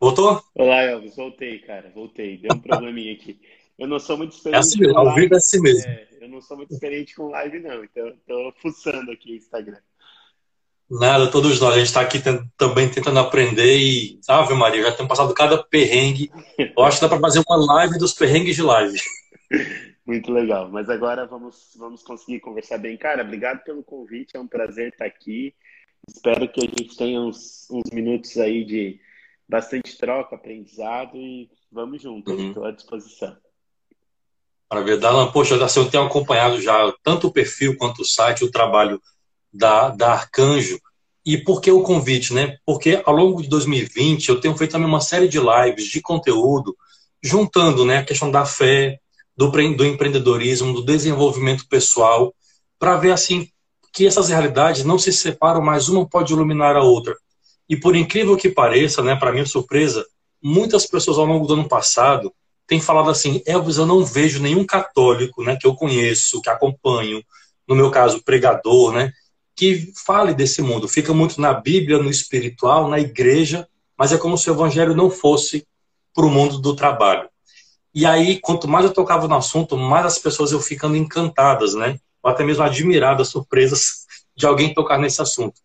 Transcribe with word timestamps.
Voltou? 0.00 0.42
Olá, 0.54 0.80
Elvis. 0.80 1.14
Voltei, 1.14 1.58
cara. 1.58 1.92
Voltei. 1.94 2.38
Deu 2.38 2.56
um 2.56 2.58
probleminha 2.58 3.12
aqui. 3.12 3.38
Eu 3.78 3.86
não 3.86 3.98
sou 3.98 4.16
muito 4.16 4.34
experiente. 4.34 4.56
É 4.56 4.60
assim 4.60 4.80
mesmo, 4.80 4.98
ao 4.98 5.14
vivo 5.14 5.34
é 5.34 5.36
assim 5.36 5.60
mesmo. 5.60 5.90
É, 5.90 6.08
eu 6.22 6.28
não 6.30 6.40
sou 6.40 6.56
muito 6.56 6.72
experiente 6.72 7.14
com 7.14 7.28
live, 7.28 7.60
não. 7.60 7.84
Então, 7.84 8.08
estou 8.08 8.54
fuçando 8.62 9.10
aqui 9.12 9.32
o 9.32 9.36
Instagram. 9.36 9.76
Nada, 10.90 11.30
todos 11.30 11.60
nós. 11.60 11.74
A 11.74 11.76
gente 11.76 11.88
está 11.88 12.00
aqui 12.00 12.18
também 12.56 12.88
tentando 12.88 13.18
aprender 13.18 13.76
e, 13.76 14.18
Ave 14.26 14.54
Maria, 14.54 14.84
já 14.84 14.92
temos 14.92 15.10
passado 15.10 15.34
cada 15.34 15.62
perrengue. 15.62 16.32
Eu 16.58 16.82
acho 16.82 16.96
que 16.96 17.02
dá 17.02 17.08
para 17.10 17.20
fazer 17.20 17.42
uma 17.46 17.74
live 17.74 17.98
dos 17.98 18.14
perrengues 18.14 18.56
de 18.56 18.62
live. 18.62 18.98
Muito 20.06 20.32
legal. 20.32 20.70
Mas 20.70 20.88
agora 20.88 21.26
vamos, 21.26 21.76
vamos 21.76 22.02
conseguir 22.02 22.40
conversar 22.40 22.78
bem. 22.78 22.96
Cara, 22.96 23.22
obrigado 23.22 23.62
pelo 23.64 23.82
convite. 23.82 24.34
É 24.34 24.40
um 24.40 24.48
prazer 24.48 24.88
estar 24.88 25.04
aqui. 25.04 25.54
Espero 26.08 26.48
que 26.48 26.60
a 26.60 26.64
gente 26.64 26.96
tenha 26.96 27.20
uns, 27.20 27.68
uns 27.70 27.90
minutos 27.92 28.38
aí 28.38 28.64
de 28.64 28.98
bastante 29.50 29.98
troca, 29.98 30.36
aprendizado 30.36 31.16
e 31.16 31.50
vamos 31.70 32.00
juntos. 32.00 32.38
Estou 32.38 32.62
uhum. 32.62 32.68
à 32.68 32.72
disposição. 32.72 33.36
Maravilha. 34.70 34.98
Dalan, 34.98 35.32
poxa, 35.32 35.62
assim, 35.62 35.80
eu 35.80 35.90
tenho 35.90 36.04
acompanhado 36.04 36.62
já 36.62 36.94
tanto 37.02 37.26
o 37.26 37.32
perfil 37.32 37.76
quanto 37.76 38.02
o 38.02 38.04
site, 38.04 38.44
o 38.44 38.50
trabalho 38.50 39.02
da, 39.52 39.90
da 39.90 40.12
Arcanjo. 40.12 40.78
E 41.26 41.36
por 41.36 41.60
que 41.60 41.70
o 41.70 41.82
convite, 41.82 42.32
né? 42.32 42.56
Porque 42.64 43.02
ao 43.04 43.14
longo 43.14 43.42
de 43.42 43.48
2020 43.48 44.28
eu 44.28 44.40
tenho 44.40 44.56
feito 44.56 44.70
também 44.70 44.86
uma 44.86 45.00
série 45.00 45.28
de 45.28 45.38
lives 45.38 45.86
de 45.86 46.00
conteúdo, 46.00 46.74
juntando 47.22 47.84
né, 47.84 47.98
a 47.98 48.04
questão 48.04 48.30
da 48.30 48.46
fé, 48.46 48.98
do, 49.36 49.50
do 49.50 49.84
empreendedorismo, 49.84 50.72
do 50.72 50.84
desenvolvimento 50.84 51.68
pessoal, 51.68 52.32
para 52.78 52.96
ver 52.96 53.10
assim 53.10 53.48
que 53.92 54.06
essas 54.06 54.28
realidades 54.28 54.84
não 54.84 54.98
se 54.98 55.12
separam, 55.12 55.60
mas 55.60 55.88
uma 55.88 56.08
pode 56.08 56.32
iluminar 56.32 56.76
a 56.76 56.82
outra. 56.82 57.14
E 57.70 57.76
por 57.76 57.94
incrível 57.94 58.36
que 58.36 58.48
pareça, 58.48 59.00
né, 59.00 59.14
para 59.14 59.30
minha 59.30 59.46
surpresa, 59.46 60.04
muitas 60.42 60.86
pessoas 60.86 61.18
ao 61.18 61.24
longo 61.24 61.46
do 61.46 61.54
ano 61.54 61.68
passado 61.68 62.34
têm 62.66 62.80
falado 62.80 63.08
assim: 63.08 63.40
Elvis, 63.46 63.76
eu 63.76 63.86
não 63.86 64.04
vejo 64.04 64.42
nenhum 64.42 64.66
católico 64.66 65.44
né, 65.44 65.56
que 65.56 65.68
eu 65.68 65.76
conheço, 65.76 66.42
que 66.42 66.50
acompanho, 66.50 67.22
no 67.68 67.76
meu 67.76 67.88
caso, 67.88 68.24
pregador, 68.24 68.92
né, 68.92 69.12
que 69.54 69.92
fale 70.04 70.34
desse 70.34 70.60
mundo. 70.60 70.88
Fica 70.88 71.14
muito 71.14 71.40
na 71.40 71.54
Bíblia, 71.54 71.98
no 71.98 72.10
espiritual, 72.10 72.88
na 72.88 72.98
igreja, 72.98 73.68
mas 73.96 74.10
é 74.10 74.18
como 74.18 74.36
se 74.36 74.50
o 74.50 74.54
evangelho 74.54 74.96
não 74.96 75.08
fosse 75.08 75.64
para 76.12 76.26
o 76.26 76.30
mundo 76.30 76.58
do 76.58 76.74
trabalho. 76.74 77.28
E 77.94 78.04
aí, 78.04 78.40
quanto 78.40 78.66
mais 78.66 78.84
eu 78.84 78.92
tocava 78.92 79.28
no 79.28 79.36
assunto, 79.36 79.76
mais 79.76 80.06
as 80.06 80.18
pessoas 80.18 80.50
eu 80.50 80.60
ficando 80.60 80.96
encantadas, 80.96 81.74
né? 81.74 82.00
Ou 82.20 82.30
até 82.32 82.42
mesmo 82.42 82.64
admiradas, 82.64 83.28
surpresas 83.28 84.06
de 84.34 84.44
alguém 84.44 84.74
tocar 84.74 84.98
nesse 84.98 85.22
assunto. 85.22 85.60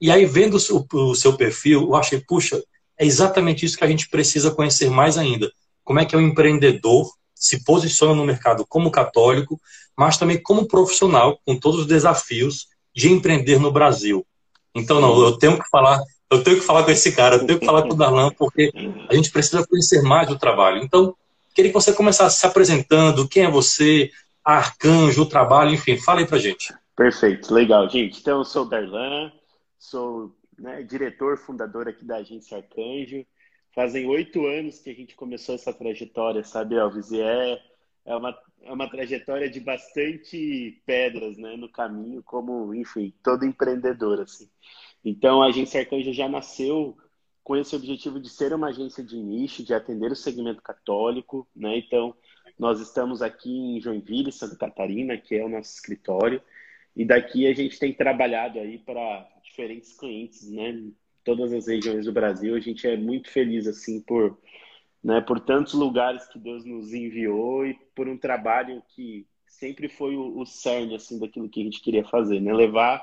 E 0.00 0.10
aí, 0.10 0.24
vendo 0.24 0.56
o, 0.56 1.14
seu 1.14 1.32
perfil, 1.34 1.82
eu 1.82 1.94
achei, 1.94 2.20
puxa, 2.20 2.62
é 2.98 3.04
exatamente 3.04 3.64
isso 3.64 3.76
que 3.76 3.84
a 3.84 3.88
gente 3.88 4.08
precisa 4.08 4.50
conhecer 4.50 4.90
mais 4.90 5.18
ainda. 5.18 5.50
Como 5.84 5.98
é 5.98 6.04
que 6.04 6.14
é 6.14 6.18
o 6.18 6.22
empreendedor 6.22 7.10
se 7.34 7.64
posiciona 7.64 8.14
no 8.14 8.24
mercado 8.24 8.64
como 8.68 8.90
católico, 8.90 9.60
mas 9.96 10.16
também 10.16 10.42
como 10.42 10.66
profissional, 10.66 11.38
com 11.44 11.58
todos 11.58 11.80
os 11.80 11.86
desafios 11.86 12.68
de 12.94 13.10
empreender 13.10 13.58
no 13.58 13.72
Brasil. 13.72 14.26
Então, 14.74 15.00
não, 15.00 15.20
eu 15.20 15.36
tenho 15.38 15.58
que 15.58 15.68
falar, 15.68 16.00
eu 16.30 16.42
tenho 16.42 16.58
que 16.58 16.64
falar 16.64 16.84
com 16.84 16.90
esse 16.90 17.12
cara, 17.12 17.36
eu 17.36 17.46
tenho 17.46 17.58
que 17.58 17.66
falar 17.66 17.82
com 17.82 17.92
o 17.92 17.96
Darlan, 17.96 18.30
porque 18.30 18.72
a 19.08 19.14
gente 19.14 19.30
precisa 19.30 19.66
conhecer 19.66 20.02
mais 20.02 20.28
do 20.28 20.38
trabalho. 20.38 20.82
Então, 20.82 21.14
Queria 21.54 21.72
que 21.72 21.78
você 21.78 21.92
começasse 21.92 22.40
se 22.40 22.46
apresentando, 22.46 23.28
quem 23.28 23.44
é 23.44 23.50
você, 23.50 24.10
Arcanjo, 24.44 25.22
o 25.22 25.26
trabalho, 25.26 25.74
enfim, 25.74 25.96
fala 25.96 26.20
aí 26.20 26.26
pra 26.26 26.38
gente. 26.38 26.72
Perfeito, 26.96 27.52
legal, 27.52 27.88
gente. 27.88 28.20
Então, 28.20 28.38
eu 28.38 28.44
sou 28.44 28.64
o 28.64 28.68
Darlan, 28.68 29.32
sou 29.80 30.36
né, 30.58 30.82
diretor, 30.82 31.38
fundador 31.38 31.88
aqui 31.88 32.04
da 32.04 32.16
agência 32.16 32.58
Arcanjo. 32.58 33.26
Fazem 33.74 34.06
oito 34.06 34.46
anos 34.46 34.78
que 34.78 34.90
a 34.90 34.94
gente 34.94 35.16
começou 35.16 35.54
essa 35.54 35.72
trajetória, 35.72 36.44
sabe, 36.44 36.76
Elvis? 36.76 37.10
E 37.10 37.20
é, 37.20 37.62
é, 38.04 38.14
uma, 38.14 38.38
é 38.62 38.72
uma 38.72 38.90
trajetória 38.90 39.48
de 39.48 39.58
bastante 39.58 40.82
pedras 40.84 41.38
né, 41.38 41.56
no 41.56 41.68
caminho, 41.68 42.22
como, 42.22 42.74
enfim, 42.74 43.12
todo 43.22 43.46
empreendedor, 43.46 44.20
assim. 44.20 44.50
Então, 45.04 45.42
a 45.42 45.46
agência 45.46 45.80
Arcanjo 45.80 46.12
já 46.12 46.28
nasceu 46.28 46.96
com 47.42 47.56
esse 47.56 47.74
objetivo 47.74 48.20
de 48.20 48.28
ser 48.28 48.52
uma 48.52 48.68
agência 48.68 49.02
de 49.02 49.16
nicho, 49.16 49.64
de 49.64 49.72
atender 49.72 50.12
o 50.12 50.16
segmento 50.16 50.60
católico, 50.60 51.48
né? 51.56 51.78
Então, 51.78 52.14
nós 52.58 52.80
estamos 52.80 53.22
aqui 53.22 53.50
em 53.50 53.80
Joinville, 53.80 54.30
Santa 54.30 54.56
Catarina, 54.56 55.16
que 55.16 55.34
é 55.36 55.44
o 55.44 55.48
nosso 55.48 55.72
escritório, 55.72 56.42
e 56.94 57.04
daqui 57.04 57.46
a 57.46 57.54
gente 57.54 57.78
tem 57.78 57.94
trabalhado 57.94 58.58
aí 58.58 58.78
para 58.78 59.26
diferentes 59.60 59.92
clientes, 59.92 60.50
né? 60.50 60.70
Em 60.70 60.96
todas 61.22 61.52
as 61.52 61.66
regiões 61.66 62.06
do 62.06 62.12
Brasil. 62.12 62.54
A 62.54 62.60
gente 62.60 62.86
é 62.86 62.96
muito 62.96 63.30
feliz 63.30 63.66
assim 63.66 64.00
por, 64.00 64.38
né, 65.04 65.20
por 65.20 65.38
tantos 65.40 65.74
lugares 65.74 66.26
que 66.26 66.38
Deus 66.38 66.64
nos 66.64 66.94
enviou 66.94 67.66
e 67.66 67.74
por 67.94 68.08
um 68.08 68.16
trabalho 68.16 68.82
que 68.94 69.26
sempre 69.46 69.88
foi 69.88 70.16
o, 70.16 70.38
o 70.38 70.46
cerne 70.46 70.94
assim 70.94 71.18
daquilo 71.18 71.48
que 71.48 71.60
a 71.60 71.64
gente 71.64 71.82
queria 71.82 72.04
fazer, 72.04 72.40
né? 72.40 72.52
Levar 72.52 73.02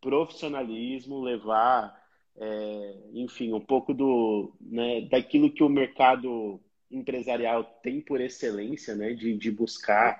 profissionalismo, 0.00 1.20
levar 1.20 1.94
é, 2.36 2.94
enfim, 3.12 3.52
um 3.52 3.60
pouco 3.60 3.92
do, 3.92 4.54
né, 4.60 5.02
daquilo 5.02 5.52
que 5.52 5.62
o 5.62 5.68
mercado 5.68 6.58
empresarial 6.90 7.62
tem 7.82 8.00
por 8.00 8.20
excelência, 8.20 8.94
né, 8.94 9.12
de, 9.12 9.36
de 9.36 9.50
buscar 9.50 10.18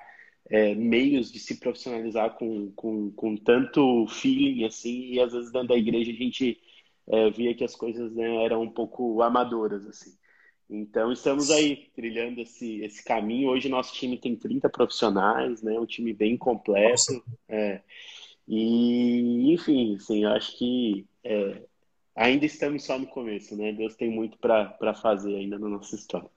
é, 0.51 0.75
meios 0.75 1.31
de 1.31 1.39
se 1.39 1.59
profissionalizar 1.59 2.35
com, 2.37 2.71
com, 2.73 3.11
com 3.13 3.37
tanto 3.37 4.07
feeling 4.09 4.65
assim, 4.65 5.13
e 5.13 5.21
às 5.21 5.33
vezes 5.33 5.53
dentro 5.53 5.69
da 5.69 5.77
igreja 5.77 6.11
a 6.11 6.15
gente 6.15 6.61
é, 7.09 7.31
via 7.31 7.55
que 7.55 7.65
as 7.65 7.75
coisas 7.75 8.13
né, 8.15 8.45
eram 8.45 8.63
um 8.63 8.71
pouco 8.71 9.23
amadoras 9.23 9.87
assim. 9.87 10.17
Então 10.69 11.13
estamos 11.13 11.51
aí 11.51 11.91
trilhando 11.95 12.41
esse, 12.41 12.81
esse 12.83 13.05
caminho. 13.05 13.51
Hoje 13.51 13.69
nosso 13.69 13.93
time 13.95 14.17
tem 14.17 14.35
30 14.35 14.69
profissionais, 14.71 15.63
né, 15.63 15.79
um 15.79 15.87
time 15.87 16.13
bem 16.13 16.37
completo. 16.37 17.23
É, 17.49 17.81
e 18.49 19.53
enfim, 19.53 19.97
assim, 19.97 20.25
eu 20.25 20.31
acho 20.31 20.57
que 20.59 21.07
é, 21.25 21.63
ainda 22.15 22.45
estamos 22.45 22.85
só 22.85 22.99
no 22.99 23.07
começo, 23.07 23.57
né? 23.57 23.73
Deus 23.73 23.95
tem 23.95 24.11
muito 24.11 24.39
para 24.39 24.95
fazer 24.95 25.37
ainda 25.37 25.59
na 25.59 25.69
nossa 25.69 25.95
história. 25.95 26.29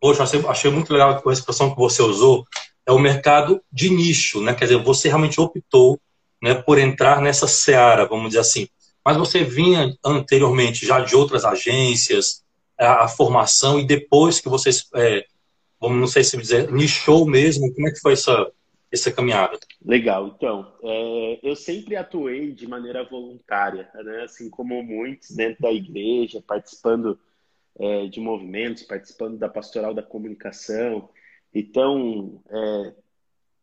Poxa, 0.00 0.22
achei, 0.22 0.70
muito 0.70 0.92
legal 0.92 1.22
a 1.24 1.32
expressão 1.32 1.70
que 1.70 1.76
você 1.76 2.02
usou, 2.02 2.46
é 2.86 2.92
o 2.92 2.98
mercado 2.98 3.62
de 3.70 3.90
nicho, 3.90 4.40
né? 4.40 4.54
Quer 4.54 4.64
dizer, 4.64 4.82
você 4.82 5.08
realmente 5.08 5.40
optou 5.40 6.00
né, 6.42 6.54
por 6.54 6.78
entrar 6.78 7.20
nessa 7.20 7.46
seara, 7.46 8.06
vamos 8.06 8.28
dizer 8.28 8.40
assim. 8.40 8.66
Mas 9.04 9.16
você 9.16 9.44
vinha 9.44 9.94
anteriormente 10.04 10.86
já 10.86 11.00
de 11.00 11.14
outras 11.14 11.44
agências, 11.44 12.42
a, 12.78 13.04
a 13.04 13.08
formação, 13.08 13.78
e 13.78 13.84
depois 13.84 14.40
que 14.40 14.48
vocês, 14.48 14.88
é, 14.94 15.26
vamos 15.78 15.98
não 15.98 16.06
sei 16.06 16.24
se 16.24 16.36
dizer, 16.36 16.72
nichou 16.72 17.26
mesmo, 17.26 17.72
como 17.74 17.88
é 17.88 17.92
que 17.92 18.00
foi 18.00 18.14
essa, 18.14 18.50
essa 18.90 19.12
caminhada? 19.12 19.58
Legal, 19.84 20.34
então, 20.34 20.72
é, 20.82 21.40
eu 21.42 21.54
sempre 21.54 21.96
atuei 21.96 22.52
de 22.52 22.66
maneira 22.66 23.04
voluntária, 23.04 23.88
né? 23.94 24.22
assim 24.24 24.48
como 24.48 24.82
muitos 24.82 25.30
dentro 25.30 25.62
da 25.62 25.70
igreja, 25.70 26.42
participando 26.46 27.18
é, 27.80 28.06
de 28.06 28.20
movimentos, 28.20 28.82
participando 28.82 29.38
da 29.38 29.48
pastoral 29.48 29.94
da 29.94 30.02
comunicação. 30.02 31.08
Então, 31.52 32.42
é, 32.48 32.94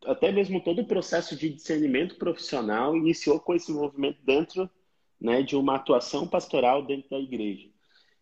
até 0.05 0.31
mesmo 0.31 0.61
todo 0.61 0.81
o 0.81 0.87
processo 0.87 1.35
de 1.35 1.49
discernimento 1.49 2.15
profissional 2.15 2.97
iniciou 2.97 3.39
com 3.39 3.53
esse 3.53 3.71
movimento 3.71 4.19
dentro 4.25 4.69
né, 5.21 5.41
de 5.43 5.55
uma 5.55 5.75
atuação 5.75 6.27
pastoral 6.27 6.85
dentro 6.85 7.09
da 7.09 7.19
igreja. 7.19 7.69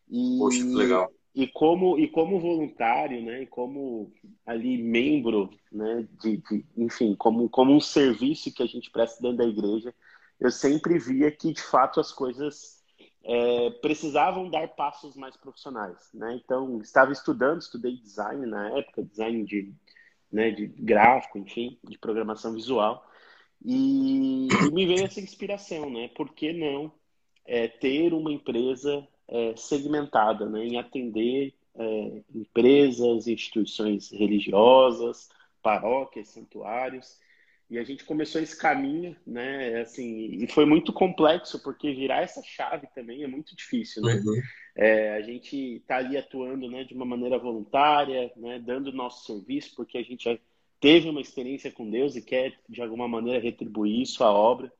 E, 0.09 0.38
Poxa, 0.38 0.59
que 0.59 0.75
legal 0.75 1.11
e 1.35 1.45
como 1.47 2.00
e 2.00 2.07
como 2.07 2.39
voluntário 2.39 3.22
né 3.22 3.44
e 3.44 3.45
como 3.45 4.13
ali 4.45 4.81
membro 4.81 5.50
né 5.69 6.07
de, 6.22 6.38
de, 6.38 6.66
enfim 6.78 7.13
como 7.13 7.50
como 7.50 7.73
um 7.73 7.81
serviço 7.81 8.53
que 8.53 8.63
a 8.63 8.66
gente 8.66 8.89
presta 8.89 9.22
dentro 9.22 9.38
da 9.39 9.45
igreja 9.45 9.94
eu 10.39 10.50
sempre 10.50 10.97
via 10.97 11.29
que 11.29 11.51
de 11.51 11.61
fato 11.61 12.00
as 12.00 12.11
coisas 12.11 12.75
é, 13.25 13.69
precisavam 13.81 14.50
dar 14.50 14.68
passos 14.69 15.16
mais 15.16 15.36
profissionais 15.36 16.09
né? 16.14 16.40
Então 16.44 16.79
estava 16.82 17.11
estudando 17.11 17.61
estudei 17.61 17.97
design 17.97 18.46
na 18.46 18.78
época 18.78 19.03
design 19.03 19.44
de 19.44 19.73
né 20.32 20.52
de 20.52 20.67
gráfico 20.67 21.38
enfim 21.38 21.78
de 21.84 21.97
programação 21.97 22.53
visual. 22.53 23.05
E, 23.64 24.47
e 24.47 24.72
me 24.72 24.85
veio 24.85 25.05
essa 25.05 25.20
inspiração 25.20 25.90
né? 25.90 26.09
Por 26.09 26.34
que 26.34 26.53
não 26.53 26.91
é, 27.46 27.67
ter 27.67 28.14
uma 28.14 28.32
empresa 28.32 29.08
é, 29.28 29.55
segmentada 29.55 30.47
né, 30.47 30.66
em 30.66 30.78
atender 30.78 31.53
é, 31.76 32.22
empresas, 32.34 33.28
instituições 33.28 34.11
religiosas, 34.11 35.29
paróquias, 35.61 36.29
santuários. 36.29 37.20
E 37.70 37.79
a 37.79 37.84
gente 37.84 38.03
começou 38.03 38.40
esse 38.40 38.58
caminho, 38.58 39.16
né? 39.26 39.82
Assim, 39.82 40.28
e 40.44 40.47
foi 40.47 40.66
muito 40.66 40.94
complexo, 40.94 41.62
porque 41.64 41.94
virar 41.94 42.22
essa 42.22 42.41
chave 42.44 42.88
também 42.94 43.23
é 43.23 43.28
muito 43.28 43.56
difícil, 43.56 44.03
né? 44.03 44.14
Uhum. 44.23 44.41
É, 44.76 45.14
a 45.16 45.22
gente 45.22 45.78
está 45.78 45.97
ali 45.97 46.17
atuando 46.17 46.70
né, 46.70 46.84
de 46.84 46.94
uma 46.94 47.06
maneira 47.06 47.40
voluntária, 47.40 48.32
né, 48.35 48.59
dando 48.59 48.91
nosso 48.91 49.26
serviço, 49.26 49.73
porque 49.73 49.97
a 49.97 50.03
gente 50.03 50.40
teve 50.82 51.09
uma 51.09 51.22
experiência 51.22 51.72
com 51.72 51.90
Deus 51.90 52.16
e 52.16 52.22
quer, 52.22 52.53
de 52.67 52.82
alguma 52.82 53.08
maneira, 53.08 53.40
retribuir 53.40 54.02
isso 54.02 54.23
à 54.23 54.32
obra. 54.32 54.72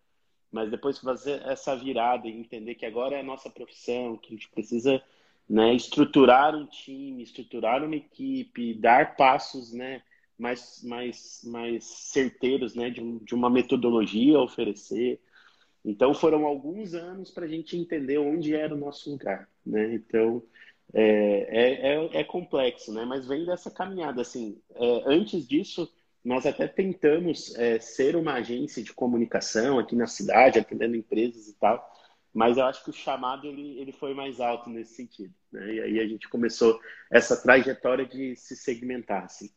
Mas 0.52 0.70
depois 0.70 1.00
fazer 1.00 1.42
essa 1.48 1.76
virada 1.76 2.28
e 2.28 2.38
entender 2.38 2.76
que 2.76 2.86
agora 2.86 3.16
é 3.16 3.22
a 3.22 3.24
nossa 3.24 3.50
profissão, 3.50 4.18
que 4.18 4.34
a 4.34 4.36
gente 4.36 4.50
precisa 4.50 5.02
né, 5.50 5.74
estruturar 5.74 6.56
um 6.56 6.66
time, 6.66 7.24
estruturar 7.24 7.84
uma 7.84 7.96
equipe, 7.96 8.74
dar 8.74 9.16
passos, 9.16 9.74
né, 9.74 10.02
mais, 10.38 10.84
mais, 10.84 11.42
mais 11.44 11.84
certeiros, 11.86 12.76
né, 12.76 12.90
de, 12.90 13.20
de 13.20 13.34
uma 13.34 13.50
metodologia 13.50 14.38
a 14.38 14.44
oferecer. 14.44 15.22
Então 15.84 16.14
foram 16.14 16.46
alguns 16.46 16.94
anos 16.94 17.32
para 17.32 17.46
a 17.46 17.48
gente 17.48 17.78
entender 17.78 18.18
onde 18.18 18.56
era 18.56 18.74
o 18.74 18.78
nosso 18.78 19.12
lugar, 19.12 19.48
né? 19.66 19.94
Então 19.94 20.44
é, 20.94 21.02
é, 21.50 21.94
é, 21.94 22.20
é, 22.22 22.24
complexo, 22.24 22.94
né? 22.94 23.06
Mas 23.06 23.28
vem 23.28 23.46
dessa 23.46 23.70
caminhada, 23.72 24.22
assim. 24.22 24.60
É, 24.74 25.04
antes 25.06 25.48
disso, 25.48 25.92
nós 26.24 26.46
até 26.46 26.68
tentamos 26.68 27.56
é, 27.56 27.80
ser 27.80 28.16
uma 28.16 28.34
agência 28.34 28.82
de 28.84 28.94
comunicação 28.94 29.78
aqui 29.80 29.96
na 29.96 30.08
cidade, 30.08 30.60
atendendo 30.60 30.96
empresas 30.96 31.48
e 31.48 31.54
tal. 31.54 31.94
Mas 32.34 32.58
eu 32.58 32.66
acho 32.66 32.84
que 32.84 32.90
o 32.90 32.94
chamado 32.94 33.48
ele, 33.48 33.80
ele 33.80 33.92
foi 33.94 34.14
mais 34.14 34.42
alto 34.42 34.70
nesse 34.70 34.96
sentido, 34.96 35.34
né? 35.52 35.74
E 35.74 35.82
aí 35.82 36.00
a 36.00 36.08
gente 36.08 36.28
começou 36.28 36.80
essa 37.12 37.42
trajetória 37.42 38.06
de 38.06 38.36
se 38.36 38.56
segmentar, 38.56 39.24
assim. 39.24 39.50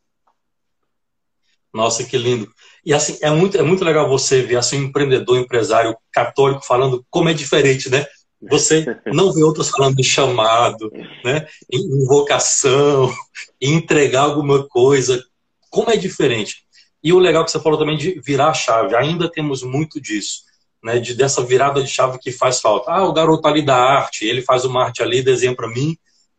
Nossa, 1.73 2.03
que 2.03 2.17
lindo. 2.17 2.51
E 2.85 2.93
assim, 2.93 3.17
é 3.21 3.29
muito, 3.29 3.57
é 3.57 3.61
muito 3.61 3.83
legal 3.83 4.07
você 4.07 4.41
ver 4.41 4.57
assim, 4.57 4.79
um 4.79 4.83
empreendedor, 4.85 5.37
um 5.37 5.41
empresário 5.41 5.95
católico 6.11 6.65
falando 6.65 7.05
como 7.09 7.29
é 7.29 7.33
diferente, 7.33 7.89
né? 7.89 8.05
Você 8.49 8.85
não 9.07 9.31
vê 9.31 9.43
outros 9.43 9.69
falando 9.69 9.95
de 9.95 10.03
chamado, 10.03 10.91
né? 11.23 11.47
em 11.71 12.05
vocação, 12.05 13.13
em 13.61 13.73
entregar 13.75 14.21
alguma 14.21 14.67
coisa. 14.67 15.23
Como 15.69 15.91
é 15.91 15.97
diferente. 15.97 16.63
E 17.03 17.13
o 17.13 17.19
legal 17.19 17.45
que 17.45 17.51
você 17.51 17.59
falou 17.59 17.77
também 17.77 17.97
de 17.97 18.19
virar 18.21 18.49
a 18.49 18.53
chave. 18.53 18.95
Ainda 18.95 19.29
temos 19.29 19.61
muito 19.61 20.01
disso, 20.01 20.41
né? 20.83 20.99
De, 20.99 21.13
dessa 21.13 21.43
virada 21.43 21.83
de 21.83 21.89
chave 21.89 22.17
que 22.17 22.31
faz 22.31 22.59
falta. 22.59 22.91
Ah, 22.91 23.03
o 23.03 23.13
garoto 23.13 23.47
ali 23.47 23.61
da 23.61 23.75
arte, 23.75 24.25
ele 24.25 24.41
faz 24.41 24.65
uma 24.65 24.85
arte 24.85 25.03
ali, 25.03 25.21
desenha 25.21 25.55
para 25.55 25.69
mim, 25.69 25.97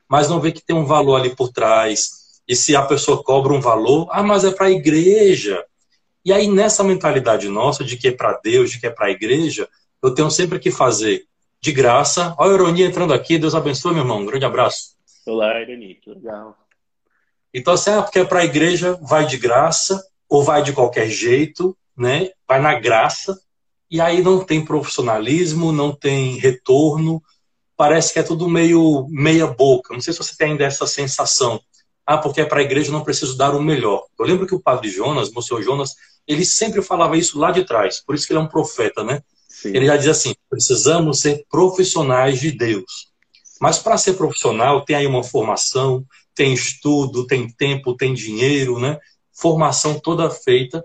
mas 0.08 0.28
não 0.28 0.40
vê 0.40 0.50
que 0.50 0.64
tem 0.64 0.74
um 0.74 0.86
valor 0.86 1.16
ali 1.16 1.34
por 1.36 1.50
trás 1.50 2.19
e 2.50 2.56
se 2.56 2.74
a 2.74 2.82
pessoa 2.82 3.22
cobra 3.22 3.52
um 3.52 3.60
valor, 3.60 4.08
ah, 4.10 4.24
mas 4.24 4.42
é 4.42 4.50
para 4.50 4.66
a 4.66 4.70
igreja. 4.72 5.64
E 6.24 6.32
aí, 6.32 6.48
nessa 6.48 6.82
mentalidade 6.82 7.48
nossa 7.48 7.84
de 7.84 7.96
que 7.96 8.08
é 8.08 8.10
para 8.10 8.40
Deus, 8.42 8.72
de 8.72 8.80
que 8.80 8.88
é 8.88 8.90
para 8.90 9.06
a 9.06 9.10
igreja, 9.12 9.68
eu 10.02 10.12
tenho 10.12 10.28
sempre 10.32 10.58
que 10.58 10.68
fazer 10.68 11.26
de 11.60 11.70
graça. 11.70 12.34
Olha 12.36 12.50
a 12.50 12.54
ironia 12.54 12.86
entrando 12.86 13.14
aqui, 13.14 13.38
Deus 13.38 13.54
abençoe, 13.54 13.92
meu 13.92 14.02
irmão. 14.02 14.18
Um 14.18 14.26
grande 14.26 14.44
abraço. 14.44 14.96
Olá, 15.24 15.60
Ironi, 15.60 15.94
que 15.94 16.10
legal. 16.10 16.56
Então, 17.54 17.74
assim, 17.74 17.90
ah, 17.90 18.02
porque 18.02 18.18
é 18.18 18.24
para 18.24 18.40
a 18.40 18.44
igreja, 18.44 18.98
vai 19.00 19.24
de 19.24 19.36
graça, 19.36 20.04
ou 20.28 20.42
vai 20.42 20.60
de 20.60 20.72
qualquer 20.72 21.08
jeito, 21.08 21.78
né? 21.96 22.30
Vai 22.48 22.60
na 22.60 22.74
graça, 22.80 23.40
e 23.88 24.00
aí 24.00 24.20
não 24.24 24.42
tem 24.42 24.64
profissionalismo, 24.64 25.70
não 25.70 25.94
tem 25.94 26.36
retorno, 26.36 27.22
parece 27.76 28.12
que 28.12 28.18
é 28.18 28.24
tudo 28.24 28.48
meio 28.48 29.06
meia 29.08 29.46
boca. 29.46 29.94
Não 29.94 30.00
sei 30.00 30.12
se 30.12 30.18
você 30.18 30.36
tem 30.36 30.50
ainda 30.50 30.64
essa 30.64 30.84
sensação 30.84 31.60
ah, 32.10 32.18
porque 32.18 32.40
é 32.40 32.44
para 32.44 32.58
a 32.58 32.64
igreja 32.64 32.90
não 32.90 33.04
preciso 33.04 33.36
dar 33.36 33.54
o 33.54 33.62
melhor. 33.62 34.04
Eu 34.18 34.26
lembro 34.26 34.44
que 34.44 34.54
o 34.54 34.58
padre 34.58 34.90
Jonas, 34.90 35.30
o 35.32 35.40
senhor 35.40 35.62
Jonas, 35.62 35.94
ele 36.26 36.44
sempre 36.44 36.82
falava 36.82 37.16
isso 37.16 37.38
lá 37.38 37.52
de 37.52 37.64
trás, 37.64 38.02
por 38.04 38.16
isso 38.16 38.26
que 38.26 38.32
ele 38.32 38.40
é 38.40 38.42
um 38.42 38.48
profeta, 38.48 39.04
né? 39.04 39.22
Sim. 39.48 39.68
Ele 39.68 39.86
já 39.86 39.96
dizia 39.96 40.10
assim: 40.10 40.34
precisamos 40.48 41.20
ser 41.20 41.46
profissionais 41.48 42.40
de 42.40 42.50
Deus. 42.50 43.12
Mas 43.60 43.78
para 43.78 43.96
ser 43.96 44.14
profissional, 44.14 44.84
tem 44.84 44.96
aí 44.96 45.06
uma 45.06 45.22
formação, 45.22 46.04
tem 46.34 46.52
estudo, 46.52 47.28
tem 47.28 47.48
tempo, 47.48 47.96
tem 47.96 48.12
dinheiro, 48.12 48.80
né? 48.80 48.98
Formação 49.32 49.96
toda 49.96 50.28
feita 50.28 50.84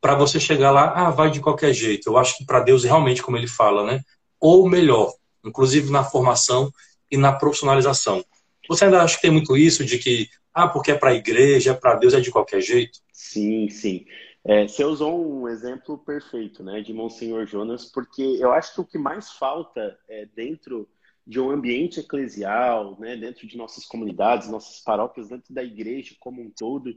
para 0.00 0.14
você 0.14 0.38
chegar 0.38 0.70
lá, 0.70 0.92
ah, 0.94 1.10
vai 1.10 1.32
de 1.32 1.40
qualquer 1.40 1.72
jeito. 1.72 2.08
Eu 2.08 2.16
acho 2.16 2.36
que 2.36 2.46
para 2.46 2.60
Deus, 2.60 2.84
realmente, 2.84 3.24
como 3.24 3.36
ele 3.36 3.48
fala, 3.48 3.84
né? 3.84 4.02
Ou 4.38 4.68
melhor, 4.68 5.12
inclusive 5.44 5.90
na 5.90 6.04
formação 6.04 6.72
e 7.10 7.16
na 7.16 7.32
profissionalização. 7.32 8.24
Você 8.70 8.84
ainda 8.84 9.02
acha 9.02 9.16
que 9.16 9.22
tem 9.22 9.32
muito 9.32 9.56
isso 9.56 9.84
de 9.84 9.98
que 9.98 10.28
ah, 10.54 10.68
porque 10.68 10.92
é 10.92 10.94
para 10.94 11.10
a 11.10 11.14
igreja, 11.14 11.72
é 11.72 11.74
para 11.74 11.96
Deus, 11.96 12.14
é 12.14 12.20
de 12.20 12.30
qualquer 12.30 12.60
jeito? 12.60 13.00
Sim, 13.12 13.68
sim. 13.68 14.06
É, 14.44 14.68
você 14.68 14.84
usou 14.84 15.28
um 15.28 15.48
exemplo 15.48 15.98
perfeito, 15.98 16.62
né, 16.62 16.80
de 16.80 16.94
Monsenhor 16.94 17.46
Jonas, 17.46 17.84
porque 17.86 18.22
eu 18.22 18.52
acho 18.52 18.72
que 18.72 18.80
o 18.80 18.86
que 18.86 18.96
mais 18.96 19.32
falta 19.32 19.98
é 20.08 20.24
dentro 20.24 20.88
de 21.26 21.40
um 21.40 21.50
ambiente 21.50 21.98
eclesial, 21.98 22.96
né, 23.00 23.16
dentro 23.16 23.44
de 23.44 23.56
nossas 23.56 23.84
comunidades, 23.84 24.48
nossas 24.48 24.80
paróquias, 24.80 25.28
dentro 25.28 25.52
da 25.52 25.64
igreja 25.64 26.14
como 26.20 26.40
um 26.40 26.48
todo, 26.48 26.96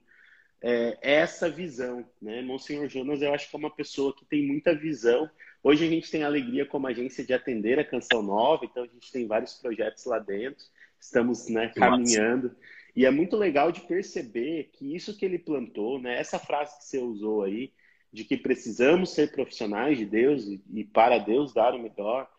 é, 0.62 0.98
é 1.02 1.14
essa 1.16 1.50
visão, 1.50 2.06
né? 2.22 2.42
Monsenhor 2.44 2.88
Jonas, 2.88 3.22
eu 3.22 3.34
acho 3.34 3.50
que 3.50 3.56
é 3.56 3.60
uma 3.60 3.76
pessoa 3.76 4.16
que 4.16 4.24
tem 4.26 4.48
muita 4.48 4.74
visão. 4.74 5.30
Hoje 5.62 5.86
a 5.86 5.90
gente 5.90 6.10
tem 6.10 6.24
a 6.24 6.28
alegria 6.28 6.66
como 6.66 6.88
agência 6.88 7.26
de 7.26 7.34
atender 7.34 7.80
a 7.80 7.84
Canção 7.84 8.22
Nova, 8.22 8.64
então 8.64 8.84
a 8.84 8.88
gente 8.88 9.12
tem 9.12 9.28
vários 9.28 9.56
projetos 9.56 10.06
lá 10.06 10.20
dentro, 10.20 10.64
estamos 11.06 11.48
né, 11.50 11.70
caminhando. 11.76 12.48
Nossa. 12.48 12.60
E 12.96 13.06
é 13.06 13.12
muito 13.12 13.36
legal 13.36 13.72
de 13.72 13.82
perceber 13.82 14.70
que 14.74 14.96
isso 14.96 15.18
que 15.18 15.26
ele 15.26 15.40
plantou, 15.40 16.00
né, 16.00 16.20
essa 16.20 16.38
frase 16.38 16.78
que 16.78 16.86
você 16.86 17.00
usou 17.00 17.44
aí, 17.44 17.72
de 18.12 18.24
que 18.24 18.38
precisamos 18.38 19.10
ser 19.10 19.32
profissionais 19.32 19.98
de 19.98 20.06
Deus 20.06 20.46
e, 20.46 20.62
e 20.74 20.84
para 20.84 21.18
Deus 21.18 21.54
dar 21.54 21.74
o 21.74 21.80
melhor, 21.80 22.30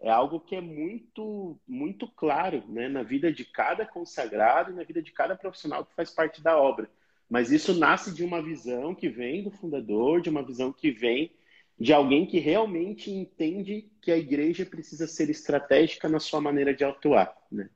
é 0.00 0.10
algo 0.10 0.40
que 0.40 0.56
é 0.56 0.60
muito, 0.60 1.58
muito 1.66 2.06
claro 2.08 2.62
né, 2.68 2.88
na 2.88 3.02
vida 3.02 3.32
de 3.32 3.44
cada 3.44 3.86
consagrado 3.86 4.70
e 4.70 4.74
na 4.74 4.82
vida 4.82 5.00
de 5.00 5.12
cada 5.12 5.34
profissional 5.34 5.86
que 5.86 5.94
faz 5.94 6.10
parte 6.10 6.42
da 6.42 6.58
obra. 6.58 6.90
Mas 7.30 7.50
isso 7.50 7.72
nasce 7.72 8.12
de 8.12 8.22
uma 8.22 8.42
visão 8.42 8.94
que 8.94 9.08
vem 9.08 9.42
do 9.42 9.50
fundador, 9.50 10.20
de 10.20 10.28
uma 10.28 10.42
visão 10.42 10.72
que 10.72 10.90
vem 10.90 11.32
de 11.78 11.92
alguém 11.92 12.26
que 12.26 12.38
realmente 12.38 13.10
entende 13.10 13.90
que 14.00 14.12
a 14.12 14.16
igreja 14.16 14.64
precisa 14.64 15.06
ser 15.06 15.30
estratégica 15.30 16.08
na 16.08 16.20
sua 16.20 16.40
maneira 16.40 16.74
de 16.74 16.84
atuar. 16.84 17.34
Né? 17.50 17.68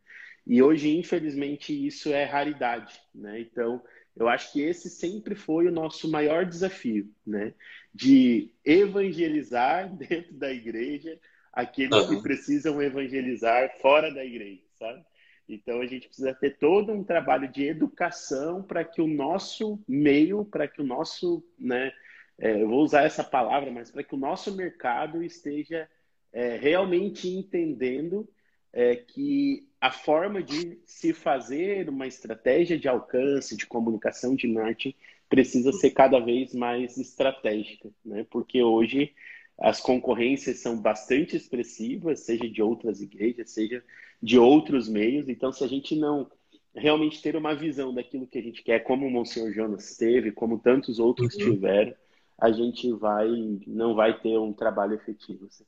E 0.47 0.63
hoje, 0.63 0.97
infelizmente, 0.97 1.73
isso 1.87 2.13
é 2.13 2.25
raridade, 2.25 3.01
né? 3.13 3.41
Então, 3.41 3.83
eu 4.15 4.29
acho 4.29 4.53
que 4.53 4.63
esse 4.63 4.89
sempre 4.89 5.35
foi 5.35 5.67
o 5.67 5.73
nosso 5.73 6.09
maior 6.11 6.47
desafio, 6.47 7.11
né? 7.27 7.53
De 7.93 8.53
evangelizar 8.65 9.89
dentro 9.97 10.35
da 10.35 10.53
igreja 10.53 11.19
aqueles 11.53 11.97
uhum. 11.97 12.09
que 12.09 12.23
precisam 12.23 12.81
evangelizar 12.81 13.77
fora 13.81 14.13
da 14.13 14.25
igreja, 14.25 14.63
sabe? 14.79 15.05
Então, 15.49 15.81
a 15.81 15.87
gente 15.87 16.07
precisa 16.07 16.35
ter 16.35 16.59
todo 16.59 16.93
um 16.93 17.03
trabalho 17.03 17.49
de 17.49 17.65
educação 17.65 18.63
para 18.63 18.85
que 18.85 19.01
o 19.01 19.07
nosso 19.07 19.83
meio, 19.89 20.45
para 20.45 20.69
que 20.69 20.81
o 20.81 20.85
nosso, 20.85 21.45
né? 21.59 21.93
É, 22.39 22.63
eu 22.63 22.69
vou 22.69 22.83
usar 22.83 23.05
essa 23.05 23.25
palavra, 23.25 23.71
mas 23.73 23.91
para 23.91 24.05
que 24.05 24.15
o 24.15 24.19
nosso 24.19 24.55
mercado 24.55 25.23
esteja 25.23 25.89
é, 26.33 26.57
realmente 26.57 27.29
entendendo 27.29 28.29
é, 28.77 28.95
que 28.95 29.67
a 29.81 29.91
forma 29.91 30.43
de 30.43 30.79
se 30.85 31.15
fazer 31.15 31.89
uma 31.89 32.07
estratégia 32.07 32.79
de 32.79 32.87
alcance, 32.87 33.57
de 33.57 33.65
comunicação 33.65 34.37
de 34.37 34.47
marketing, 34.47 34.95
precisa 35.31 35.73
ser 35.73 35.93
cada 35.93 36.21
vez 36.21 36.55
mais 36.55 36.99
estratégica, 36.99 37.89
né? 38.05 38.27
Porque 38.31 38.63
hoje 38.63 39.15
as 39.59 39.81
concorrências 39.81 40.59
são 40.59 40.79
bastante 40.79 41.35
expressivas, 41.35 42.21
seja 42.21 42.47
de 42.51 42.61
outras 42.61 43.01
igrejas, 43.01 43.51
seja 43.51 43.83
de 44.23 44.39
outros 44.39 44.91
meios. 44.91 45.27
Então, 45.27 45.51
se 45.51 45.65
a 45.65 45.67
gente 45.67 45.97
não 45.97 46.31
realmente 46.75 47.23
ter 47.23 47.35
uma 47.35 47.55
visão 47.55 47.95
daquilo 47.95 48.27
que 48.27 48.39
a 48.39 48.43
gente 48.43 48.63
quer, 48.63 48.81
como 48.81 49.07
o 49.07 49.11
Monsenhor 49.11 49.55
Jonas 49.55 49.97
teve, 49.97 50.33
como 50.33 50.59
tantos 50.59 50.99
outros 50.99 51.35
uhum. 51.35 51.53
tiveram, 51.53 51.95
a 52.39 52.53
gente 52.53 52.93
vai 52.93 53.27
não 53.67 53.95
vai 53.95 54.21
ter 54.21 54.37
um 54.37 54.53
trabalho 54.53 54.93
efetivo. 54.93 55.47
Assim. 55.47 55.65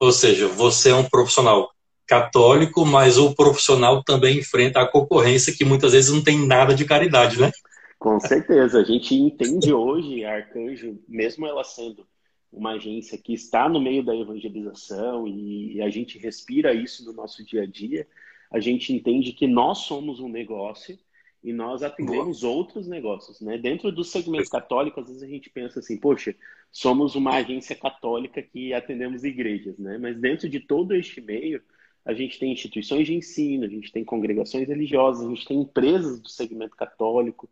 Ou 0.00 0.12
seja, 0.12 0.46
você 0.48 0.90
é 0.90 0.94
um 0.94 1.04
profissional 1.04 1.70
católico, 2.06 2.86
mas 2.86 3.18
o 3.18 3.34
profissional 3.34 4.02
também 4.02 4.38
enfrenta 4.38 4.80
a 4.80 4.86
concorrência 4.86 5.54
que 5.54 5.64
muitas 5.64 5.92
vezes 5.92 6.12
não 6.12 6.22
tem 6.22 6.46
nada 6.46 6.74
de 6.74 6.84
caridade, 6.84 7.40
né? 7.40 7.50
Com 7.98 8.18
certeza. 8.20 8.80
A 8.80 8.84
gente 8.84 9.14
entende 9.14 9.72
hoje 9.72 10.24
a 10.24 10.36
Arcanjo, 10.36 10.98
mesmo 11.08 11.46
ela 11.46 11.64
sendo 11.64 12.06
uma 12.50 12.72
agência 12.72 13.18
que 13.18 13.34
está 13.34 13.68
no 13.68 13.80
meio 13.80 14.02
da 14.02 14.16
evangelização 14.16 15.28
e 15.28 15.82
a 15.82 15.90
gente 15.90 16.18
respira 16.18 16.72
isso 16.72 17.04
no 17.04 17.12
nosso 17.12 17.44
dia 17.44 17.62
a 17.62 17.66
dia, 17.66 18.06
a 18.50 18.58
gente 18.58 18.92
entende 18.92 19.32
que 19.32 19.46
nós 19.46 19.78
somos 19.78 20.20
um 20.20 20.28
negócio 20.28 20.98
e 21.42 21.52
nós 21.52 21.82
atendemos 21.82 22.40
Boa. 22.40 22.54
outros 22.54 22.88
negócios, 22.88 23.40
né? 23.40 23.56
Dentro 23.56 23.92
do 23.92 24.02
segmento 24.02 24.50
católico, 24.50 25.00
às 25.00 25.06
vezes 25.06 25.22
a 25.22 25.26
gente 25.26 25.48
pensa 25.50 25.78
assim, 25.78 25.96
poxa, 25.96 26.34
somos 26.70 27.14
uma 27.14 27.36
agência 27.36 27.76
católica 27.76 28.42
que 28.42 28.72
atendemos 28.72 29.24
igrejas, 29.24 29.78
né? 29.78 29.98
Mas 29.98 30.18
dentro 30.18 30.48
de 30.48 30.60
todo 30.60 30.94
este 30.94 31.20
meio, 31.20 31.62
a 32.04 32.12
gente 32.12 32.38
tem 32.38 32.52
instituições 32.52 33.06
de 33.06 33.14
ensino, 33.14 33.64
a 33.64 33.68
gente 33.68 33.92
tem 33.92 34.04
congregações 34.04 34.66
religiosas, 34.66 35.26
a 35.26 35.28
gente 35.28 35.46
tem 35.46 35.60
empresas 35.60 36.20
do 36.20 36.28
segmento 36.28 36.74
católico, 36.74 37.48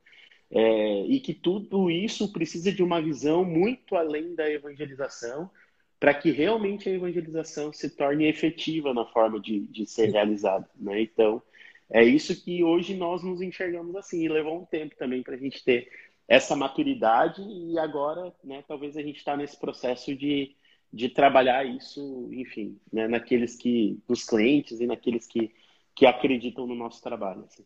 é, 0.50 1.00
e 1.06 1.20
que 1.20 1.34
tudo 1.34 1.90
isso 1.90 2.32
precisa 2.32 2.72
de 2.72 2.82
uma 2.82 3.00
visão 3.00 3.44
muito 3.44 3.96
além 3.96 4.34
da 4.34 4.50
evangelização, 4.50 5.50
para 5.98 6.14
que 6.14 6.30
realmente 6.30 6.88
a 6.88 6.92
evangelização 6.92 7.72
se 7.72 7.90
torne 7.90 8.26
efetiva 8.26 8.92
na 8.92 9.04
forma 9.06 9.40
de, 9.40 9.60
de 9.60 9.86
ser 9.86 10.10
realizada. 10.10 10.68
Né? 10.76 11.02
Então, 11.02 11.42
é 11.90 12.02
isso 12.04 12.44
que 12.44 12.64
hoje 12.64 12.94
nós 12.94 13.22
nos 13.22 13.40
enxergamos 13.40 13.94
assim, 13.96 14.24
e 14.24 14.28
levou 14.28 14.60
um 14.60 14.64
tempo 14.64 14.94
também 14.96 15.22
para 15.22 15.34
a 15.34 15.38
gente 15.38 15.62
ter 15.64 15.88
essa 16.28 16.56
maturidade, 16.56 17.40
e 17.42 17.78
agora, 17.78 18.34
né, 18.42 18.64
talvez 18.66 18.96
a 18.96 19.02
gente 19.02 19.18
está 19.18 19.36
nesse 19.36 19.58
processo 19.58 20.14
de 20.14 20.56
de 20.92 21.08
trabalhar 21.08 21.64
isso, 21.64 22.28
enfim, 22.32 22.78
né, 22.92 23.06
naqueles 23.06 23.56
que, 23.56 23.98
nos 24.08 24.24
clientes 24.24 24.80
e 24.80 24.86
naqueles 24.86 25.26
que 25.26 25.52
que 25.94 26.04
acreditam 26.04 26.66
no 26.66 26.74
nosso 26.74 27.02
trabalho. 27.02 27.46
Assim. 27.46 27.64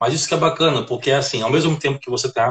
Mas 0.00 0.12
isso 0.12 0.28
que 0.28 0.34
é 0.34 0.38
bacana, 0.38 0.84
porque 0.84 1.12
assim, 1.12 1.40
ao 1.40 1.52
mesmo 1.52 1.78
tempo 1.78 2.00
que 2.00 2.10
você 2.10 2.32
tem 2.32 2.42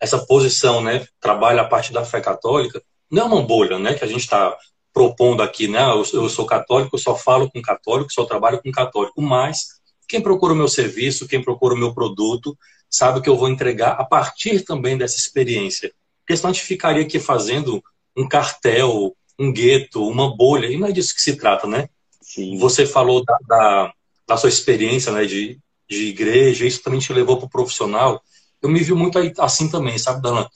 essa 0.00 0.24
posição, 0.26 0.82
né, 0.82 1.06
trabalha 1.20 1.60
a 1.60 1.68
parte 1.68 1.92
da 1.92 2.04
fé 2.04 2.22
católica, 2.22 2.82
não 3.10 3.22
é 3.22 3.26
uma 3.26 3.42
bolha, 3.42 3.78
né, 3.78 3.94
que 3.94 4.02
a 4.02 4.06
gente 4.06 4.20
está 4.20 4.56
propondo 4.94 5.42
aqui, 5.42 5.66
né, 5.66 5.82
eu, 5.82 6.04
eu 6.22 6.28
sou 6.28 6.46
católico, 6.46 6.94
eu 6.94 7.00
só 7.00 7.16
falo 7.16 7.50
com 7.50 7.60
católico, 7.60 8.12
só 8.12 8.24
trabalho 8.24 8.62
com 8.62 8.70
católico, 8.70 9.20
mas 9.20 9.66
quem 10.08 10.20
procura 10.20 10.52
o 10.52 10.56
meu 10.56 10.68
serviço, 10.68 11.26
quem 11.26 11.42
procura 11.42 11.74
o 11.74 11.78
meu 11.78 11.92
produto, 11.92 12.56
sabe 12.88 13.20
que 13.20 13.28
eu 13.28 13.36
vou 13.36 13.48
entregar 13.48 13.92
a 13.92 14.04
partir 14.04 14.60
também 14.60 14.96
dessa 14.96 15.16
experiência. 15.16 15.92
Porque 16.20 16.36
senão 16.36 16.50
a 16.50 16.52
gente 16.52 16.64
ficaria 16.64 17.02
aqui 17.02 17.18
fazendo 17.18 17.82
um 18.16 18.28
cartel, 18.28 19.14
um 19.38 19.52
gueto, 19.52 20.06
uma 20.06 20.34
bolha, 20.34 20.68
e 20.68 20.76
não 20.76 20.86
é 20.86 20.92
disso 20.92 21.14
que 21.14 21.20
se 21.20 21.36
trata, 21.36 21.66
né? 21.66 21.88
Sim. 22.22 22.56
Você 22.58 22.86
falou 22.86 23.24
da, 23.24 23.36
da, 23.46 23.92
da 24.28 24.36
sua 24.36 24.48
experiência 24.48 25.10
né, 25.10 25.24
de, 25.24 25.58
de 25.90 26.06
igreja, 26.06 26.64
isso 26.64 26.82
também 26.82 27.00
te 27.00 27.12
levou 27.12 27.36
para 27.36 27.46
o 27.46 27.50
profissional. 27.50 28.22
Eu 28.62 28.68
me 28.68 28.80
vi 28.80 28.94
muito 28.94 29.18
assim 29.38 29.68
também, 29.68 29.98
sabe, 29.98 30.22
Dana? 30.22 30.48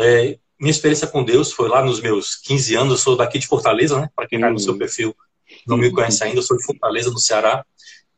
É, 0.00 0.38
minha 0.62 0.70
experiência 0.70 1.08
com 1.08 1.24
Deus 1.24 1.50
foi 1.50 1.68
lá 1.68 1.84
nos 1.84 2.00
meus 2.00 2.36
15 2.36 2.76
anos, 2.76 2.92
eu 2.92 2.98
sou 2.98 3.16
daqui 3.16 3.36
de 3.36 3.48
Fortaleza, 3.48 4.00
né? 4.00 4.08
Para 4.14 4.28
quem 4.28 4.38
está 4.38 4.48
no 4.48 4.60
seu 4.60 4.74
uhum. 4.74 4.78
perfil 4.78 5.12
não 5.66 5.76
me 5.76 5.90
conhece 5.90 6.22
ainda, 6.22 6.38
eu 6.38 6.42
sou 6.42 6.56
de 6.56 6.64
Fortaleza, 6.64 7.10
no 7.10 7.18
Ceará. 7.18 7.66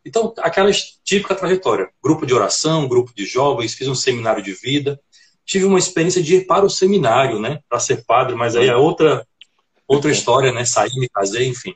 Então, 0.05 0.35
aquela 0.37 0.71
típica 1.03 1.35
trajetória: 1.35 1.89
grupo 2.03 2.27
de 2.27 2.35
oração, 2.35 2.87
grupo 2.87 3.15
de 3.17 3.25
jovens, 3.25 3.73
fiz 3.73 3.89
um 3.89 3.95
seminário 3.95 4.43
de 4.43 4.53
vida. 4.53 5.01
Tive 5.47 5.65
uma 5.65 5.79
experiência 5.79 6.23
de 6.23 6.37
ir 6.37 6.47
para 6.47 6.67
o 6.67 6.71
seminário, 6.71 7.41
né? 7.41 7.61
Para 7.67 7.81
ser 7.81 8.05
padre, 8.05 8.37
mas 8.37 8.55
aí 8.57 8.69
é 8.69 8.77
outra, 8.77 9.27
outra 9.89 10.11
história, 10.11 10.53
né? 10.53 10.67
Saí, 10.67 10.91
me 10.97 11.09
casei, 11.09 11.49
enfim. 11.49 11.75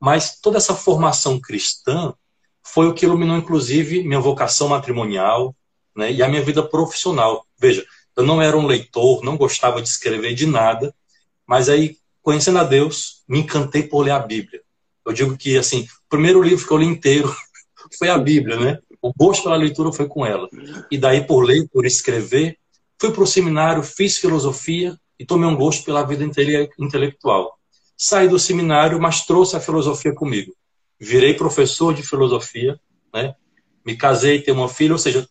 Mas 0.00 0.40
toda 0.40 0.58
essa 0.58 0.74
formação 0.74 1.40
cristã 1.40 2.12
foi 2.60 2.88
o 2.88 2.92
que 2.92 3.06
iluminou, 3.06 3.36
inclusive, 3.36 4.02
minha 4.02 4.18
vocação 4.18 4.66
matrimonial 4.66 5.54
né, 5.94 6.10
e 6.10 6.24
a 6.24 6.28
minha 6.28 6.42
vida 6.42 6.60
profissional. 6.60 7.46
Veja, 7.56 7.86
eu 8.16 8.24
não 8.24 8.40
era 8.40 8.56
um 8.56 8.66
leitor, 8.66 9.22
não 9.22 9.36
gostava 9.36 9.80
de 9.80 9.88
escrever 9.88 10.34
de 10.34 10.46
nada, 10.46 10.94
mas 11.46 11.68
aí, 11.68 11.96
conhecendo 12.22 12.58
a 12.58 12.64
Deus, 12.64 13.22
me 13.28 13.40
encantei 13.40 13.82
por 13.82 14.02
ler 14.02 14.12
a 14.12 14.18
Bíblia. 14.18 14.60
Eu 15.04 15.12
digo 15.12 15.36
que, 15.36 15.56
assim, 15.56 15.82
o 15.82 16.08
primeiro 16.08 16.42
livro 16.42 16.66
que 16.66 16.72
eu 16.72 16.78
li 16.78 16.86
inteiro 16.86 17.34
foi 17.98 18.08
a 18.08 18.18
Bíblia, 18.18 18.56
né? 18.58 18.78
O 19.00 19.12
gosto 19.12 19.42
pela 19.42 19.56
leitura 19.56 19.92
foi 19.92 20.06
com 20.06 20.24
ela. 20.24 20.48
E 20.90 20.96
daí, 20.96 21.26
por 21.26 21.42
ler, 21.44 21.68
por 21.72 21.84
escrever, 21.84 22.56
fui 23.00 23.10
para 23.10 23.22
o 23.22 23.26
seminário, 23.26 23.82
fiz 23.82 24.18
filosofia 24.18 24.96
e 25.18 25.26
tomei 25.26 25.48
um 25.48 25.56
gosto 25.56 25.84
pela 25.84 26.04
vida 26.04 26.24
intelectual 26.78 27.58
saí 28.02 28.26
do 28.26 28.36
seminário, 28.36 29.00
mas 29.00 29.24
trouxe 29.24 29.54
a 29.54 29.60
filosofia 29.60 30.12
comigo. 30.12 30.52
Virei 30.98 31.34
professor 31.34 31.94
de 31.94 32.02
filosofia, 32.02 32.76
né? 33.14 33.36
me 33.86 33.96
casei, 33.96 34.42
tenho 34.42 34.56
uma 34.56 34.68
filha, 34.68 34.92
ou 34.92 34.98
seja, 34.98 35.24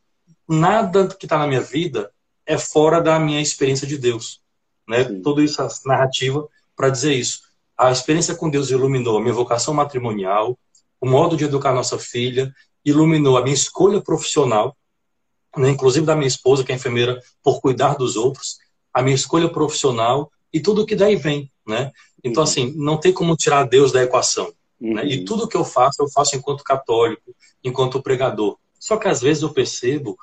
nada 0.48 1.08
que 1.10 1.26
está 1.26 1.38
na 1.38 1.48
minha 1.48 1.60
vida 1.60 2.10
é 2.52 2.58
fora 2.58 3.02
da 3.02 3.18
minha 3.18 3.42
experiência 3.42 3.88
de 3.88 3.98
Deus. 3.98 4.42
Né? 4.88 5.06
Toda 5.24 5.42
essa 5.42 5.70
narrativa 5.86 6.46
para 6.76 6.90
dizer 6.90 7.14
isso. 7.14 7.44
A 7.78 7.92
experiência 7.92 8.36
com 8.36 8.50
Deus 8.50 8.70
iluminou 8.70 9.18
a 9.18 9.22
minha 9.22 9.34
vocação 9.34 9.74
matrimonial, 9.74 10.60
o 11.00 11.08
modo 11.08 11.38
de 11.38 11.46
educar 11.46 11.74
nossa 11.74 11.98
filha, 11.98 12.54
iluminou 12.84 13.38
a 13.38 13.42
minha 13.42 13.54
escolha 13.54 14.02
profissional, 14.02 14.76
né? 15.56 15.70
inclusive 15.70 16.06
da 16.06 16.16
minha 16.16 16.28
esposa, 16.28 16.64
que 16.64 16.74
é 16.74 16.76
enfermeira, 16.76 17.22
por 17.42 17.62
cuidar 17.62 17.96
dos 17.96 18.18
outros, 18.18 18.58
a 18.94 19.02
minha 19.02 19.16
escolha 19.16 19.48
profissional 19.48 20.30
e 20.52 20.60
tudo 20.60 20.82
o 20.82 20.86
que 20.86 20.96
daí 20.96 21.16
vem. 21.16 21.50
Né? 21.66 21.90
Então, 22.22 22.44
uhum. 22.44 22.50
assim, 22.50 22.74
não 22.76 22.98
tem 22.98 23.14
como 23.14 23.36
tirar 23.38 23.64
Deus 23.64 23.94
da 23.94 24.04
equação. 24.04 24.52
Uhum. 24.80 24.96
Né? 24.96 25.06
E 25.06 25.20
uhum. 25.20 25.26
tudo 25.26 25.48
que 25.48 25.56
eu 25.56 25.64
faço, 25.64 26.02
eu 26.02 26.10
faço 26.10 26.36
enquanto 26.36 26.66
católico, 26.66 27.34
enquanto 27.64 28.04
pregador. 28.04 28.58
Só 28.78 28.98
que 28.98 29.08
às 29.08 29.22
vezes 29.22 29.42
eu 29.42 29.54
percebo 29.54 30.18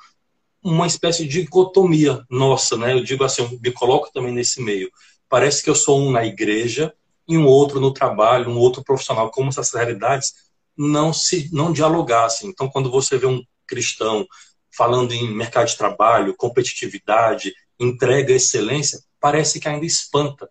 uma 0.63 0.87
espécie 0.87 1.25
de 1.25 1.41
dicotomia 1.41 2.23
nossa, 2.29 2.77
né? 2.77 2.93
Eu 2.93 3.03
digo 3.03 3.23
assim, 3.23 3.41
eu 3.41 3.59
me 3.59 3.71
coloco 3.71 4.11
também 4.11 4.33
nesse 4.33 4.61
meio. 4.61 4.89
Parece 5.27 5.63
que 5.63 5.69
eu 5.69 5.75
sou 5.75 5.99
um 5.99 6.11
na 6.11 6.25
igreja 6.25 6.93
e 7.27 7.37
um 7.37 7.45
outro 7.45 7.79
no 7.79 7.93
trabalho, 7.93 8.49
um 8.49 8.57
outro 8.57 8.83
profissional, 8.83 9.29
como 9.31 9.51
se 9.51 9.59
essas 9.59 9.73
realidades 9.73 10.33
não 10.77 11.13
se 11.13 11.49
não 11.53 11.71
dialogassem. 11.71 12.49
Então, 12.49 12.69
quando 12.69 12.89
você 12.89 13.17
vê 13.17 13.27
um 13.27 13.43
cristão 13.67 14.27
falando 14.75 15.13
em 15.13 15.33
mercado 15.33 15.67
de 15.67 15.77
trabalho, 15.77 16.35
competitividade, 16.35 17.53
entrega, 17.79 18.33
excelência, 18.33 18.99
parece 19.19 19.59
que 19.59 19.67
ainda 19.67 19.85
espanta 19.85 20.49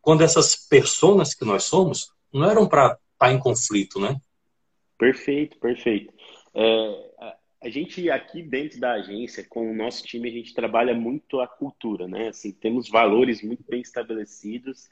quando 0.00 0.22
essas 0.22 0.56
pessoas 0.56 1.34
que 1.34 1.44
nós 1.44 1.64
somos 1.64 2.12
não 2.32 2.48
eram 2.48 2.66
para 2.66 2.86
estar 2.86 2.98
tá 3.18 3.32
em 3.32 3.38
conflito, 3.38 4.00
né? 4.00 4.16
Perfeito, 4.98 5.58
perfeito. 5.58 6.12
É, 6.54 7.07
a 7.60 7.68
gente 7.68 8.08
aqui 8.10 8.42
dentro 8.42 8.78
da 8.78 8.92
agência, 8.92 9.44
com 9.44 9.70
o 9.70 9.74
nosso 9.74 10.04
time, 10.04 10.28
a 10.28 10.32
gente 10.32 10.54
trabalha 10.54 10.94
muito 10.94 11.40
a 11.40 11.46
cultura, 11.48 12.06
né? 12.06 12.28
Assim, 12.28 12.52
temos 12.52 12.88
valores 12.88 13.42
muito 13.42 13.64
bem 13.68 13.80
estabelecidos 13.80 14.88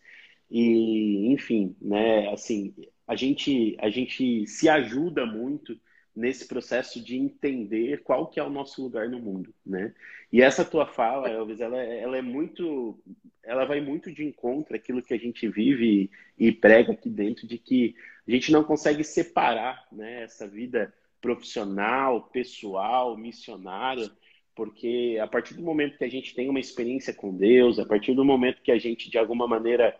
e, 0.51 1.33
enfim, 1.33 1.77
né? 1.81 2.29
Assim, 2.31 2.75
a 3.07 3.15
gente 3.15 3.77
a 3.81 3.89
gente 3.89 4.47
se 4.47 4.69
ajuda 4.69 5.25
muito 5.25 5.79
nesse 6.15 6.49
processo 6.49 7.01
de 7.01 7.17
entender 7.17 8.03
qual 8.03 8.27
que 8.27 8.41
é 8.41 8.43
o 8.43 8.51
nosso 8.51 8.83
lugar 8.83 9.09
no 9.09 9.21
mundo, 9.21 9.55
né? 9.65 9.95
E 10.33 10.41
essa 10.43 10.65
tua 10.65 10.87
fala, 10.87 11.29
Elvis, 11.29 11.61
ela, 11.61 11.77
ela 11.77 12.17
é 12.17 12.23
muito, 12.23 12.99
ela 13.45 13.65
vai 13.65 13.81
muito 13.81 14.11
de 14.11 14.25
encontro 14.25 14.75
àquilo 14.75 15.03
que 15.03 15.15
a 15.15 15.19
gente 15.19 15.47
vive 15.47 16.11
e 16.39 16.51
prega 16.51 16.93
aqui 16.93 17.11
dentro, 17.11 17.47
de 17.47 17.59
que 17.59 17.95
a 18.27 18.31
gente 18.31 18.51
não 18.51 18.65
consegue 18.65 19.05
separar, 19.05 19.87
né, 19.93 20.25
essa 20.25 20.49
vida 20.49 20.93
profissional, 21.21 22.23
pessoal, 22.33 23.17
missionária, 23.17 24.11
porque 24.55 25.19
a 25.21 25.27
partir 25.27 25.55
do 25.55 25.63
momento 25.63 25.99
que 25.99 26.05
a 26.05 26.11
gente 26.11 26.35
tem 26.35 26.49
uma 26.49 26.61
experiência 26.61 27.13
com 27.13 27.37
Deus, 27.37 27.79
a 27.79 27.85
partir 27.85 28.15
do 28.15 28.25
momento 28.25 28.63
que 28.63 28.73
a 28.73 28.79
gente 28.79 29.11
de 29.11 29.19
alguma 29.19 29.47
maneira 29.47 29.97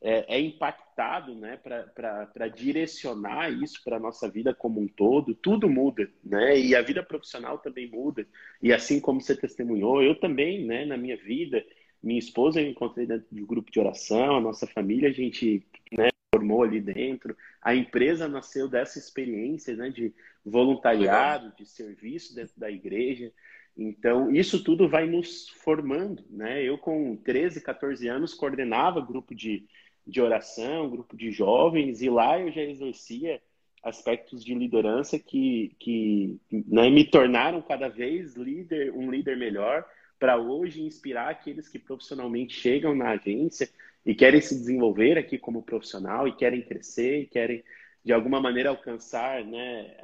é, 0.00 0.36
é 0.36 0.40
impactado 0.40 1.34
né, 1.34 1.56
para 1.56 2.48
direcionar 2.48 3.50
isso 3.50 3.82
para 3.84 3.96
a 3.96 4.00
nossa 4.00 4.28
vida 4.28 4.54
como 4.54 4.80
um 4.80 4.88
todo, 4.88 5.34
tudo 5.34 5.68
muda, 5.68 6.08
né? 6.24 6.58
E 6.58 6.74
a 6.74 6.82
vida 6.82 7.02
profissional 7.02 7.58
também 7.58 7.90
muda. 7.90 8.26
E 8.62 8.72
assim 8.72 9.00
como 9.00 9.20
você 9.20 9.36
testemunhou, 9.36 10.02
eu 10.02 10.14
também, 10.14 10.64
né, 10.64 10.84
na 10.84 10.96
minha 10.96 11.16
vida, 11.16 11.64
minha 12.02 12.18
esposa 12.18 12.60
eu 12.60 12.68
encontrei 12.68 13.06
dentro 13.06 13.26
de 13.30 13.42
um 13.42 13.46
grupo 13.46 13.70
de 13.70 13.80
oração, 13.80 14.36
a 14.36 14.40
nossa 14.40 14.66
família 14.66 15.08
a 15.08 15.12
gente 15.12 15.66
né, 15.92 16.08
formou 16.38 16.62
ali 16.62 16.80
dentro, 16.80 17.36
a 17.60 17.74
empresa 17.74 18.28
nasceu 18.28 18.68
dessa 18.68 18.98
experiência 18.98 19.74
né, 19.74 19.90
de 19.90 20.14
voluntariado, 20.44 21.52
de 21.56 21.66
serviço 21.66 22.34
dentro 22.34 22.58
da 22.58 22.70
igreja. 22.70 23.32
Então, 23.76 24.30
isso 24.30 24.62
tudo 24.62 24.88
vai 24.88 25.06
nos 25.06 25.48
formando, 25.48 26.24
né? 26.30 26.62
Eu, 26.62 26.78
com 26.78 27.16
13, 27.16 27.60
14 27.60 28.08
anos, 28.08 28.34
coordenava 28.34 29.00
grupo 29.00 29.34
de, 29.34 29.66
de 30.06 30.20
oração, 30.20 30.90
grupo 30.90 31.16
de 31.16 31.30
jovens, 31.30 32.02
e 32.02 32.08
lá 32.08 32.40
eu 32.40 32.50
já 32.50 32.62
exercia 32.62 33.40
aspectos 33.82 34.44
de 34.44 34.54
liderança 34.54 35.18
que, 35.18 35.76
que 35.78 36.40
né, 36.50 36.90
me 36.90 37.04
tornaram 37.04 37.62
cada 37.62 37.88
vez 37.88 38.34
líder, 38.34 38.92
um 38.92 39.10
líder 39.10 39.36
melhor, 39.36 39.84
para 40.18 40.36
hoje 40.36 40.82
inspirar 40.82 41.30
aqueles 41.30 41.68
que 41.68 41.78
profissionalmente 41.78 42.54
chegam 42.54 42.94
na 42.94 43.10
agência 43.10 43.70
e 44.08 44.14
querem 44.14 44.40
se 44.40 44.54
desenvolver 44.54 45.18
aqui 45.18 45.36
como 45.36 45.62
profissional 45.62 46.26
e 46.26 46.34
querem 46.34 46.62
crescer 46.62 47.20
e 47.20 47.26
querem 47.26 47.62
de 48.02 48.10
alguma 48.10 48.40
maneira 48.40 48.70
alcançar 48.70 49.44
né, 49.44 49.94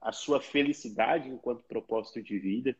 a 0.00 0.12
sua 0.12 0.40
felicidade 0.40 1.28
enquanto 1.28 1.64
propósito 1.64 2.22
de 2.22 2.38
vida. 2.38 2.76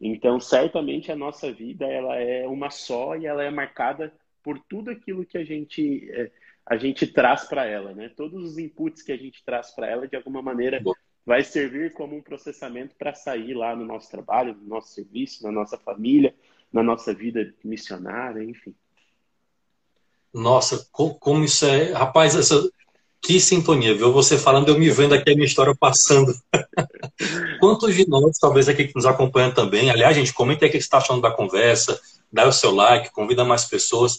Então, 0.00 0.38
certamente 0.38 1.10
a 1.10 1.16
nossa 1.16 1.52
vida 1.52 1.84
ela 1.84 2.14
é 2.14 2.46
uma 2.46 2.70
só 2.70 3.16
e 3.16 3.26
ela 3.26 3.42
é 3.42 3.50
marcada 3.50 4.14
por 4.40 4.56
tudo 4.60 4.92
aquilo 4.92 5.26
que 5.26 5.36
a 5.36 5.44
gente 5.44 6.08
é, 6.12 6.30
a 6.64 6.76
gente 6.76 7.08
traz 7.08 7.48
para 7.48 7.66
ela, 7.66 7.92
né? 7.92 8.08
Todos 8.16 8.40
os 8.40 8.56
inputs 8.56 9.02
que 9.02 9.10
a 9.10 9.16
gente 9.16 9.44
traz 9.44 9.72
para 9.72 9.88
ela 9.88 10.06
de 10.06 10.14
alguma 10.14 10.40
maneira 10.40 10.80
vai 11.26 11.42
servir 11.42 11.92
como 11.92 12.14
um 12.14 12.22
processamento 12.22 12.94
para 12.94 13.14
sair 13.14 13.52
lá 13.52 13.74
no 13.74 13.84
nosso 13.84 14.08
trabalho, 14.08 14.54
no 14.54 14.68
nosso 14.68 14.94
serviço, 14.94 15.42
na 15.42 15.50
nossa 15.50 15.76
família, 15.76 16.32
na 16.72 16.84
nossa 16.84 17.12
vida 17.12 17.52
missionária, 17.64 18.44
enfim. 18.44 18.72
Nossa, 20.32 20.86
como 20.92 21.44
isso 21.44 21.64
é, 21.66 21.92
rapaz, 21.92 22.36
essa 22.36 22.70
que 23.22 23.38
sintonia, 23.38 23.94
viu? 23.94 24.12
Você 24.12 24.38
falando, 24.38 24.68
eu 24.68 24.78
me 24.78 24.90
vendo 24.90 25.14
aqui 25.14 25.30
a 25.30 25.34
minha 25.34 25.46
história 25.46 25.74
passando. 25.78 26.34
Quantos 27.60 27.94
de 27.94 28.08
nós, 28.08 28.38
talvez 28.38 28.68
aqui 28.68 28.86
que 28.86 28.94
nos 28.94 29.04
acompanham 29.04 29.52
também, 29.52 29.90
aliás, 29.90 30.16
gente, 30.16 30.32
comente 30.32 30.64
aí 30.64 30.70
o 30.70 30.72
que 30.72 30.78
você 30.78 30.84
está 30.84 30.98
achando 30.98 31.20
da 31.20 31.30
conversa, 31.30 32.00
dá 32.32 32.48
o 32.48 32.52
seu 32.52 32.74
like, 32.74 33.12
convida 33.12 33.44
mais 33.44 33.64
pessoas, 33.66 34.18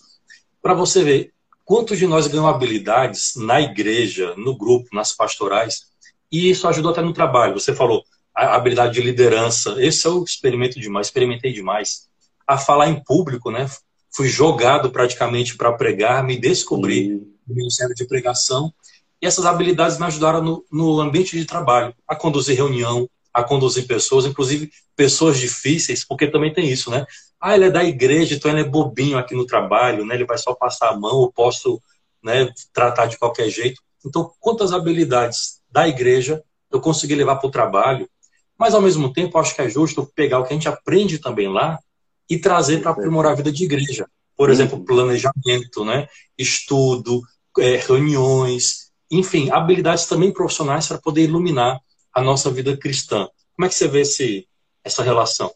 para 0.61 0.73
você 0.73 1.03
ver 1.03 1.33
quantos 1.65 1.97
de 1.97 2.05
nós 2.05 2.27
ganham 2.27 2.47
habilidades 2.47 3.33
na 3.35 3.59
igreja, 3.59 4.35
no 4.37 4.55
grupo, 4.55 4.89
nas 4.93 5.13
pastorais, 5.13 5.87
e 6.31 6.49
isso 6.49 6.67
ajudou 6.67 6.91
até 6.91 7.01
no 7.01 7.13
trabalho. 7.13 7.59
Você 7.59 7.73
falou 7.73 8.03
a 8.35 8.55
habilidade 8.55 8.93
de 8.93 9.01
liderança, 9.01 9.75
esse 9.83 10.05
eu 10.05 10.23
experimento 10.23 10.79
demais, 10.79 11.07
experimentei 11.07 11.51
demais. 11.51 12.07
A 12.47 12.57
falar 12.57 12.89
em 12.89 13.03
público, 13.03 13.49
né? 13.49 13.67
Fui 14.13 14.27
jogado 14.27 14.91
praticamente 14.91 15.55
para 15.55 15.71
pregar, 15.71 16.23
me 16.23 16.37
descobri 16.37 17.09
no 17.47 17.55
ministério 17.55 17.95
de 17.95 18.05
pregação 18.05 18.73
E 19.21 19.25
essas 19.25 19.45
habilidades 19.45 19.97
me 19.97 20.05
ajudaram 20.05 20.41
no, 20.41 20.65
no 20.71 20.99
ambiente 20.99 21.37
de 21.37 21.45
trabalho, 21.45 21.93
a 22.07 22.15
conduzir 22.15 22.55
reunião, 22.55 23.09
a 23.33 23.43
conduzir 23.43 23.87
pessoas, 23.87 24.25
inclusive 24.25 24.71
pessoas 24.95 25.39
difíceis, 25.39 26.03
porque 26.03 26.27
também 26.27 26.53
tem 26.53 26.67
isso, 26.69 26.89
né? 26.91 27.05
Ah, 27.39 27.55
ele 27.55 27.65
é 27.65 27.71
da 27.71 27.83
igreja, 27.83 28.35
então 28.35 28.51
ele 28.51 28.61
é 28.61 28.63
bobinho 28.63 29.17
aqui 29.17 29.33
no 29.33 29.45
trabalho, 29.45 30.05
né? 30.05 30.15
Ele 30.15 30.25
vai 30.25 30.37
só 30.37 30.53
passar 30.53 30.89
a 30.89 30.97
mão, 30.97 31.23
eu 31.23 31.31
posso 31.31 31.81
né, 32.23 32.51
tratar 32.73 33.05
de 33.07 33.17
qualquer 33.17 33.49
jeito. 33.49 33.81
Então, 34.05 34.31
quantas 34.39 34.73
habilidades 34.73 35.61
da 35.71 35.87
igreja 35.87 36.43
eu 36.71 36.81
consegui 36.81 37.15
levar 37.15 37.37
para 37.37 37.47
o 37.47 37.51
trabalho, 37.51 38.09
mas 38.57 38.73
ao 38.73 38.81
mesmo 38.81 39.11
tempo 39.11 39.37
acho 39.37 39.55
que 39.55 39.61
é 39.61 39.69
justo 39.69 40.11
pegar 40.15 40.39
o 40.39 40.43
que 40.43 40.53
a 40.53 40.55
gente 40.55 40.67
aprende 40.67 41.17
também 41.17 41.47
lá 41.47 41.79
e 42.31 42.39
trazer 42.39 42.81
para 42.81 42.91
aprimorar 42.91 43.33
a 43.33 43.35
vida 43.35 43.51
de 43.51 43.65
igreja. 43.65 44.07
Por 44.37 44.49
exemplo, 44.49 44.85
planejamento, 44.85 45.83
né? 45.83 46.07
estudo, 46.37 47.21
é, 47.59 47.75
reuniões, 47.75 48.89
enfim, 49.11 49.51
habilidades 49.51 50.05
também 50.05 50.31
profissionais 50.31 50.87
para 50.87 50.97
poder 50.97 51.25
iluminar 51.25 51.77
a 52.13 52.21
nossa 52.21 52.49
vida 52.49 52.75
cristã. 52.77 53.27
Como 53.53 53.65
é 53.65 53.67
que 53.69 53.75
você 53.75 53.85
vê 53.85 54.01
esse, 54.01 54.47
essa 54.81 55.03
relação? 55.03 55.51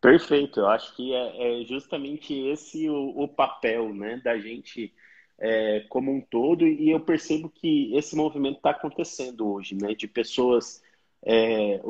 Perfeito, 0.00 0.60
eu 0.60 0.66
acho 0.66 0.96
que 0.96 1.12
é, 1.12 1.60
é 1.60 1.64
justamente 1.66 2.32
esse 2.34 2.88
o, 2.88 3.12
o, 3.22 3.28
papel 3.28 3.92
né, 3.94 4.18
da 4.24 4.38
gente 4.38 4.94
é, 5.38 5.84
como 5.90 6.10
um 6.10 6.22
todo, 6.22 6.66
e 6.66 6.90
eu 6.90 7.00
percebo 7.00 7.50
que 7.50 7.94
esse 7.94 8.16
movimento 8.16 8.56
está 8.56 8.70
acontecendo 8.70 9.46
hoje, 9.46 9.74
né, 9.74 9.94
de 9.94 10.08
pessoas 10.08 10.80
é, 11.26 11.80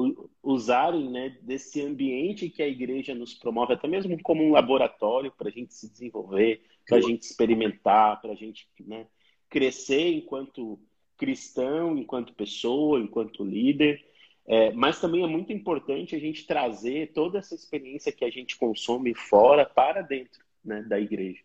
usarem 0.40 1.10
né, 1.10 1.36
desse 1.42 1.82
ambiente 1.82 2.48
que 2.48 2.62
a 2.62 2.68
igreja 2.68 3.14
nos 3.14 3.34
promove, 3.34 3.74
até 3.74 3.88
mesmo 3.88 4.16
como 4.22 4.44
um 4.44 4.52
laboratório 4.52 5.32
para 5.32 5.48
a 5.48 5.52
gente 5.52 5.74
se 5.74 5.90
desenvolver, 5.90 6.62
para 6.86 6.98
a 6.98 7.00
gente 7.00 7.22
experimentar, 7.22 8.20
para 8.20 8.32
a 8.32 8.36
gente 8.36 8.68
né, 8.80 9.06
crescer 9.50 10.14
enquanto 10.14 10.78
cristão, 11.16 11.98
enquanto 11.98 12.34
pessoa, 12.34 13.00
enquanto 13.00 13.44
líder. 13.44 14.04
É, 14.46 14.72
mas 14.72 15.00
também 15.00 15.24
é 15.24 15.26
muito 15.26 15.52
importante 15.52 16.14
a 16.14 16.18
gente 16.18 16.46
trazer 16.46 17.12
toda 17.12 17.38
essa 17.38 17.54
experiência 17.54 18.12
que 18.12 18.24
a 18.24 18.30
gente 18.30 18.56
consome 18.56 19.14
fora 19.14 19.66
para 19.66 20.00
dentro 20.02 20.44
né, 20.64 20.82
da 20.82 21.00
igreja. 21.00 21.40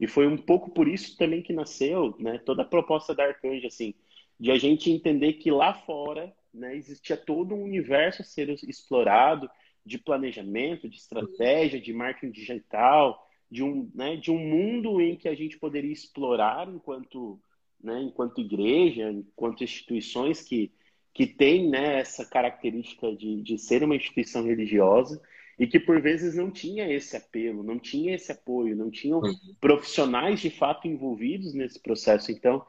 E 0.00 0.06
foi 0.06 0.26
um 0.26 0.36
pouco 0.36 0.70
por 0.70 0.88
isso 0.88 1.16
também 1.18 1.42
que 1.42 1.52
nasceu 1.52 2.14
né, 2.18 2.38
toda 2.38 2.62
a 2.62 2.66
proposta 2.66 3.14
da 3.14 3.24
Arcanjo, 3.24 3.66
assim, 3.66 3.92
de 4.40 4.50
a 4.50 4.56
gente 4.56 4.90
entender 4.90 5.34
que 5.34 5.50
lá 5.50 5.74
fora 5.74 6.34
né, 6.54 6.76
existia 6.76 7.16
todo 7.16 7.54
um 7.54 7.64
universo 7.64 8.22
a 8.22 8.24
ser 8.24 8.48
explorado 8.50 9.50
de 9.84 9.98
planejamento, 9.98 10.88
de 10.88 10.96
estratégia, 10.96 11.80
de 11.80 11.92
marketing 11.92 12.32
digital, 12.32 13.20
de 13.50 13.62
um, 13.62 13.90
né, 13.94 14.16
de 14.16 14.30
um 14.30 14.38
mundo 14.38 15.00
em 15.00 15.16
que 15.16 15.28
a 15.28 15.34
gente 15.34 15.58
poderia 15.58 15.92
explorar 15.92 16.68
enquanto, 16.68 17.38
né, 17.82 18.00
enquanto 18.02 18.40
igreja, 18.40 19.10
enquanto 19.10 19.64
instituições 19.64 20.40
que, 20.40 20.72
que 21.12 21.26
têm 21.26 21.68
né, 21.68 22.00
essa 22.00 22.24
característica 22.24 23.14
de, 23.14 23.42
de 23.42 23.58
ser 23.58 23.82
uma 23.82 23.96
instituição 23.96 24.44
religiosa 24.44 25.20
e 25.58 25.66
que 25.66 25.78
por 25.78 26.00
vezes 26.00 26.34
não 26.34 26.50
tinha 26.50 26.90
esse 26.92 27.16
apelo, 27.16 27.62
não 27.62 27.78
tinha 27.78 28.14
esse 28.14 28.32
apoio, 28.32 28.76
não 28.76 28.90
tinham 28.90 29.20
uhum. 29.20 29.34
profissionais 29.60 30.40
de 30.40 30.50
fato 30.50 30.88
envolvidos 30.88 31.54
nesse 31.54 31.80
processo. 31.80 32.32
Então, 32.32 32.64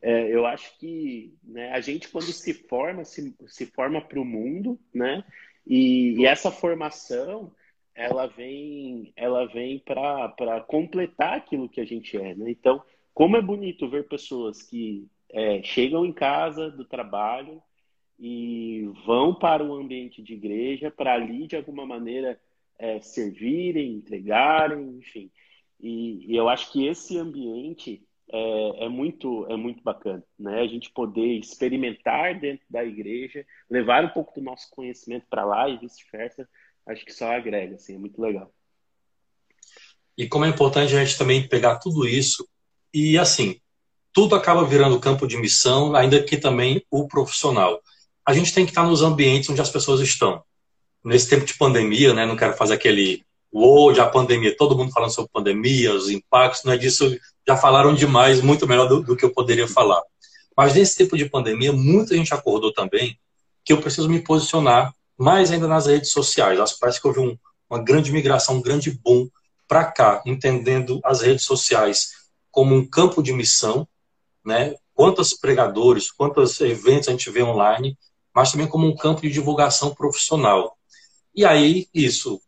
é, 0.00 0.34
eu 0.34 0.46
acho 0.46 0.78
que 0.78 1.34
né, 1.42 1.72
a 1.72 1.80
gente, 1.80 2.08
quando 2.08 2.26
se 2.26 2.54
forma, 2.54 3.04
se, 3.04 3.34
se 3.46 3.66
forma 3.66 4.00
para 4.00 4.20
o 4.20 4.24
mundo, 4.24 4.78
né? 4.94 5.24
E, 5.66 6.20
e, 6.20 6.26
essa 6.26 6.50
formação, 6.50 7.52
ela 7.94 8.26
vem, 8.26 9.12
ela 9.16 9.46
vem 9.46 9.78
para 9.78 10.60
completar 10.66 11.36
aquilo 11.36 11.68
que 11.68 11.80
a 11.80 11.84
gente 11.84 12.16
é, 12.16 12.34
né? 12.34 12.50
Então, 12.50 12.82
como 13.12 13.36
é 13.36 13.42
bonito 13.42 13.88
ver 13.88 14.08
pessoas 14.08 14.62
que 14.62 15.08
é, 15.30 15.62
chegam 15.62 16.06
em 16.06 16.12
casa 16.12 16.70
do 16.70 16.84
trabalho 16.84 17.60
e 18.18 18.88
vão 19.04 19.34
para 19.34 19.64
o 19.64 19.74
ambiente 19.74 20.22
de 20.22 20.34
igreja 20.34 20.90
para 20.90 21.14
ali, 21.14 21.46
de 21.46 21.56
alguma 21.56 21.84
maneira, 21.84 22.40
é, 22.78 23.00
servirem, 23.00 23.94
entregarem, 23.94 24.96
enfim. 24.98 25.30
E, 25.80 26.32
e 26.32 26.36
eu 26.36 26.48
acho 26.48 26.72
que 26.72 26.86
esse 26.86 27.18
ambiente 27.18 28.07
é, 28.30 28.84
é, 28.84 28.88
muito 28.88 29.46
é 29.48 29.56
muito 29.56 29.82
bacana, 29.82 30.22
né? 30.38 30.60
A 30.60 30.66
gente 30.66 30.90
poder 30.92 31.38
experimentar 31.38 32.38
dentro 32.38 32.64
da 32.68 32.84
igreja, 32.84 33.44
levar 33.70 34.04
um 34.04 34.10
pouco 34.10 34.34
do 34.34 34.44
nosso 34.44 34.68
conhecimento 34.70 35.26
para 35.30 35.44
lá 35.44 35.68
e 35.68 35.78
vice-versa, 35.78 36.48
acho 36.86 37.04
que 37.04 37.12
só 37.12 37.32
agrega, 37.32 37.76
assim, 37.76 37.94
é 37.94 37.98
muito 37.98 38.20
legal. 38.20 38.52
E 40.16 40.26
como 40.26 40.44
é 40.44 40.48
importante 40.48 40.94
a 40.94 41.04
gente 41.04 41.16
também 41.16 41.46
pegar 41.46 41.76
tudo 41.76 42.06
isso 42.06 42.46
e 42.92 43.16
assim, 43.16 43.60
tudo 44.12 44.34
acaba 44.34 44.64
virando 44.64 44.98
campo 44.98 45.26
de 45.26 45.36
missão, 45.36 45.94
ainda 45.94 46.22
que 46.22 46.36
também 46.36 46.84
o 46.90 47.06
profissional. 47.06 47.80
A 48.26 48.32
gente 48.34 48.52
tem 48.52 48.64
que 48.64 48.72
estar 48.72 48.84
nos 48.84 49.02
ambientes 49.02 49.48
onde 49.48 49.60
as 49.60 49.70
pessoas 49.70 50.00
estão. 50.00 50.42
Nesse 51.04 51.30
tempo 51.30 51.46
de 51.46 51.54
pandemia, 51.54 52.12
né? 52.12 52.26
Não 52.26 52.36
quero 52.36 52.54
fazer 52.54 52.74
aquele 52.74 53.24
hoje 53.52 54.00
a 54.00 54.06
pandemia, 54.06 54.56
todo 54.56 54.76
mundo 54.76 54.92
falando 54.92 55.10
sobre 55.10 55.30
pandemia, 55.32 55.94
os 55.94 56.10
impactos, 56.10 56.64
não 56.64 56.72
é 56.72 56.76
disso, 56.76 57.16
já 57.48 57.56
falaram 57.56 57.94
demais, 57.94 58.42
muito 58.42 58.68
melhor 58.68 58.86
do, 58.86 59.02
do 59.02 59.16
que 59.16 59.24
eu 59.24 59.32
poderia 59.32 59.66
falar. 59.66 60.02
Mas 60.54 60.74
nesse 60.74 60.98
tempo 60.98 61.16
de 61.16 61.24
pandemia, 61.24 61.72
muita 61.72 62.14
gente 62.14 62.34
acordou 62.34 62.74
também 62.74 63.18
que 63.64 63.72
eu 63.72 63.80
preciso 63.80 64.06
me 64.06 64.20
posicionar 64.20 64.92
mais 65.16 65.50
ainda 65.50 65.66
nas 65.66 65.86
redes 65.86 66.12
sociais. 66.12 66.60
Acho, 66.60 66.78
parece 66.78 67.00
que 67.00 67.06
houve 67.08 67.20
um, 67.20 67.38
uma 67.70 67.82
grande 67.82 68.12
migração, 68.12 68.56
um 68.56 68.60
grande 68.60 68.90
boom 68.90 69.30
para 69.66 69.86
cá, 69.86 70.22
entendendo 70.26 71.00
as 71.02 71.22
redes 71.22 71.46
sociais 71.46 72.10
como 72.50 72.74
um 72.74 72.86
campo 72.86 73.22
de 73.22 73.32
missão, 73.32 73.88
né? 74.44 74.74
Quantos 74.92 75.32
pregadores, 75.32 76.10
quantos 76.10 76.60
eventos 76.60 77.08
a 77.08 77.12
gente 77.12 77.30
vê 77.30 77.42
online, 77.42 77.96
mas 78.34 78.52
também 78.52 78.66
como 78.66 78.86
um 78.86 78.94
campo 78.94 79.22
de 79.22 79.30
divulgação 79.30 79.94
profissional. 79.94 80.76
E 81.34 81.46
aí, 81.46 81.86
isso, 81.94 82.42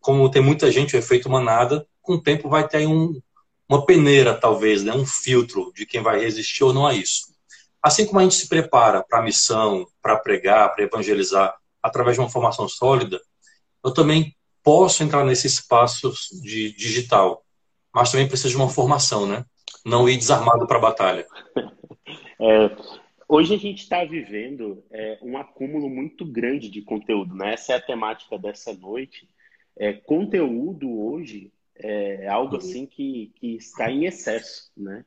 como 0.00 0.30
tem 0.30 0.42
muita 0.42 0.70
gente, 0.70 0.94
o 0.94 0.98
efeito 0.98 1.28
manada, 1.28 1.84
com 2.00 2.14
o 2.14 2.22
tempo 2.22 2.48
vai 2.48 2.68
ter 2.68 2.86
um, 2.86 3.20
uma 3.68 3.84
peneira, 3.84 4.34
talvez, 4.34 4.82
né? 4.82 4.92
um 4.92 5.06
filtro 5.06 5.72
de 5.74 5.86
quem 5.86 6.02
vai 6.02 6.20
resistir 6.20 6.64
ou 6.64 6.72
não 6.72 6.86
a 6.86 6.94
isso. 6.94 7.34
Assim 7.82 8.06
como 8.06 8.20
a 8.20 8.22
gente 8.22 8.34
se 8.34 8.48
prepara 8.48 9.02
para 9.02 9.20
a 9.20 9.22
missão, 9.22 9.86
para 10.02 10.16
pregar, 10.16 10.74
para 10.74 10.84
evangelizar, 10.84 11.54
através 11.82 12.16
de 12.16 12.20
uma 12.20 12.30
formação 12.30 12.68
sólida, 12.68 13.20
eu 13.84 13.92
também 13.92 14.34
posso 14.62 15.02
entrar 15.02 15.24
nesse 15.24 15.46
espaço 15.46 16.12
de 16.42 16.72
digital, 16.72 17.44
mas 17.94 18.10
também 18.10 18.26
preciso 18.26 18.50
de 18.50 18.56
uma 18.56 18.68
formação, 18.68 19.26
né? 19.26 19.44
Não 19.84 20.08
ir 20.08 20.16
desarmado 20.16 20.66
para 20.66 20.78
a 20.78 20.82
batalha. 20.82 21.26
É, 22.38 22.68
Hoje 23.28 23.54
a 23.54 23.58
gente 23.58 23.82
está 23.82 24.04
vivendo 24.04 24.84
é, 24.88 25.18
um 25.20 25.36
acúmulo 25.36 25.90
muito 25.90 26.24
grande 26.24 26.70
de 26.70 26.80
conteúdo, 26.80 27.34
né? 27.34 27.54
Essa 27.54 27.72
é 27.72 27.76
a 27.76 27.82
temática 27.82 28.38
dessa 28.38 28.72
noite. 28.72 29.28
É, 29.76 29.92
conteúdo 29.92 30.88
hoje 30.88 31.52
é 31.80 32.28
algo 32.28 32.56
assim 32.56 32.86
que, 32.86 33.32
que 33.36 33.56
está 33.56 33.90
em 33.90 34.04
excesso, 34.04 34.70
né? 34.76 35.04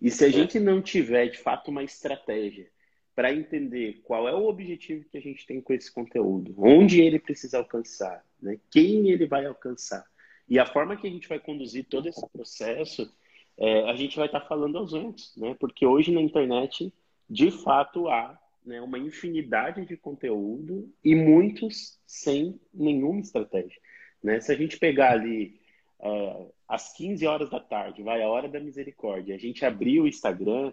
E 0.00 0.10
se 0.10 0.24
a 0.24 0.28
é. 0.28 0.32
gente 0.32 0.58
não 0.58 0.80
tiver 0.80 1.28
de 1.28 1.38
fato 1.38 1.70
uma 1.70 1.82
estratégia 1.82 2.70
para 3.14 3.34
entender 3.34 4.00
qual 4.02 4.28
é 4.28 4.34
o 4.34 4.46
objetivo 4.46 5.04
que 5.10 5.18
a 5.18 5.20
gente 5.20 5.46
tem 5.46 5.60
com 5.60 5.74
esse 5.74 5.92
conteúdo, 5.92 6.54
onde 6.56 7.02
ele 7.02 7.18
precisa 7.18 7.58
alcançar, 7.58 8.24
né? 8.40 8.58
quem 8.70 9.10
ele 9.10 9.26
vai 9.26 9.44
alcançar 9.44 10.04
e 10.50 10.58
a 10.58 10.66
forma 10.66 10.96
que 10.96 11.06
a 11.06 11.10
gente 11.10 11.28
vai 11.28 11.38
conduzir 11.38 11.84
todo 11.84 12.08
esse 12.08 12.26
processo, 12.28 13.08
é, 13.56 13.88
a 13.88 13.94
gente 13.94 14.16
vai 14.16 14.26
estar 14.26 14.40
tá 14.40 14.46
falando 14.46 14.78
aos 14.78 14.92
antes, 14.92 15.36
né? 15.36 15.54
Porque 15.60 15.86
hoje 15.86 16.10
na 16.10 16.20
internet 16.20 16.92
de 17.28 17.52
fato 17.52 18.08
há 18.08 18.36
né, 18.66 18.80
uma 18.80 18.98
infinidade 18.98 19.86
de 19.86 19.96
conteúdo 19.96 20.92
e 21.04 21.14
muitos 21.14 22.00
sem 22.04 22.60
nenhuma 22.74 23.20
estratégia. 23.20 23.80
Né? 24.22 24.40
Se 24.40 24.50
a 24.50 24.56
gente 24.56 24.76
pegar 24.76 25.12
ali 25.12 25.59
uh, 26.00 26.52
às 26.68 26.92
15 26.92 27.26
horas 27.26 27.50
da 27.50 27.60
tarde, 27.60 28.02
vai 28.02 28.22
a 28.22 28.28
hora 28.28 28.48
da 28.48 28.60
misericórdia, 28.60 29.34
a 29.34 29.38
gente 29.38 29.64
abrir 29.64 30.00
o 30.00 30.08
Instagram, 30.08 30.72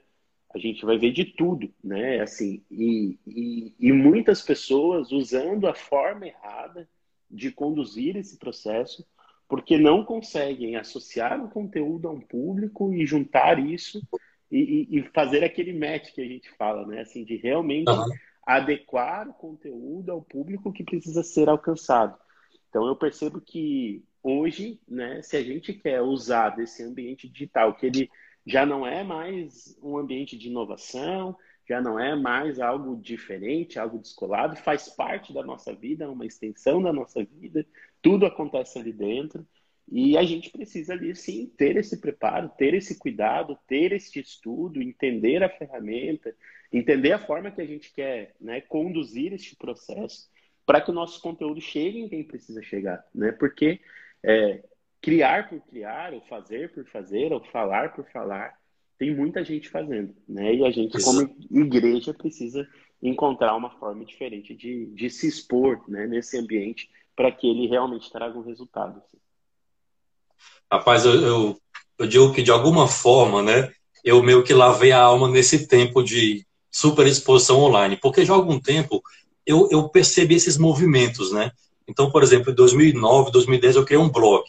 a 0.53 0.57
gente 0.57 0.85
vai 0.85 0.97
ver 0.97 1.11
de 1.11 1.25
tudo, 1.25 1.71
né? 1.83 2.21
Assim, 2.21 2.63
e, 2.71 3.19
e, 3.27 3.75
e 3.79 3.91
muitas 3.91 4.41
pessoas 4.41 5.11
usando 5.11 5.67
a 5.67 5.73
forma 5.73 6.27
errada 6.27 6.89
de 7.29 7.51
conduzir 7.51 8.15
esse 8.15 8.37
processo, 8.37 9.05
porque 9.47 9.77
não 9.77 10.03
conseguem 10.03 10.75
associar 10.75 11.43
o 11.43 11.49
conteúdo 11.49 12.07
a 12.07 12.11
um 12.11 12.21
público 12.21 12.93
e 12.93 13.05
juntar 13.05 13.59
isso 13.59 14.01
e, 14.49 14.87
e, 14.89 15.03
fazer 15.13 15.43
aquele 15.43 15.73
match 15.73 16.13
que 16.13 16.21
a 16.21 16.27
gente 16.27 16.49
fala, 16.51 16.85
né? 16.87 17.01
Assim, 17.01 17.25
de 17.25 17.35
realmente 17.35 17.89
uhum. 17.89 18.09
adequar 18.45 19.27
o 19.27 19.33
conteúdo 19.33 20.11
ao 20.11 20.21
público 20.21 20.71
que 20.71 20.83
precisa 20.83 21.23
ser 21.23 21.49
alcançado. 21.49 22.17
Então 22.69 22.87
eu 22.87 22.95
percebo 22.95 23.41
que 23.41 24.03
hoje, 24.21 24.79
né, 24.87 25.21
se 25.21 25.37
a 25.37 25.43
gente 25.43 25.73
quer 25.73 26.01
usar 26.01 26.49
desse 26.49 26.83
ambiente 26.83 27.27
digital, 27.27 27.75
que 27.75 27.85
ele 27.85 28.09
já 28.45 28.65
não 28.65 28.85
é 28.85 29.03
mais 29.03 29.77
um 29.81 29.97
ambiente 29.97 30.37
de 30.37 30.47
inovação, 30.47 31.35
já 31.67 31.81
não 31.81 31.99
é 31.99 32.15
mais 32.15 32.59
algo 32.59 32.95
diferente, 32.95 33.77
algo 33.77 33.99
descolado, 33.99 34.55
faz 34.55 34.87
parte 34.87 35.33
da 35.33 35.43
nossa 35.43 35.73
vida, 35.73 36.05
é 36.05 36.07
uma 36.07 36.25
extensão 36.25 36.81
da 36.81 36.93
nossa 36.93 37.23
vida, 37.23 37.65
tudo 38.01 38.25
acontece 38.25 38.79
ali 38.79 38.93
dentro. 38.93 39.45
E 39.89 40.17
a 40.17 40.23
gente 40.23 40.49
precisa 40.49 40.93
ali 40.93 41.15
sim 41.15 41.47
ter 41.57 41.77
esse 41.77 41.99
preparo, 41.99 42.49
ter 42.57 42.73
esse 42.73 42.97
cuidado, 42.97 43.57
ter 43.67 43.93
esse 43.93 44.19
estudo, 44.19 44.81
entender 44.81 45.43
a 45.43 45.49
ferramenta, 45.49 46.35
entender 46.71 47.13
a 47.13 47.19
forma 47.19 47.51
que 47.51 47.61
a 47.61 47.65
gente 47.65 47.93
quer 47.93 48.35
né, 48.39 48.59
conduzir 48.61 49.33
este 49.33 49.55
processo 49.55 50.29
para 50.65 50.81
que 50.81 50.91
o 50.91 50.93
nosso 50.93 51.21
conteúdo 51.21 51.61
chegue 51.61 51.99
em 51.99 52.09
quem 52.09 52.23
precisa 52.25 52.61
chegar, 52.61 53.05
né? 53.15 53.31
Porque 53.31 53.79
é, 54.27 54.61
criar 55.01 55.47
por 55.47 55.61
criar, 55.61 56.13
ou 56.13 56.21
fazer 56.21 56.73
por 56.73 56.85
fazer, 56.85 57.31
ou 57.31 57.39
falar 57.45 57.93
por 57.93 58.05
falar, 58.11 58.53
tem 58.99 59.15
muita 59.15 59.43
gente 59.45 59.69
fazendo, 59.69 60.13
né? 60.27 60.53
E 60.53 60.65
a 60.65 60.71
gente, 60.71 61.01
como 61.01 61.33
igreja, 61.49 62.13
precisa 62.13 62.67
encontrar 63.01 63.55
uma 63.55 63.69
forma 63.79 64.03
diferente 64.03 64.53
de, 64.53 64.87
de 64.87 65.09
se 65.09 65.27
expor 65.27 65.81
né, 65.87 66.07
nesse 66.07 66.37
ambiente 66.37 66.89
para 67.15 67.31
que 67.31 67.47
ele 67.47 67.67
realmente 67.67 68.11
traga 68.11 68.37
um 68.37 68.43
resultado. 68.43 68.97
Assim. 68.97 69.17
Rapaz, 70.69 71.05
eu, 71.05 71.13
eu, 71.21 71.61
eu, 71.99 72.07
digo 72.07 72.33
que 72.33 72.41
de 72.41 72.51
alguma 72.51 72.87
forma, 72.87 73.41
né, 73.41 73.71
eu 74.03 74.21
meio 74.21 74.43
que 74.43 74.53
lavei 74.53 74.91
a 74.91 74.99
alma 74.99 75.29
nesse 75.29 75.67
tempo 75.67 76.03
de 76.03 76.45
super 76.69 77.07
exposição 77.07 77.59
online, 77.59 77.97
porque 77.97 78.25
já 78.25 78.33
há 78.33 78.35
algum 78.35 78.59
tempo 78.59 79.01
eu, 79.45 79.69
eu 79.71 79.87
percebi 79.89 80.35
esses 80.35 80.57
movimentos, 80.57 81.31
né? 81.31 81.51
Então, 81.87 82.11
por 82.11 82.21
exemplo, 82.21 82.51
em 82.51 82.55
2009, 82.55 83.31
2010 83.31 83.75
eu 83.75 83.85
criei 83.85 84.01
um 84.01 84.09
blog. 84.09 84.43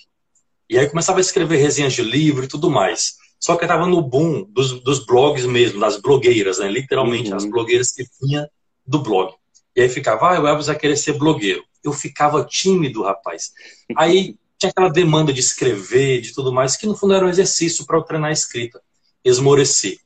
E 0.69 0.79
aí 0.79 0.89
começava 0.89 1.19
a 1.19 1.21
escrever 1.21 1.57
resenhas 1.57 1.95
de 1.95 2.03
livro 2.03 2.45
e 2.45 2.49
tudo 2.49 2.71
mais. 2.71 3.17
Só 3.41 3.57
que 3.57 3.65
estava 3.65 3.87
no 3.87 4.03
boom 4.03 4.45
dos, 4.51 4.81
dos, 4.83 5.05
blogs 5.05 5.47
mesmo, 5.47 5.81
das 5.81 5.97
blogueiras, 5.97 6.59
né? 6.59 6.69
Literalmente, 6.69 7.31
uhum. 7.31 7.37
as 7.37 7.45
blogueiras 7.45 7.93
que 7.93 8.05
vinha 8.21 8.51
do 8.85 9.01
blog. 9.01 9.33
E 9.77 9.81
aí 9.81 9.89
ficava, 9.89 10.35
ah, 10.35 10.41
o 10.41 10.47
Elvis 10.47 10.67
vai 10.67 10.77
querer 10.77 10.97
ser 10.97 11.13
blogueiro. 11.13 11.63
Eu 11.85 11.93
ficava 11.93 12.45
tímido, 12.45 13.05
rapaz. 13.05 13.53
Aí 13.97 14.35
tinha 14.59 14.71
aquela 14.71 14.91
demanda 14.91 15.33
de 15.33 15.39
escrever, 15.39 16.21
de 16.21 16.35
tudo 16.35 16.53
mais, 16.53 16.77
que 16.77 16.87
no 16.87 16.97
fundo 16.97 17.15
era 17.15 17.25
um 17.25 17.29
exercício 17.29 17.87
para 17.87 17.97
eu 17.97 18.03
treinar 18.03 18.31
a 18.31 18.33
escrita. 18.33 18.83
Esmoreci. 19.25 20.01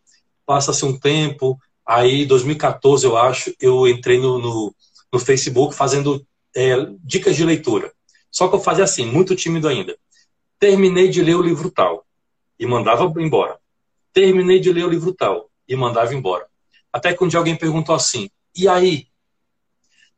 Passa-se 0.45 0.85
um 0.85 0.99
tempo, 0.99 1.59
aí 1.87 2.27
2014, 2.27 3.07
eu 3.07 3.17
acho, 3.17 3.55
eu 3.59 3.89
entrei 3.89 4.19
no, 4.19 4.39
no, 4.39 4.75
no 5.11 5.19
Facebook 5.19 5.75
fazendo 5.75 6.25
é, 6.55 6.75
dicas 7.03 7.37
de 7.37 7.45
leitura. 7.45 7.93
Só 8.31 8.49
que 8.49 8.55
eu 8.55 8.61
fazia 8.61 8.85
assim, 8.85 9.05
muito 9.05 9.37
tímido 9.37 9.69
ainda. 9.69 9.97
Terminei 10.59 11.09
de 11.09 11.23
ler 11.23 11.37
o 11.37 11.43
livro 11.43 11.71
tal 11.71 12.07
e 12.59 12.67
mandava 12.67 13.05
embora. 13.21 13.59
Terminei 14.13 14.61
de 14.61 14.73
ler 14.73 14.85
o 14.85 14.91
livro 14.91 15.13
tal 15.13 15.51
e 15.69 15.77
mandava 15.77 16.15
embora. 16.15 16.47
Até 16.93 17.15
que 17.15 17.25
um 17.25 17.29
dia 17.29 17.39
alguém 17.39 17.57
perguntou 17.57 17.95
assim: 17.95 18.31
e 18.57 18.69
aí? 18.69 19.09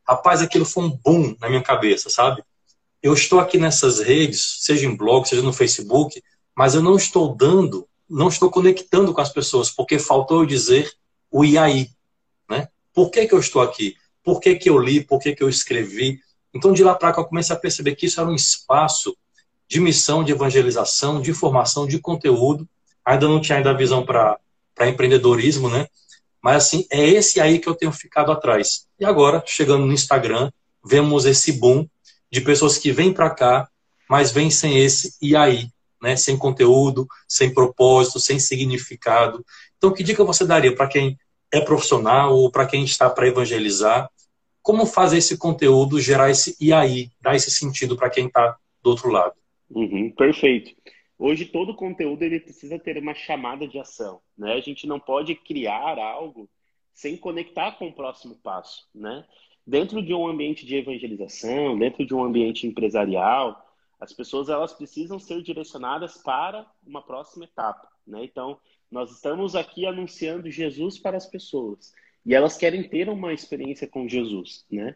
Rapaz, 0.07 0.41
aquilo 0.41 0.65
foi 0.65 0.83
um 0.83 0.89
boom 0.89 1.35
na 1.39 1.49
minha 1.49 1.63
cabeça, 1.63 2.09
sabe? 2.09 2.43
Eu 3.01 3.13
estou 3.13 3.39
aqui 3.39 3.57
nessas 3.57 3.99
redes, 3.99 4.57
seja 4.61 4.85
em 4.85 4.95
blog, 4.95 5.27
seja 5.27 5.41
no 5.41 5.53
Facebook, 5.53 6.21
mas 6.55 6.75
eu 6.75 6.81
não 6.81 6.95
estou 6.95 7.35
dando, 7.35 7.87
não 8.09 8.27
estou 8.27 8.51
conectando 8.51 9.13
com 9.13 9.21
as 9.21 9.31
pessoas, 9.31 9.69
porque 9.69 9.97
faltou 9.97 10.41
eu 10.41 10.45
dizer 10.45 10.91
o 11.31 11.43
e 11.43 11.57
aí, 11.57 11.89
né? 12.49 12.67
Por 12.93 13.09
que, 13.09 13.27
que 13.27 13.33
eu 13.33 13.39
estou 13.39 13.61
aqui? 13.61 13.95
Por 14.23 14.39
que, 14.39 14.55
que 14.55 14.69
eu 14.69 14.79
li? 14.79 15.03
Por 15.03 15.19
que, 15.19 15.35
que 15.35 15.43
eu 15.43 15.49
escrevi? 15.49 16.19
Então, 16.55 16.71
de 16.71 16.83
lá 16.83 16.95
para 16.95 17.11
cá, 17.11 17.19
eu 17.19 17.25
comecei 17.25 17.53
a 17.53 17.59
perceber 17.59 17.95
que 17.95 18.05
isso 18.05 18.21
era 18.21 18.29
um 18.29 18.33
espaço 18.33 19.15
de 19.67 19.81
missão, 19.81 20.23
de 20.23 20.31
evangelização, 20.31 21.21
de 21.21 21.33
formação, 21.33 21.85
de 21.85 21.99
conteúdo. 21.99 22.67
Ainda 23.03 23.27
não 23.27 23.41
tinha 23.41 23.57
ainda 23.57 23.71
a 23.71 23.73
visão 23.73 24.05
para 24.05 24.39
empreendedorismo, 24.81 25.69
né? 25.69 25.87
Mas 26.41 26.65
assim, 26.65 26.85
é 26.89 27.05
esse 27.05 27.41
aí 27.41 27.59
que 27.59 27.67
eu 27.67 27.75
tenho 27.75 27.91
ficado 27.91 28.31
atrás. 28.31 28.87
E 28.97 29.03
agora, 29.03 29.43
chegando 29.45 29.85
no 29.85 29.91
Instagram, 29.91 30.49
vemos 30.83 31.25
esse 31.25 31.51
boom 31.51 31.87
de 32.31 32.39
pessoas 32.39 32.77
que 32.77 32.91
vêm 32.91 33.11
para 33.11 33.29
cá, 33.29 33.67
mas 34.09 34.31
vêm 34.31 34.49
sem 34.49 34.77
esse 34.77 35.15
e 35.21 35.35
aí, 35.35 35.69
né? 36.01 36.15
Sem 36.15 36.37
conteúdo, 36.37 37.05
sem 37.27 37.53
propósito, 37.53 38.19
sem 38.19 38.39
significado. 38.39 39.45
Então, 39.77 39.91
que 39.91 40.03
dica 40.03 40.23
você 40.23 40.45
daria 40.45 40.73
para 40.73 40.87
quem 40.87 41.17
é 41.51 41.59
profissional 41.59 42.33
ou 42.33 42.49
para 42.49 42.65
quem 42.65 42.85
está 42.85 43.09
para 43.09 43.27
evangelizar? 43.27 44.09
Como 44.65 44.87
fazer 44.87 45.19
esse 45.19 45.37
conteúdo 45.37 45.99
gerar 45.99 46.31
esse 46.31 46.57
e 46.59 46.73
aí, 46.73 47.11
dar 47.21 47.35
esse 47.35 47.51
sentido 47.51 47.95
para 47.95 48.09
quem 48.09 48.25
está 48.25 48.57
do 48.81 48.89
outro 48.89 49.11
lado? 49.11 49.35
Uhum, 49.69 50.09
perfeito. 50.09 50.75
Hoje 51.19 51.45
todo 51.45 51.75
conteúdo 51.75 52.23
ele 52.23 52.39
precisa 52.39 52.79
ter 52.79 52.97
uma 52.97 53.13
chamada 53.13 53.67
de 53.67 53.77
ação, 53.77 54.21
né? 54.35 54.53
A 54.53 54.59
gente 54.59 54.87
não 54.87 54.99
pode 54.99 55.35
criar 55.35 55.99
algo 55.99 56.49
sem 56.95 57.15
conectar 57.15 57.73
com 57.73 57.89
o 57.89 57.93
próximo 57.93 58.37
passo, 58.41 58.87
né? 58.95 59.23
Dentro 59.67 60.01
de 60.01 60.15
um 60.15 60.27
ambiente 60.27 60.65
de 60.65 60.77
evangelização, 60.77 61.77
dentro 61.77 62.03
de 62.03 62.15
um 62.15 62.23
ambiente 62.23 62.65
empresarial, 62.65 63.63
as 63.99 64.13
pessoas 64.13 64.49
elas 64.49 64.73
precisam 64.73 65.19
ser 65.19 65.43
direcionadas 65.43 66.17
para 66.17 66.65
uma 66.83 67.03
próxima 67.03 67.45
etapa, 67.45 67.87
né? 68.07 68.23
Então, 68.23 68.57
nós 68.89 69.11
estamos 69.11 69.55
aqui 69.55 69.85
anunciando 69.85 70.49
Jesus 70.49 70.97
para 70.97 71.17
as 71.17 71.27
pessoas 71.27 71.93
e 72.25 72.33
elas 72.33 72.57
querem 72.57 72.83
ter 72.83 73.07
uma 73.09 73.33
experiência 73.33 73.87
com 73.87 74.07
Jesus, 74.07 74.65
né? 74.71 74.95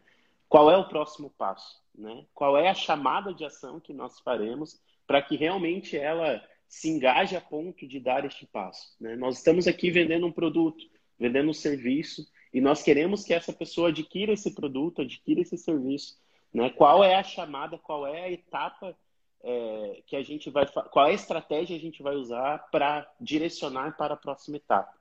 Qual 0.50 0.68
é 0.68 0.76
o 0.76 0.88
próximo 0.88 1.30
passo? 1.38 1.80
Né? 1.94 2.26
Qual 2.34 2.58
é 2.58 2.68
a 2.68 2.74
chamada 2.74 3.32
de 3.32 3.44
ação 3.44 3.78
que 3.78 3.92
nós 3.92 4.18
faremos 4.18 4.80
para 5.06 5.22
que 5.22 5.36
realmente 5.36 5.96
ela 5.96 6.44
se 6.66 6.88
engaje 6.88 7.36
a 7.36 7.40
ponto 7.40 7.86
de 7.86 8.00
dar 8.00 8.24
este 8.24 8.46
passo? 8.46 8.96
Né? 9.00 9.14
Nós 9.14 9.38
estamos 9.38 9.68
aqui 9.68 9.92
vendendo 9.92 10.26
um 10.26 10.32
produto, 10.32 10.84
vendendo 11.16 11.50
um 11.50 11.54
serviço, 11.54 12.26
e 12.52 12.60
nós 12.60 12.82
queremos 12.82 13.22
que 13.22 13.32
essa 13.32 13.52
pessoa 13.52 13.90
adquira 13.90 14.32
esse 14.32 14.52
produto, 14.52 15.02
adquira 15.02 15.40
esse 15.40 15.56
serviço. 15.56 16.18
Né? 16.52 16.68
Qual 16.70 17.04
é 17.04 17.14
a 17.14 17.22
chamada, 17.22 17.78
qual 17.78 18.04
é 18.04 18.24
a 18.24 18.32
etapa 18.32 18.96
é, 19.44 20.02
que 20.04 20.16
a 20.16 20.22
gente 20.22 20.50
vai, 20.50 20.66
qual 20.66 21.06
é 21.06 21.12
a 21.12 21.14
estratégia 21.14 21.76
a 21.76 21.80
gente 21.80 22.02
vai 22.02 22.16
usar 22.16 22.58
para 22.72 23.08
direcionar 23.20 23.96
para 23.96 24.14
a 24.14 24.16
próxima 24.16 24.56
etapa? 24.56 24.99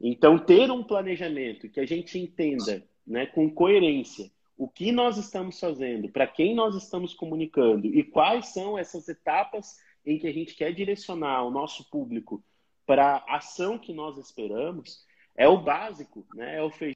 Então, 0.00 0.38
ter 0.38 0.70
um 0.70 0.82
planejamento 0.82 1.68
que 1.68 1.80
a 1.80 1.86
gente 1.86 2.18
entenda 2.18 2.82
né, 3.06 3.26
com 3.26 3.50
coerência 3.50 4.30
o 4.56 4.68
que 4.68 4.92
nós 4.92 5.16
estamos 5.16 5.58
fazendo, 5.58 6.08
para 6.08 6.26
quem 6.26 6.54
nós 6.54 6.76
estamos 6.76 7.12
comunicando 7.12 7.86
e 7.86 8.04
quais 8.04 8.48
são 8.48 8.78
essas 8.78 9.08
etapas 9.08 9.76
em 10.06 10.18
que 10.18 10.26
a 10.26 10.32
gente 10.32 10.54
quer 10.54 10.72
direcionar 10.72 11.44
o 11.44 11.50
nosso 11.50 11.88
público 11.90 12.42
para 12.86 13.24
a 13.26 13.36
ação 13.36 13.78
que 13.78 13.92
nós 13.92 14.16
esperamos, 14.18 15.04
é 15.34 15.48
o 15.48 15.60
básico, 15.60 16.26
né? 16.34 16.58
É 16.58 16.62
o 16.62 16.70
feijão. 16.70 16.94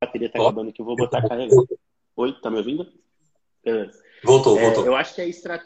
A 0.00 0.06
bateria 0.06 0.28
está 0.28 0.40
acabando 0.40 0.70
aqui, 0.70 0.80
eu 0.80 0.86
vou 0.86 0.96
botar 0.96 1.28
carregar. 1.28 1.56
Oi, 2.16 2.40
tá 2.40 2.50
me 2.50 2.58
ouvindo? 2.58 2.90
Voltou, 4.24 4.58
é, 4.58 4.64
voltou. 4.64 4.86
Eu 4.86 4.96
acho 4.96 5.14
que 5.14 5.20
é, 5.20 5.28
estra... 5.28 5.62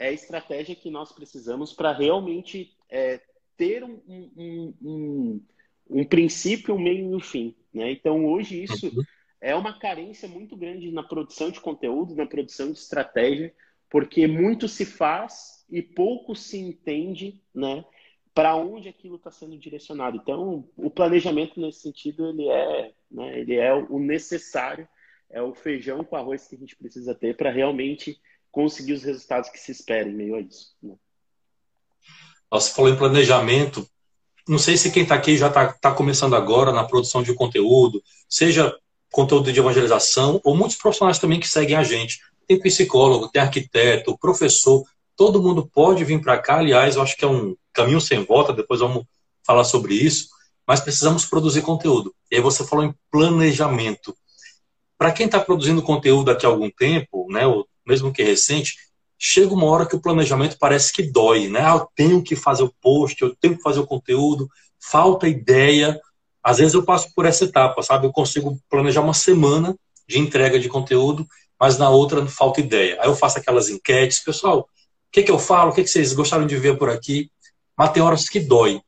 é 0.00 0.08
a 0.08 0.12
estratégia 0.12 0.74
que 0.74 0.90
nós 0.90 1.12
precisamos 1.12 1.72
para 1.72 1.92
realmente 1.92 2.76
é, 2.88 3.20
ter 3.56 3.84
um, 3.84 4.00
um, 4.08 4.74
um 4.82 5.40
um 5.90 6.04
princípio, 6.04 6.74
um 6.74 6.78
meio 6.78 7.10
e 7.10 7.14
um 7.14 7.20
fim. 7.20 7.54
Né? 7.74 7.90
Então, 7.90 8.24
hoje, 8.24 8.62
isso 8.62 8.86
uhum. 8.86 9.02
é 9.40 9.54
uma 9.54 9.78
carência 9.78 10.28
muito 10.28 10.56
grande 10.56 10.90
na 10.92 11.02
produção 11.02 11.50
de 11.50 11.60
conteúdo, 11.60 12.14
na 12.14 12.24
produção 12.24 12.70
de 12.70 12.78
estratégia, 12.78 13.52
porque 13.90 14.26
muito 14.26 14.68
se 14.68 14.86
faz 14.86 15.64
e 15.68 15.82
pouco 15.82 16.36
se 16.36 16.58
entende 16.58 17.42
né, 17.52 17.84
para 18.32 18.54
onde 18.54 18.88
aquilo 18.88 19.16
está 19.16 19.32
sendo 19.32 19.58
direcionado. 19.58 20.16
Então, 20.16 20.68
o 20.76 20.88
planejamento 20.88 21.60
nesse 21.60 21.80
sentido 21.80 22.28
ele 22.28 22.48
é, 22.48 22.92
né, 23.10 23.40
ele 23.40 23.56
é 23.56 23.74
o 23.74 23.98
necessário, 23.98 24.88
é 25.28 25.42
o 25.42 25.54
feijão 25.54 26.04
com 26.04 26.16
arroz 26.16 26.46
que 26.46 26.54
a 26.54 26.58
gente 26.58 26.76
precisa 26.76 27.14
ter 27.14 27.36
para 27.36 27.50
realmente 27.50 28.20
conseguir 28.50 28.94
os 28.94 29.02
resultados 29.02 29.50
que 29.50 29.58
se 29.58 29.72
esperam 29.72 30.10
em 30.10 30.14
meio 30.14 30.34
a 30.36 30.40
isso. 30.40 30.74
Né? 30.82 30.94
Você 32.50 32.72
falou 32.72 32.90
em 32.90 32.96
planejamento, 32.96 33.86
não 34.48 34.58
sei 34.58 34.76
se 34.76 34.90
quem 34.90 35.04
está 35.04 35.14
aqui 35.14 35.36
já 35.36 35.48
está 35.48 35.72
tá 35.72 35.92
começando 35.92 36.34
agora 36.34 36.72
na 36.72 36.84
produção 36.84 37.22
de 37.22 37.34
conteúdo, 37.34 38.02
seja 38.28 38.74
conteúdo 39.12 39.52
de 39.52 39.60
evangelização, 39.60 40.40
ou 40.44 40.56
muitos 40.56 40.76
profissionais 40.76 41.18
também 41.18 41.38
que 41.38 41.48
seguem 41.48 41.76
a 41.76 41.84
gente. 41.84 42.20
Tem 42.46 42.58
psicólogo, 42.58 43.28
tem 43.28 43.42
arquiteto, 43.42 44.18
professor, 44.18 44.84
todo 45.16 45.42
mundo 45.42 45.68
pode 45.72 46.04
vir 46.04 46.20
para 46.20 46.38
cá. 46.38 46.58
Aliás, 46.58 46.96
eu 46.96 47.02
acho 47.02 47.16
que 47.16 47.24
é 47.24 47.28
um 47.28 47.54
caminho 47.72 48.00
sem 48.00 48.24
volta, 48.24 48.52
depois 48.52 48.80
vamos 48.80 49.04
falar 49.44 49.64
sobre 49.64 49.94
isso, 49.94 50.28
mas 50.66 50.80
precisamos 50.80 51.24
produzir 51.24 51.62
conteúdo. 51.62 52.14
E 52.30 52.36
aí 52.36 52.40
você 52.40 52.64
falou 52.64 52.84
em 52.84 52.94
planejamento. 53.10 54.16
Para 54.98 55.12
quem 55.12 55.26
está 55.26 55.40
produzindo 55.40 55.82
conteúdo 55.82 56.30
aqui 56.30 56.44
há 56.44 56.48
algum 56.48 56.70
tempo, 56.70 57.26
né, 57.30 57.46
ou 57.46 57.66
mesmo 57.90 58.12
que 58.12 58.22
recente, 58.22 58.76
chega 59.18 59.52
uma 59.52 59.66
hora 59.66 59.84
que 59.84 59.96
o 59.96 60.00
planejamento 60.00 60.56
parece 60.58 60.92
que 60.92 61.02
dói, 61.02 61.48
né? 61.48 61.60
Ah, 61.60 61.76
eu 61.76 61.88
tenho 61.94 62.22
que 62.22 62.34
fazer 62.34 62.62
o 62.62 62.72
post, 62.80 63.20
eu 63.20 63.36
tenho 63.36 63.56
que 63.56 63.62
fazer 63.62 63.80
o 63.80 63.86
conteúdo, 63.86 64.48
falta 64.80 65.28
ideia. 65.28 66.00
Às 66.42 66.58
vezes 66.58 66.72
eu 66.72 66.82
passo 66.82 67.12
por 67.14 67.26
essa 67.26 67.44
etapa, 67.44 67.82
sabe? 67.82 68.06
Eu 68.06 68.12
consigo 68.12 68.58
planejar 68.70 69.02
uma 69.02 69.12
semana 69.12 69.76
de 70.08 70.18
entrega 70.18 70.58
de 70.58 70.68
conteúdo, 70.68 71.26
mas 71.58 71.76
na 71.76 71.90
outra 71.90 72.24
falta 72.26 72.60
ideia. 72.60 72.96
Aí 73.00 73.08
eu 73.08 73.14
faço 73.14 73.38
aquelas 73.38 73.68
enquetes, 73.68 74.20
pessoal, 74.20 74.60
o 74.60 74.66
que, 75.12 75.22
que 75.22 75.30
eu 75.30 75.38
falo, 75.38 75.70
o 75.70 75.74
que, 75.74 75.82
que 75.82 75.90
vocês 75.90 76.14
gostaram 76.14 76.46
de 76.46 76.56
ver 76.56 76.78
por 76.78 76.88
aqui? 76.88 77.30
Mas 77.76 77.90
tem 77.90 78.02
horas 78.02 78.28
que 78.28 78.40
dói. 78.40 78.80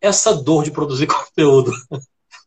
Essa 0.00 0.34
dor 0.34 0.64
de 0.64 0.72
produzir 0.72 1.06
conteúdo 1.12 1.72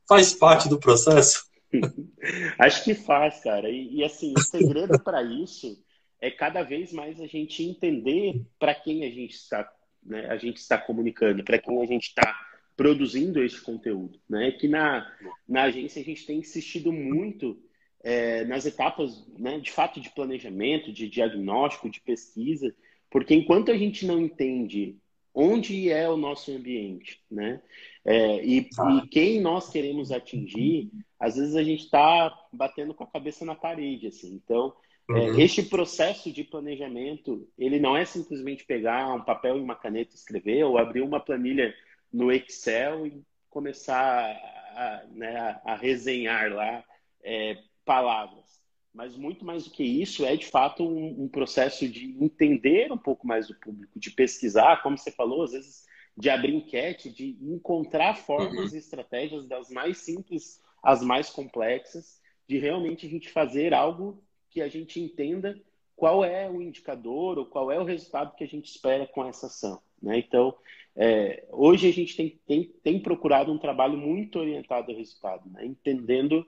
faz 0.06 0.34
parte 0.34 0.68
do 0.68 0.80
processo? 0.80 1.46
Acho 2.60 2.84
que 2.84 2.94
faz, 2.94 3.42
cara. 3.42 3.70
E, 3.70 4.00
e 4.00 4.04
assim, 4.04 4.34
o 4.36 4.42
segredo 4.42 5.00
para 5.00 5.24
isso 5.24 5.78
é 6.22 6.32
cada 6.32 6.64
vez 6.64 6.94
mais 6.94 7.20
a 7.20 7.28
gente 7.28 7.64
entender 7.64 8.42
para 8.58 8.74
quem 8.76 9.04
a 9.04 9.10
gente 9.10 9.34
está 9.34 9.70
né, 10.04 10.28
a 10.28 10.38
gente 10.38 10.58
está 10.58 10.78
comunicando, 10.78 11.44
para 11.44 11.60
quem 11.60 11.82
a 11.82 11.86
gente 11.86 12.08
está 12.08 12.36
produzindo 12.76 13.44
este 13.44 13.62
conteúdo. 13.62 14.20
Né? 14.30 14.52
Que 14.52 14.68
na, 14.68 15.12
na 15.48 15.64
agência 15.64 16.02
a 16.02 16.06
gente 16.06 16.26
tem 16.26 16.40
insistido 16.40 16.92
muito 16.92 17.62
é, 18.04 18.44
nas 18.46 18.66
etapas, 18.66 19.28
né, 19.38 19.60
de 19.60 19.72
fato, 19.72 20.02
de 20.02 20.10
planejamento, 20.10 20.92
de 20.92 21.08
diagnóstico, 21.08 21.90
de 21.90 22.02
pesquisa, 22.02 22.74
porque 23.12 23.36
enquanto 23.36 23.70
a 23.72 23.78
gente 23.78 24.06
não 24.08 24.20
entende 24.20 24.98
onde 25.34 25.90
é 25.90 26.10
o 26.10 26.18
nosso 26.18 26.52
ambiente, 26.52 27.22
né, 27.30 27.62
é, 28.04 28.44
e, 28.44 28.58
e, 28.58 29.08
quem 29.10 29.40
nós 29.40 29.70
queremos 29.70 30.12
atingir, 30.12 30.90
às 31.20 31.36
vezes 31.36 31.56
a 31.56 31.64
gente 31.64 31.84
está 31.84 32.36
batendo 32.52 32.96
com 32.96 33.04
a 33.04 33.12
cabeça 33.12 33.46
na 33.46 33.54
parede, 33.54 34.08
assim. 34.08 34.34
Então, 34.44 34.74
uhum. 35.12 35.40
é, 35.40 35.42
este 35.42 35.64
processo 35.64 36.32
de 36.32 36.44
planejamento, 36.44 37.48
ele 37.58 37.80
não 37.80 37.96
é 37.96 38.06
simplesmente 38.06 38.66
pegar 38.66 39.14
um 39.14 39.24
papel 39.24 39.58
e 39.58 39.62
uma 39.62 39.76
caneta 39.76 40.12
e 40.14 40.16
escrever, 40.16 40.64
ou 40.64 40.78
abrir 40.78 41.02
uma 41.02 41.20
planilha 41.20 41.74
no 42.12 42.32
Excel 42.32 43.06
e 43.08 43.24
começar 43.50 44.32
a, 44.76 45.04
né, 45.12 45.38
a, 45.38 45.74
a 45.74 45.76
resenhar 45.76 46.52
lá 46.52 46.84
é, 47.24 47.58
palavras. 47.86 48.62
Mas 48.94 49.16
muito 49.16 49.46
mais 49.46 49.64
do 49.64 49.72
que 49.72 49.84
isso, 49.84 50.26
é 50.26 50.36
de 50.36 50.46
fato 50.46 50.84
um, 50.84 51.24
um, 51.24 51.28
processo 51.30 51.88
de 51.88 52.18
entender 52.22 52.92
um 52.92 52.98
pouco 52.98 53.26
mais 53.26 53.48
do 53.48 53.56
público, 53.56 53.98
de 53.98 54.12
pesquisar, 54.12 54.82
como 54.82 54.98
você 54.98 55.12
falou, 55.12 55.44
às 55.44 55.52
vezes 55.52 55.86
de 56.18 56.30
abrir 56.30 56.54
enquete, 56.54 57.10
de 57.10 57.38
encontrar 57.42 58.16
formas 58.16 58.72
uhum. 58.72 58.76
e 58.76 58.80
estratégias 58.80 59.48
das 59.48 59.70
mais 59.70 59.98
simples 60.00 60.62
às 60.84 61.02
mais 61.02 61.30
complexas, 61.30 62.20
de 62.48 62.58
realmente 62.58 63.06
a 63.06 63.10
gente 63.10 63.30
fazer 63.30 63.74
algo 63.74 64.22
que 64.52 64.62
a 64.62 64.68
gente 64.68 65.00
entenda 65.00 65.60
qual 65.96 66.24
é 66.24 66.50
o 66.50 66.62
indicador 66.62 67.40
ou 67.40 67.46
qual 67.46 67.72
é 67.72 67.80
o 67.80 67.84
resultado 67.84 68.36
que 68.36 68.44
a 68.44 68.48
gente 68.48 68.70
espera 68.70 69.08
com 69.08 69.26
essa 69.26 69.48
ação. 69.48 69.82
Né? 70.02 70.20
Então, 70.20 70.56
é, 70.96 71.46
hoje 71.50 71.88
a 71.88 71.94
gente 71.94 72.16
tem, 72.16 72.40
tem, 72.46 72.64
tem, 72.84 73.00
procurado 73.00 73.52
um 73.52 73.58
trabalho 73.58 73.98
muito 73.98 74.40
orientado 74.40 74.92
ao 74.92 74.98
resultado, 74.98 75.50
né? 75.50 75.66
entendendo 75.66 76.46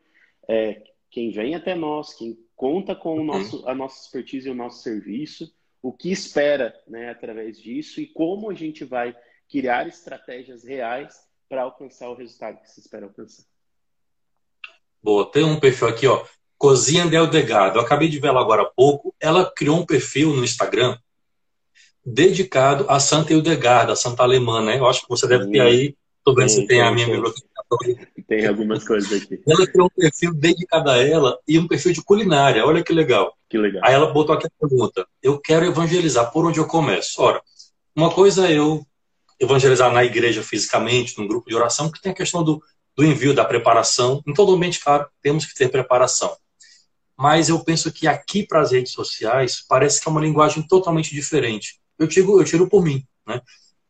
é, 0.48 0.84
quem 1.10 1.32
vem 1.32 1.56
até 1.56 1.76
nós, 1.76 2.14
quem 2.14 2.38
conta 2.56 2.96
com 2.96 3.20
o 3.20 3.24
nosso, 3.24 3.68
a 3.68 3.74
nossa 3.74 4.04
expertise 4.04 4.48
e 4.48 4.52
o 4.52 4.56
nosso 4.56 4.82
serviço, 4.82 5.54
o 5.82 5.94
que 5.94 6.12
espera 6.12 6.74
né, 6.88 7.10
através 7.10 7.60
disso 7.60 8.02
e 8.02 8.08
como 8.08 8.50
a 8.50 8.54
gente 8.54 8.84
vai 8.84 9.16
criar 9.50 9.88
estratégias 9.88 10.64
reais 10.64 11.16
para 11.48 11.64
alcançar 11.64 12.10
o 12.10 12.16
resultado 12.16 12.60
que 12.62 12.72
se 12.72 12.80
espera 12.80 13.06
alcançar. 13.06 13.46
Boa, 15.02 15.30
tem 15.30 15.44
um 15.44 15.60
perfil 15.60 15.90
aqui, 15.90 16.08
ó, 16.08 16.26
Cozinha 16.64 17.06
Del 17.06 17.28
Degado. 17.28 17.78
Eu 17.78 17.82
acabei 17.82 18.08
de 18.08 18.18
ver 18.20 18.30
ela 18.30 18.40
agora 18.40 18.62
há 18.62 18.66
pouco. 18.66 19.14
Ela 19.20 19.52
criou 19.54 19.80
um 19.80 19.86
perfil 19.86 20.34
no 20.34 20.46
Instagram 20.46 20.98
dedicado 22.06 22.86
a 22.88 23.02
Santa 23.02 23.34
Hildegarda, 23.34 23.92
a 23.92 23.98
Santa 23.98 24.24
Alemã, 24.24 24.64
né? 24.64 24.80
Eu 24.80 24.88
acho 24.88 25.02
que 25.02 25.10
você 25.10 25.28
deve 25.28 25.52
ter 25.52 25.60
aí. 25.60 25.94
Estou 26.20 26.34
vendo 26.34 26.48
se 26.48 26.66
tem, 26.66 26.80
a 26.80 26.90
minha 26.90 27.06
biblioteca. 27.06 27.50
Tem 28.30 28.48
algumas 28.48 28.88
coisas 28.88 29.12
aqui. 29.12 29.42
Ela 29.46 29.68
criou 29.68 29.88
um 29.88 30.02
perfil 30.02 30.34
dedicado 30.34 30.90
a 30.90 30.98
ela 31.06 31.38
e 31.46 31.60
um 31.60 31.68
perfil 31.68 31.92
de 31.92 32.02
culinária. 32.02 32.66
Olha 32.66 32.82
que 32.82 32.94
legal. 32.94 33.34
Que 33.50 33.58
legal. 33.58 33.82
Aí 33.84 33.94
ela 33.94 34.14
botou 34.14 34.34
aqui 34.34 34.48
a 34.48 34.66
pergunta: 34.66 35.06
Eu 35.22 35.38
quero 35.40 35.66
evangelizar, 35.66 36.32
por 36.32 36.46
onde 36.46 36.62
eu 36.62 36.66
começo? 36.66 37.22
Ora, 37.22 37.42
uma 37.94 38.10
coisa 38.10 38.48
é 38.48 38.58
eu 38.58 38.88
evangelizar 39.38 39.92
na 39.92 40.06
igreja 40.06 40.42
fisicamente, 40.42 41.20
num 41.20 41.28
grupo 41.28 41.50
de 41.50 41.56
oração, 41.58 41.92
que 41.92 42.02
tem 42.02 42.14
a 42.14 42.16
questão 42.16 42.42
do, 42.42 42.64
do 42.96 43.04
envio, 43.04 43.34
da 43.34 43.44
preparação. 43.44 44.24
Em 44.26 44.34
todo 44.34 44.54
ambiente, 44.54 44.80
claro, 44.82 45.06
temos 45.22 45.46
que 45.46 45.54
ter 45.56 45.68
preparação. 45.68 46.34
Mas 47.18 47.50
eu 47.50 47.64
penso 47.64 47.92
que 47.92 48.08
aqui 48.08 48.46
para 48.46 48.62
as 48.62 48.72
redes 48.72 48.92
sociais 48.92 49.64
parece 49.68 50.02
que 50.02 50.08
é 50.08 50.12
uma 50.12 50.22
linguagem 50.22 50.66
totalmente 50.68 51.14
diferente. 51.14 51.80
Eu 51.98 52.08
tiro, 52.08 52.40
eu 52.40 52.44
tiro 52.44 52.68
por 52.68 52.84
mim. 52.84 53.06
Né? 53.26 53.42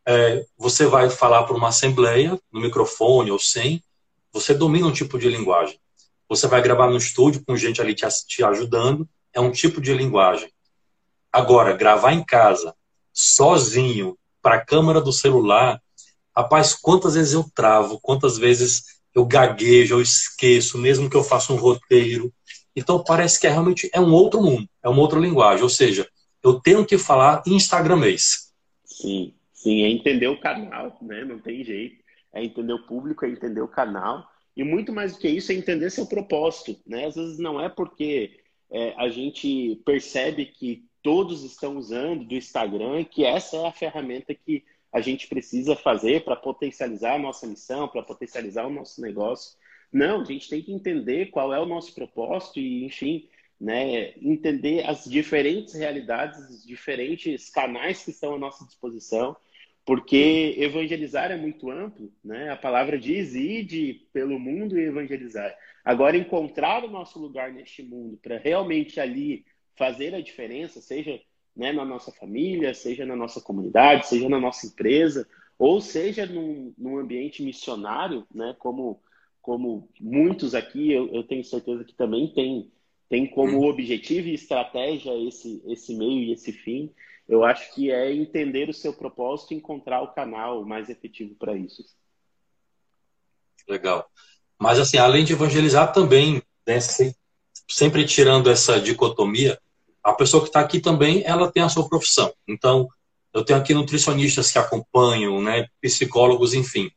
É, 0.05 0.45
você 0.57 0.86
vai 0.86 1.09
falar 1.09 1.43
para 1.43 1.55
uma 1.55 1.69
assembleia, 1.69 2.39
no 2.51 2.59
microfone 2.59 3.31
ou 3.31 3.39
sem, 3.39 3.81
você 4.31 4.53
domina 4.53 4.88
um 4.88 4.91
tipo 4.91 5.17
de 5.17 5.29
linguagem. 5.29 5.79
Você 6.27 6.47
vai 6.47 6.62
gravar 6.62 6.89
no 6.89 6.97
estúdio 6.97 7.43
com 7.45 7.55
gente 7.55 7.81
ali 7.81 7.93
te, 7.93 8.05
te 8.27 8.43
ajudando, 8.43 9.07
é 9.31 9.39
um 9.39 9.51
tipo 9.51 9.79
de 9.79 9.93
linguagem. 9.93 10.51
Agora, 11.31 11.75
gravar 11.75 12.13
em 12.13 12.23
casa, 12.23 12.75
sozinho, 13.13 14.17
para 14.41 14.55
a 14.55 14.65
câmera 14.65 14.99
do 14.99 15.13
celular, 15.13 15.81
rapaz, 16.36 16.73
quantas 16.75 17.15
vezes 17.15 17.33
eu 17.33 17.45
travo, 17.55 17.99
quantas 18.01 18.38
vezes 18.38 18.83
eu 19.13 19.25
gaguejo, 19.25 19.95
eu 19.95 20.01
esqueço, 20.01 20.77
mesmo 20.77 21.09
que 21.09 21.15
eu 21.15 21.23
faça 21.23 21.53
um 21.53 21.55
roteiro. 21.55 22.33
Então 22.75 23.03
parece 23.03 23.39
que 23.39 23.47
é 23.47 23.49
realmente 23.49 23.89
é 23.93 23.99
um 23.99 24.13
outro 24.13 24.41
mundo, 24.41 24.67
é 24.81 24.89
uma 24.89 25.01
outra 25.01 25.19
linguagem. 25.19 25.63
Ou 25.63 25.69
seja, 25.69 26.07
eu 26.43 26.59
tenho 26.59 26.86
que 26.86 26.97
falar 26.97 27.43
instagramês. 27.47 28.51
Sim, 28.86 29.33
sim, 29.53 29.83
é 29.83 29.89
entender 29.89 30.27
o 30.27 30.39
canal, 30.39 30.97
né? 31.01 31.23
Não 31.23 31.39
tem 31.39 31.63
jeito. 31.63 32.03
É 32.33 32.43
entender 32.43 32.73
o 32.73 32.86
público, 32.86 33.25
é 33.25 33.29
entender 33.29 33.62
o 33.62 33.67
canal. 33.67 34.27
E 34.55 34.63
muito 34.63 34.91
mais 34.91 35.13
do 35.13 35.19
que 35.19 35.27
isso, 35.27 35.51
é 35.51 35.55
entender 35.55 35.89
seu 35.89 36.05
propósito, 36.05 36.79
né? 36.86 37.05
Às 37.05 37.15
vezes 37.15 37.39
não 37.39 37.62
é 37.62 37.69
porque 37.69 38.39
é, 38.71 38.93
a 38.97 39.09
gente 39.09 39.81
percebe 39.86 40.45
que 40.45 40.86
todos 41.01 41.43
estão 41.43 41.77
usando 41.77 42.23
do 42.23 42.33
Instagram, 42.33 43.03
que 43.03 43.25
essa 43.25 43.57
é 43.57 43.67
a 43.67 43.71
ferramenta 43.71 44.33
que 44.33 44.63
a 44.91 45.01
gente 45.01 45.27
precisa 45.27 45.75
fazer 45.75 46.23
para 46.23 46.36
potencializar 46.36 47.15
a 47.15 47.19
nossa 47.19 47.47
missão, 47.47 47.88
para 47.88 48.03
potencializar 48.03 48.65
o 48.65 48.69
nosso 48.69 49.01
negócio. 49.01 49.57
Não, 49.93 50.21
a 50.21 50.25
gente 50.25 50.49
tem 50.49 50.62
que 50.62 50.73
entender 50.73 51.27
qual 51.27 51.53
é 51.53 51.60
o 51.60 51.65
nosso 51.65 51.93
propósito 51.93 52.60
e, 52.60 52.84
enfim, 52.84 53.29
né, 53.62 54.13
entender 54.19 54.84
as 54.86 55.06
diferentes 55.06 55.75
realidades, 55.75 56.39
os 56.49 56.65
diferentes 56.65 57.49
canais 57.49 58.03
que 58.03 58.10
estão 58.10 58.34
à 58.34 58.39
nossa 58.39 58.65
disposição, 58.65 59.38
porque 59.86 60.56
evangelizar 60.58 61.32
é 61.32 61.38
muito 61.38 61.69
amplo, 61.69 62.12
né? 62.23 62.49
A 62.49 62.56
palavra 62.56 62.97
diz 62.97 63.36
ide 63.36 64.08
pelo 64.13 64.39
mundo 64.39 64.79
e 64.79 64.86
evangelizar. 64.86 65.53
Agora 65.84 66.17
encontrar 66.17 66.84
o 66.84 66.89
nosso 66.89 67.19
lugar 67.19 67.51
neste 67.51 67.84
mundo 67.84 68.17
para 68.21 68.38
realmente 68.38 68.99
ali 68.99 69.45
fazer 69.75 70.15
a 70.15 70.21
diferença, 70.21 70.82
seja 70.82 71.19
né, 71.56 71.71
na 71.71 71.86
nossa 71.86 72.12
família, 72.12 72.73
seja 72.73 73.06
na 73.06 73.15
nossa 73.15 73.41
comunidade, 73.41 74.08
seja 74.08 74.27
na 74.29 74.39
nossa 74.39 74.65
empresa, 74.65 75.27
ou 75.58 75.82
seja 75.82 76.25
num, 76.25 76.73
num 76.77 76.97
ambiente 76.97 77.43
missionário, 77.43 78.25
né, 78.34 78.56
como, 78.60 78.99
como 79.43 79.89
muitos 79.99 80.56
aqui, 80.56 80.91
eu, 80.91 81.13
eu 81.13 81.21
tenho 81.21 81.43
certeza 81.43 81.84
que 81.84 81.93
também 81.93 82.29
tem, 82.34 82.71
tem 83.10 83.27
como 83.29 83.60
hum. 83.60 83.67
objetivo 83.67 84.29
e 84.29 84.34
estratégia 84.34 85.12
esse, 85.27 85.62
esse 85.67 85.93
meio 85.93 86.23
e 86.23 86.32
esse 86.32 86.53
fim. 86.53 86.91
Eu 87.27 87.43
acho 87.43 87.73
que 87.75 87.91
é 87.91 88.12
entender 88.12 88.69
o 88.69 88.73
seu 88.73 88.93
propósito 88.93 89.53
e 89.53 89.58
encontrar 89.58 90.01
o 90.01 90.13
canal 90.13 90.65
mais 90.65 90.89
efetivo 90.89 91.36
para 91.36 91.56
isso. 91.56 91.84
Legal. 93.67 94.10
Mas, 94.58 94.79
assim, 94.79 94.97
além 94.97 95.25
de 95.25 95.34
evangelizar, 95.34 95.91
também, 95.91 96.41
né, 96.65 96.79
sempre 97.69 98.06
tirando 98.06 98.49
essa 98.49 98.79
dicotomia, 98.79 99.60
a 100.01 100.13
pessoa 100.13 100.41
que 100.41 100.49
está 100.49 100.62
aqui 100.62 100.79
também, 100.79 101.21
ela 101.25 101.51
tem 101.51 101.63
a 101.63 101.69
sua 101.69 101.88
profissão. 101.88 102.34
Então, 102.47 102.88
eu 103.34 103.43
tenho 103.43 103.60
aqui 103.60 103.73
nutricionistas 103.73 104.51
que 104.51 104.58
acompanham, 104.58 105.41
né, 105.41 105.67
psicólogos, 105.82 106.53
enfim. 106.53 106.89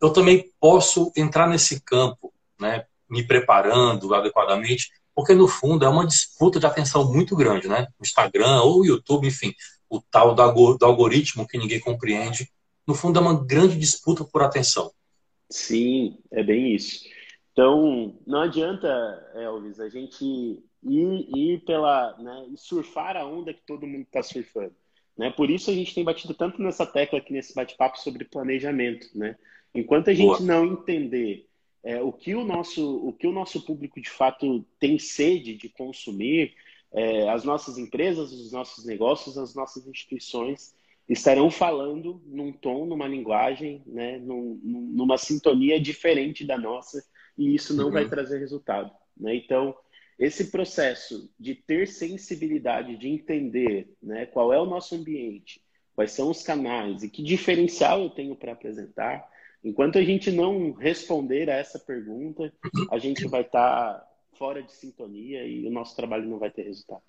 Eu 0.00 0.12
também 0.12 0.49
posso 0.60 1.10
entrar 1.16 1.48
nesse 1.48 1.80
campo, 1.80 2.32
né, 2.60 2.84
me 3.08 3.26
preparando 3.26 4.14
adequadamente, 4.14 4.90
porque 5.14 5.34
no 5.34 5.48
fundo 5.48 5.84
é 5.84 5.88
uma 5.88 6.06
disputa 6.06 6.60
de 6.60 6.66
atenção 6.66 7.12
muito 7.12 7.34
grande, 7.34 7.68
né? 7.68 7.88
O 7.98 8.02
Instagram 8.02 8.62
ou 8.62 8.80
o 8.80 8.86
YouTube, 8.86 9.26
enfim, 9.26 9.52
o 9.88 10.00
tal 10.00 10.34
do 10.34 10.84
algoritmo 10.84 11.46
que 11.46 11.58
ninguém 11.58 11.80
compreende. 11.80 12.48
No 12.86 12.94
fundo 12.94 13.18
é 13.18 13.22
uma 13.22 13.44
grande 13.44 13.76
disputa 13.76 14.24
por 14.24 14.42
atenção. 14.42 14.90
Sim, 15.50 16.16
é 16.30 16.42
bem 16.42 16.74
isso. 16.74 17.04
Então, 17.52 18.16
não 18.26 18.42
adianta, 18.42 18.88
Elvis, 19.34 19.80
a 19.80 19.88
gente 19.88 20.24
ir, 20.82 21.36
ir 21.36 21.64
pela, 21.66 22.16
né, 22.18 22.46
surfar 22.56 23.16
a 23.16 23.26
onda 23.26 23.52
que 23.52 23.60
todo 23.66 23.86
mundo 23.86 24.02
está 24.02 24.22
surfando. 24.22 24.74
Né? 25.18 25.30
Por 25.30 25.50
isso 25.50 25.70
a 25.70 25.74
gente 25.74 25.94
tem 25.94 26.04
batido 26.04 26.32
tanto 26.32 26.62
nessa 26.62 26.86
tecla 26.86 27.18
aqui 27.18 27.32
nesse 27.32 27.54
bate-papo 27.54 27.98
sobre 27.98 28.24
planejamento. 28.24 29.06
Né? 29.14 29.36
Enquanto 29.74 30.10
a 30.10 30.14
gente 30.14 30.26
Boa. 30.26 30.40
não 30.40 30.66
entender 30.66 31.46
é, 31.82 32.00
o, 32.00 32.12
que 32.12 32.34
o, 32.34 32.44
nosso, 32.44 32.96
o 33.06 33.12
que 33.12 33.26
o 33.26 33.32
nosso 33.32 33.64
público 33.64 34.00
de 34.00 34.10
fato 34.10 34.64
tem 34.78 34.98
sede 34.98 35.54
de 35.54 35.68
consumir, 35.68 36.54
é, 36.92 37.28
as 37.28 37.44
nossas 37.44 37.78
empresas, 37.78 38.32
os 38.32 38.52
nossos 38.52 38.84
negócios, 38.84 39.38
as 39.38 39.54
nossas 39.54 39.86
instituições 39.86 40.74
estarão 41.08 41.50
falando 41.50 42.22
num 42.26 42.52
tom, 42.52 42.86
numa 42.86 43.08
linguagem, 43.08 43.82
né, 43.86 44.18
num, 44.18 44.60
numa 44.62 45.18
sintonia 45.18 45.80
diferente 45.80 46.44
da 46.44 46.56
nossa, 46.56 47.04
e 47.36 47.54
isso 47.54 47.74
não 47.74 47.86
uhum. 47.86 47.92
vai 47.92 48.08
trazer 48.08 48.38
resultado. 48.38 48.92
Né? 49.16 49.34
Então, 49.34 49.74
esse 50.18 50.50
processo 50.50 51.32
de 51.38 51.54
ter 51.54 51.88
sensibilidade, 51.88 52.96
de 52.96 53.08
entender 53.08 53.88
né, 54.02 54.26
qual 54.26 54.52
é 54.52 54.60
o 54.60 54.66
nosso 54.66 54.94
ambiente, 54.94 55.60
quais 55.94 56.12
são 56.12 56.30
os 56.30 56.42
canais 56.42 57.02
e 57.02 57.08
que 57.08 57.22
diferencial 57.22 58.02
eu 58.02 58.10
tenho 58.10 58.36
para 58.36 58.52
apresentar, 58.52 59.26
enquanto 59.64 59.98
a 59.98 60.02
gente 60.02 60.30
não 60.30 60.72
responder 60.72 61.50
a 61.50 61.54
essa 61.54 61.78
pergunta, 61.78 62.52
a 62.90 62.98
gente 62.98 63.26
vai 63.26 63.42
estar 63.42 63.94
tá 63.94 64.06
fora 64.38 64.62
de 64.62 64.72
sintonia 64.72 65.46
e 65.46 65.66
o 65.66 65.70
nosso 65.70 65.94
trabalho 65.94 66.28
não 66.28 66.38
vai 66.38 66.50
ter 66.50 66.62
resultado. 66.62 67.02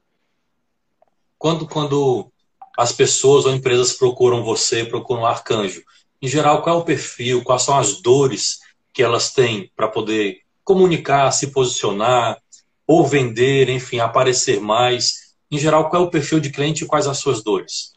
Quando, 1.37 1.67
quando 1.67 2.31
as 2.77 2.91
pessoas 2.91 3.45
ou 3.45 3.53
empresas 3.53 3.93
procuram 3.93 4.43
você, 4.43 4.85
procuram 4.85 5.23
o 5.23 5.25
Arcanjo? 5.25 5.81
Em 6.21 6.27
geral, 6.27 6.61
qual 6.61 6.77
é 6.77 6.79
o 6.79 6.85
perfil, 6.85 7.43
quais 7.43 7.63
são 7.63 7.77
as 7.77 8.01
dores 8.01 8.59
que 8.93 9.01
elas 9.01 9.33
têm 9.33 9.71
para 9.75 9.87
poder 9.87 10.41
comunicar, 10.63 11.31
se 11.31 11.51
posicionar, 11.51 12.37
ou 12.85 13.05
vender, 13.05 13.69
enfim, 13.69 13.99
aparecer 13.99 14.59
mais? 14.59 15.33
Em 15.49 15.57
geral, 15.57 15.89
qual 15.89 16.03
é 16.03 16.05
o 16.05 16.11
perfil 16.11 16.39
de 16.39 16.51
cliente 16.51 16.83
e 16.83 16.87
quais 16.87 17.07
as 17.07 17.17
suas 17.17 17.43
dores? 17.43 17.93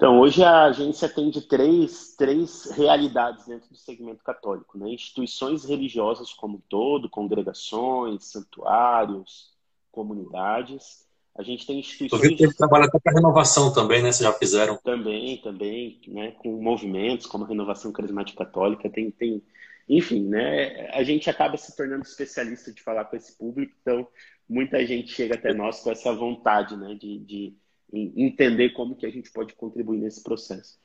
Então, 0.00 0.18
hoje 0.18 0.42
a 0.42 0.62
agência 0.62 1.06
atende 1.06 1.42
três, 1.42 2.14
três 2.16 2.70
realidades 2.70 3.44
dentro 3.44 3.68
do 3.68 3.76
segmento 3.76 4.24
católico. 4.24 4.78
Né? 4.78 4.88
Instituições 4.94 5.66
religiosas 5.66 6.32
como 6.32 6.56
um 6.56 6.62
todo, 6.70 7.10
congregações, 7.10 8.24
santuários, 8.24 9.50
comunidades. 9.92 11.06
A 11.36 11.42
gente 11.42 11.66
tem 11.66 11.80
instituições... 11.80 12.22
Eu 12.22 12.30
vi 12.30 12.34
que 12.34 12.56
trabalha 12.56 12.86
até 12.86 12.98
para 12.98 13.12
renovação 13.12 13.74
também, 13.74 14.02
né? 14.02 14.10
Vocês 14.10 14.26
já 14.26 14.32
fizeram? 14.32 14.78
Também, 14.78 15.36
também, 15.36 16.00
né? 16.08 16.30
Com 16.30 16.62
movimentos 16.62 17.26
como 17.26 17.44
a 17.44 17.48
Renovação 17.48 17.92
Carismática 17.92 18.42
Católica. 18.42 18.88
Tem, 18.88 19.10
tem... 19.10 19.42
Enfim, 19.86 20.26
né? 20.26 20.88
A 20.94 21.02
gente 21.02 21.28
acaba 21.28 21.58
se 21.58 21.76
tornando 21.76 22.04
especialista 22.04 22.72
de 22.72 22.82
falar 22.82 23.04
com 23.04 23.16
esse 23.16 23.36
público, 23.36 23.74
então 23.82 24.08
muita 24.48 24.82
gente 24.86 25.12
chega 25.12 25.34
até 25.34 25.52
nós 25.52 25.80
com 25.80 25.90
essa 25.90 26.10
vontade, 26.10 26.74
né? 26.74 26.94
de, 26.94 27.18
de 27.18 27.54
entender 27.92 28.70
como 28.70 28.96
que 28.96 29.06
a 29.06 29.10
gente 29.10 29.30
pode 29.30 29.54
contribuir 29.54 29.98
nesse 29.98 30.22
processo. 30.22 30.78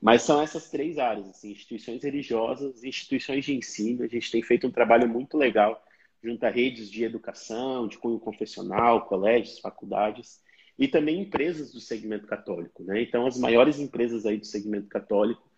Mas 0.00 0.22
são 0.22 0.40
essas 0.40 0.70
três 0.70 0.98
áreas, 0.98 1.28
assim, 1.28 1.50
instituições 1.52 2.02
religiosas, 2.02 2.82
instituições 2.82 3.44
de 3.44 3.54
ensino. 3.54 4.04
A 4.04 4.08
gente 4.08 4.30
tem 4.30 4.42
feito 4.42 4.66
um 4.66 4.70
trabalho 4.70 5.08
muito 5.08 5.36
legal 5.36 5.84
junto 6.22 6.44
a 6.44 6.50
redes 6.50 6.90
de 6.90 7.04
educação, 7.04 7.86
de 7.86 7.98
cunho 7.98 8.18
confessional, 8.18 9.06
colégios, 9.06 9.58
faculdades 9.58 10.40
e 10.78 10.88
também 10.88 11.20
empresas 11.20 11.72
do 11.72 11.80
segmento 11.80 12.26
católico. 12.26 12.82
Né? 12.82 13.02
Então, 13.02 13.26
as 13.26 13.38
maiores 13.38 13.78
empresas 13.78 14.26
aí 14.26 14.36
do 14.38 14.46
segmento 14.46 14.88
católico 14.88 15.48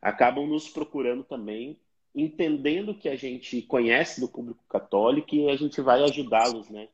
acabam 0.00 0.46
nos 0.46 0.68
procurando 0.68 1.24
também, 1.24 1.78
entendendo 2.14 2.94
que 2.94 3.08
a 3.08 3.16
gente 3.16 3.62
conhece 3.62 4.20
do 4.20 4.28
público 4.28 4.64
católico 4.68 5.34
e 5.34 5.48
a 5.50 5.56
gente 5.56 5.80
vai 5.80 6.02
ajudá-los 6.02 6.68
né? 6.70 6.88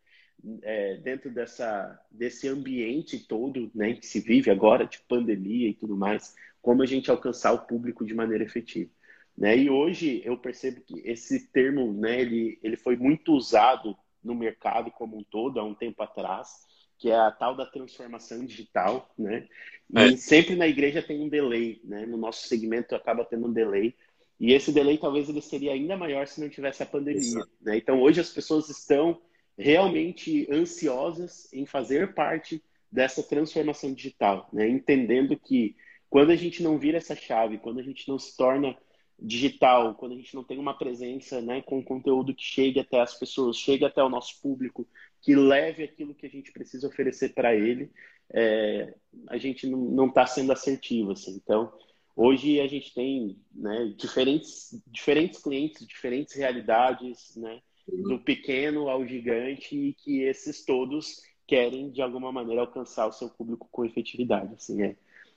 É, 0.63 0.97
dentro 0.97 1.31
dessa, 1.31 2.01
desse 2.11 2.49
ambiente 2.49 3.19
todo 3.19 3.71
né, 3.75 3.95
que 3.95 4.07
se 4.07 4.21
vive 4.21 4.51
agora, 4.51 4.87
de 4.87 5.01
pandemia 5.01 5.69
e 5.69 5.75
tudo 5.75 5.97
mais, 5.97 6.35
como 6.61 6.83
a 6.83 6.87
gente 6.87 7.11
alcançar 7.11 7.53
o 7.53 7.67
público 7.67 8.05
de 8.05 8.15
maneira 8.15 8.45
efetiva. 8.45 8.91
Né? 9.37 9.57
E 9.57 9.71
hoje 9.71 10.21
eu 10.25 10.37
percebo 10.37 10.81
que 10.81 11.01
esse 11.05 11.49
termo 11.49 11.93
né, 11.93 12.21
ele, 12.21 12.59
ele 12.63 12.77
foi 12.77 12.97
muito 12.97 13.33
usado 13.33 13.97
no 14.23 14.35
mercado 14.35 14.91
como 14.91 15.17
um 15.17 15.25
todo 15.25 15.59
há 15.59 15.65
um 15.65 15.75
tempo 15.75 16.03
atrás, 16.03 16.67
que 16.99 17.11
é 17.11 17.17
a 17.17 17.31
tal 17.31 17.57
da 17.57 17.67
transformação 17.67 18.45
digital, 18.47 19.13
né? 19.19 19.49
E 19.91 19.99
é. 19.99 20.17
sempre 20.17 20.55
na 20.55 20.69
igreja 20.69 21.03
tem 21.03 21.21
um 21.21 21.29
delay, 21.29 21.81
né? 21.83 22.07
No 22.07 22.17
nosso 22.17 22.47
segmento 22.47 22.95
acaba 22.95 23.25
tendo 23.25 23.49
um 23.49 23.53
delay. 23.53 23.97
E 24.39 24.53
esse 24.53 24.71
delay 24.71 24.97
talvez 24.99 25.29
ele 25.29 25.41
seria 25.41 25.73
ainda 25.73 25.97
maior 25.97 26.29
se 26.29 26.41
não 26.41 26.49
tivesse 26.49 26.83
a 26.83 26.87
pandemia, 26.87 27.45
né? 27.61 27.77
Então 27.77 28.01
hoje 28.01 28.21
as 28.21 28.31
pessoas 28.31 28.69
estão 28.69 29.21
realmente 29.59 30.47
ansiosas 30.51 31.53
em 31.53 31.67
fazer 31.67 32.15
parte 32.15 32.63
dessa 32.91 33.23
transformação 33.23 33.93
digital, 33.93 34.49
né? 34.53 34.69
entendendo 34.69 35.37
que 35.39 35.77
quando 36.11 36.31
a 36.31 36.37
gente 36.37 36.63
não 36.63 36.79
vira 36.79 36.99
essa 36.99 37.17
chave, 37.17 37.59
quando 37.59 37.81
a 37.81 37.83
gente 37.83 38.07
não 38.07 38.19
se 38.19 38.37
torna 38.37 38.77
digital, 39.19 39.95
quando 39.95 40.13
a 40.13 40.17
gente 40.17 40.35
não 40.35 40.45
tem 40.45 40.59
uma 40.59 40.77
presença 40.77 41.41
né, 41.41 41.63
com 41.63 41.83
conteúdo 41.83 42.35
que 42.35 42.43
chegue 42.43 42.81
até 42.81 43.01
as 43.01 43.15
pessoas, 43.15 43.57
chegue 43.57 43.85
até 43.85 44.03
o 44.03 44.09
nosso 44.09 44.41
público, 44.43 44.87
que 45.23 45.35
leve 45.35 45.85
aquilo 45.85 46.15
que 46.15 46.27
a 46.27 46.29
gente 46.29 46.53
precisa 46.53 46.89
oferecer 46.89 47.33
para 47.33 47.55
ele, 47.55 47.91
é, 48.31 48.93
a 49.29 49.39
gente 49.39 49.67
não 49.67 50.09
está 50.09 50.27
sendo 50.27 50.53
assertivo. 50.53 51.13
Assim. 51.13 51.41
Então, 51.43 51.73
hoje 52.17 52.61
a 52.61 52.67
gente 52.67 52.93
tem 52.93 53.39
né, 53.55 53.95
diferentes, 53.97 54.83
diferentes 54.89 55.41
clientes, 55.41 55.87
diferentes 55.87 56.35
realidades, 56.35 57.37
né? 57.37 57.63
Do 57.87 58.19
pequeno 58.19 58.89
ao 58.89 59.07
gigante 59.07 59.77
e 59.77 59.93
que 59.93 60.23
esses 60.23 60.65
todos 60.65 61.21
querem 61.47 61.91
de 61.91 62.01
alguma 62.01 62.33
maneira 62.33 62.63
alcançar 62.63 63.07
o 63.07 63.13
seu 63.13 63.29
público 63.29 63.69
com 63.71 63.85
efetividade. 63.85 64.55
Assim, 64.55 64.83
é, 64.83 64.97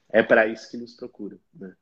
é 0.10 0.24
para 0.24 0.48
isso 0.48 0.70
que 0.70 0.78
nos 0.78 0.94
procura. 0.94 1.38
Né? 1.54 1.74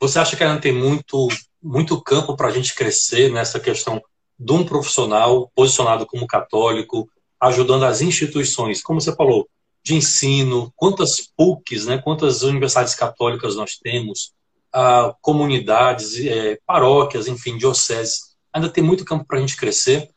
Você 0.00 0.18
acha 0.18 0.36
que 0.36 0.44
ainda 0.44 0.60
tem 0.60 0.72
muito, 0.72 1.28
muito 1.62 2.00
campo 2.02 2.36
para 2.36 2.48
a 2.48 2.52
gente 2.52 2.74
crescer 2.74 3.32
nessa 3.32 3.58
questão 3.58 4.02
de 4.38 4.52
um 4.52 4.64
profissional 4.64 5.50
posicionado 5.54 6.06
como 6.06 6.26
católico, 6.26 7.10
ajudando 7.40 7.84
as 7.84 8.00
instituições, 8.00 8.82
como 8.82 9.00
você 9.00 9.14
falou, 9.16 9.48
de 9.82 9.94
ensino, 9.94 10.72
quantas 10.76 11.20
PUCs, 11.36 11.86
né, 11.86 11.98
quantas 11.98 12.42
universidades 12.42 12.94
católicas 12.94 13.56
nós 13.56 13.76
temos, 13.76 14.32
ah, 14.72 15.14
comunidades, 15.20 16.24
é, 16.24 16.58
paróquias, 16.66 17.26
enfim, 17.26 17.56
dioceses 17.56 18.27
ainda 18.52 18.68
tem 18.68 18.82
muito 18.82 19.04
campo 19.04 19.24
para 19.24 19.38
a 19.38 19.40
gente 19.40 19.56
crescer? 19.56 20.10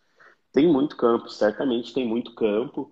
Tem 0.52 0.67
muito 0.67 0.98
campo, 0.98 1.30
certamente 1.30 1.94
tem 1.94 2.08
muito 2.08 2.34
campo. 2.36 2.91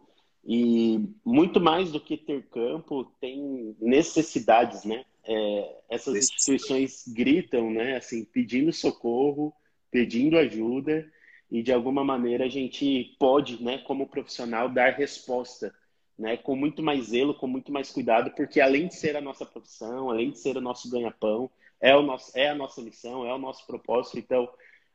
E 0.51 0.99
muito 1.23 1.59
mais 1.59 1.91
do 1.91 1.99
que 1.99 2.17
ter 2.17 2.47
campo, 2.49 3.05
tem 3.19 3.75
necessidades, 3.79 4.83
né? 4.83 5.03
É, 5.23 5.75
essas 5.89 6.15
instituições 6.15 7.03
gritam, 7.07 7.69
né? 7.69 7.97
Assim, 7.97 8.25
pedindo 8.25 8.71
socorro, 8.73 9.53
pedindo 9.91 10.37
ajuda, 10.37 11.05
e 11.51 11.61
de 11.61 11.71
alguma 11.73 12.03
maneira 12.03 12.45
a 12.45 12.49
gente 12.49 13.15
pode, 13.19 13.61
né, 13.61 13.79
como 13.79 14.07
profissional, 14.07 14.69
dar 14.69 14.93
resposta, 14.93 15.73
né? 16.17 16.37
Com 16.37 16.55
muito 16.55 16.81
mais 16.81 17.07
zelo, 17.07 17.33
com 17.33 17.47
muito 17.47 17.71
mais 17.71 17.91
cuidado, 17.91 18.31
porque 18.31 18.61
além 18.61 18.87
de 18.87 18.95
ser 18.95 19.15
a 19.15 19.21
nossa 19.21 19.45
profissão, 19.45 20.09
além 20.09 20.31
de 20.31 20.39
ser 20.39 20.57
o 20.57 20.61
nosso 20.61 20.89
ganha-pão, 20.89 21.49
é, 21.81 21.95
o 21.95 22.01
nosso, 22.01 22.31
é 22.37 22.49
a 22.49 22.55
nossa 22.55 22.81
missão, 22.81 23.25
é 23.25 23.33
o 23.33 23.37
nosso 23.37 23.65
propósito. 23.67 24.19
Então, 24.19 24.49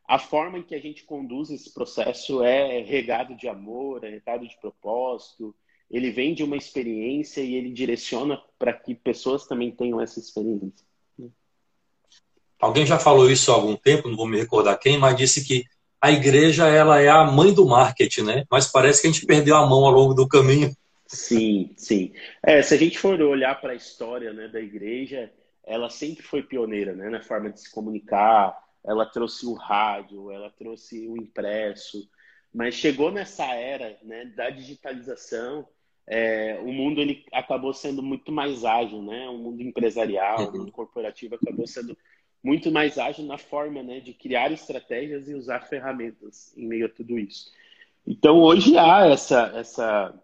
a 0.06 0.18
forma 0.18 0.58
em 0.58 0.62
que 0.62 0.74
a 0.74 0.80
gente 0.80 1.04
conduz 1.04 1.50
esse 1.50 1.72
processo 1.72 2.42
é 2.42 2.80
regado 2.82 3.34
de 3.34 3.48
amor, 3.48 4.04
é 4.04 4.10
regado 4.10 4.46
de 4.46 4.56
propósito. 4.60 5.54
Ele 5.90 6.10
vem 6.10 6.34
de 6.34 6.42
uma 6.42 6.56
experiência 6.56 7.40
e 7.40 7.54
ele 7.54 7.70
direciona 7.70 8.40
para 8.58 8.72
que 8.72 8.94
pessoas 8.94 9.46
também 9.46 9.70
tenham 9.70 10.00
essa 10.00 10.18
experiência. 10.18 10.86
Alguém 12.60 12.86
já 12.86 12.98
falou 12.98 13.30
isso 13.30 13.50
há 13.50 13.54
algum 13.54 13.76
tempo, 13.76 14.08
não 14.08 14.16
vou 14.16 14.26
me 14.26 14.38
recordar 14.38 14.78
quem, 14.78 14.98
mas 14.98 15.16
disse 15.16 15.44
que 15.44 15.64
a 16.00 16.10
igreja 16.10 16.68
ela 16.68 17.00
é 17.00 17.08
a 17.08 17.24
mãe 17.24 17.52
do 17.52 17.66
marketing, 17.66 18.22
né? 18.22 18.44
Mas 18.50 18.66
parece 18.66 19.00
que 19.00 19.08
a 19.08 19.10
gente 19.10 19.26
perdeu 19.26 19.56
a 19.56 19.66
mão 19.66 19.84
ao 19.84 19.92
longo 19.92 20.14
do 20.14 20.28
caminho. 20.28 20.74
Sim, 21.06 21.72
sim. 21.76 22.12
É, 22.42 22.62
se 22.62 22.74
a 22.74 22.76
gente 22.76 22.98
for 22.98 23.20
olhar 23.20 23.60
para 23.60 23.72
a 23.72 23.76
história 23.76 24.32
né, 24.32 24.48
da 24.48 24.60
igreja, 24.60 25.30
ela 25.66 25.88
sempre 25.88 26.22
foi 26.22 26.42
pioneira 26.42 26.94
né, 26.94 27.08
na 27.08 27.22
forma 27.22 27.50
de 27.50 27.60
se 27.60 27.70
comunicar, 27.70 28.63
ela 28.84 29.06
trouxe 29.06 29.46
o 29.46 29.54
rádio, 29.54 30.30
ela 30.30 30.50
trouxe 30.50 31.08
o 31.08 31.16
impresso, 31.16 32.08
mas 32.52 32.74
chegou 32.74 33.10
nessa 33.10 33.46
era 33.46 33.98
né, 34.02 34.26
da 34.26 34.50
digitalização, 34.50 35.66
é, 36.06 36.60
o 36.62 36.72
mundo 36.72 37.00
ele 37.00 37.24
acabou 37.32 37.72
sendo 37.72 38.02
muito 38.02 38.30
mais 38.30 38.64
ágil, 38.64 39.02
né? 39.02 39.26
O 39.28 39.38
mundo 39.38 39.62
empresarial, 39.62 40.50
o 40.50 40.58
mundo 40.58 40.70
corporativo 40.70 41.34
acabou 41.34 41.66
sendo 41.66 41.96
muito 42.42 42.70
mais 42.70 42.98
ágil 42.98 43.24
na 43.24 43.38
forma 43.38 43.82
né, 43.82 44.00
de 44.00 44.12
criar 44.12 44.52
estratégias 44.52 45.28
e 45.28 45.34
usar 45.34 45.60
ferramentas 45.60 46.54
em 46.56 46.66
meio 46.66 46.86
a 46.86 46.90
tudo 46.90 47.18
isso. 47.18 47.50
Então 48.06 48.38
hoje 48.38 48.76
há 48.76 49.06
essa, 49.06 49.50
essa, 49.56 50.22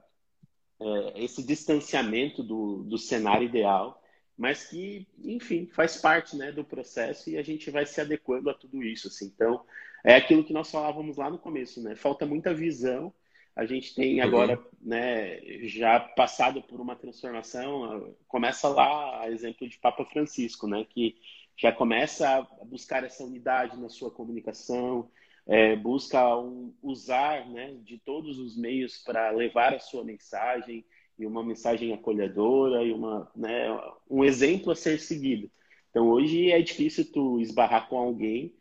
é, 0.78 1.24
esse 1.24 1.42
distanciamento 1.42 2.42
do, 2.42 2.82
do 2.82 2.98
cenário 2.98 3.46
ideal 3.46 3.99
mas 4.40 4.64
que, 4.64 5.06
enfim, 5.22 5.66
faz 5.66 5.98
parte 5.98 6.34
né, 6.34 6.50
do 6.50 6.64
processo 6.64 7.28
e 7.28 7.36
a 7.36 7.42
gente 7.42 7.70
vai 7.70 7.84
se 7.84 8.00
adequando 8.00 8.48
a 8.48 8.54
tudo 8.54 8.82
isso. 8.82 9.08
Assim. 9.08 9.26
Então, 9.26 9.62
é 10.02 10.14
aquilo 10.14 10.42
que 10.42 10.54
nós 10.54 10.70
falávamos 10.70 11.18
lá 11.18 11.28
no 11.28 11.38
começo, 11.38 11.82
né? 11.82 11.94
Falta 11.94 12.24
muita 12.24 12.54
visão. 12.54 13.12
A 13.54 13.66
gente 13.66 13.94
tem 13.94 14.18
uhum. 14.18 14.26
agora, 14.26 14.58
uhum. 14.58 14.64
né, 14.80 15.40
já 15.64 16.00
passado 16.00 16.62
por 16.62 16.80
uma 16.80 16.96
transformação. 16.96 18.16
Começa 18.26 18.66
lá, 18.70 19.20
a 19.20 19.30
exemplo 19.30 19.68
de 19.68 19.76
Papa 19.76 20.06
Francisco, 20.06 20.66
né, 20.66 20.86
que 20.88 21.16
já 21.54 21.70
começa 21.70 22.38
a 22.38 22.64
buscar 22.64 23.04
essa 23.04 23.22
unidade 23.22 23.78
na 23.78 23.90
sua 23.90 24.10
comunicação, 24.10 25.10
é, 25.46 25.76
busca 25.76 26.34
um, 26.38 26.72
usar 26.82 27.46
né, 27.46 27.76
de 27.82 27.98
todos 27.98 28.38
os 28.38 28.56
meios 28.56 28.96
para 28.96 29.32
levar 29.32 29.74
a 29.74 29.78
sua 29.78 30.02
mensagem, 30.02 30.82
e 31.20 31.26
uma 31.26 31.44
mensagem 31.44 31.92
acolhedora 31.92 32.82
e 32.82 32.92
uma, 32.92 33.30
né, 33.36 33.68
um 34.08 34.24
exemplo 34.24 34.72
a 34.72 34.74
ser 34.74 34.98
seguido. 34.98 35.50
Então 35.90 36.08
hoje 36.08 36.50
é 36.50 36.60
difícil 36.62 37.12
tu 37.12 37.38
esbarrar 37.40 37.88
com 37.88 37.98
alguém 37.98 38.54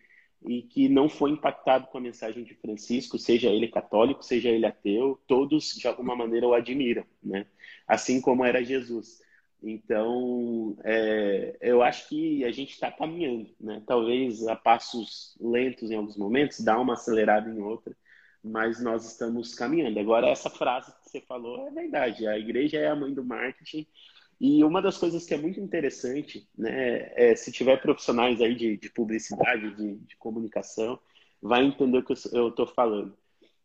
e 0.46 0.62
que 0.64 0.90
não 0.90 1.08
foi 1.08 1.32
impactado 1.32 1.88
com 1.88 1.98
a 1.98 2.02
mensagem 2.02 2.44
de 2.44 2.56
Francisco, 2.56 3.18
seja 3.18 3.50
ele 3.50 3.68
católico, 3.68 4.24
seja 4.24 4.50
ele 4.50 4.66
ateu, 4.66 5.20
todos 5.28 5.74
de 5.76 5.88
alguma 5.88 6.16
maneira 6.16 6.48
o 6.48 6.54
admiram, 6.54 7.06
né? 7.24 7.46
Assim 7.88 8.22
como 8.22 8.46
era 8.46 8.64
Jesus. 8.64 9.22
Então, 9.62 10.78
é, 10.84 11.58
eu 11.62 11.82
acho 11.82 12.08
que 12.08 12.46
a 12.46 12.52
gente 12.52 12.72
está 12.72 12.90
caminhando, 12.92 13.50
né? 13.60 13.84
Talvez 13.86 14.48
a 14.48 14.56
passos 14.56 15.38
lentos 15.40 15.92
em 15.92 15.96
alguns 15.96 16.18
momentos, 16.18 16.62
dá 16.62 16.80
uma 16.80 16.94
acelerada 16.94 17.50
em 17.50 17.60
outra, 17.62 17.96
mas 18.42 18.82
nós 18.82 19.06
estamos 19.06 19.54
caminhando. 19.54 20.00
Agora, 20.00 20.28
essa 20.28 20.50
frase 20.50 20.94
que 21.10 21.20
você 21.20 21.22
falou 21.22 21.68
é 21.68 21.72
verdade. 21.72 22.28
A 22.28 22.38
igreja 22.38 22.78
é 22.78 22.88
a 22.88 22.96
mãe 22.96 23.14
do 23.14 23.24
marketing. 23.24 23.88
E 24.40 24.64
uma 24.64 24.82
das 24.82 24.98
coisas 24.98 25.26
que 25.26 25.34
é 25.34 25.38
muito 25.38 25.60
interessante, 25.60 26.48
né, 26.58 27.12
é 27.16 27.36
se 27.36 27.52
tiver 27.52 27.82
profissionais 27.82 28.40
aí 28.42 28.56
de, 28.56 28.78
de 28.78 28.90
publicidade, 28.90 29.76
de, 29.76 29.96
de, 29.96 30.16
comunicação, 30.16 30.98
vai 31.42 31.66
entender 31.66 31.98
o 31.98 32.04
que 32.04 32.14
eu 32.32 32.50
estou 32.50 32.68
falando. 32.68 33.18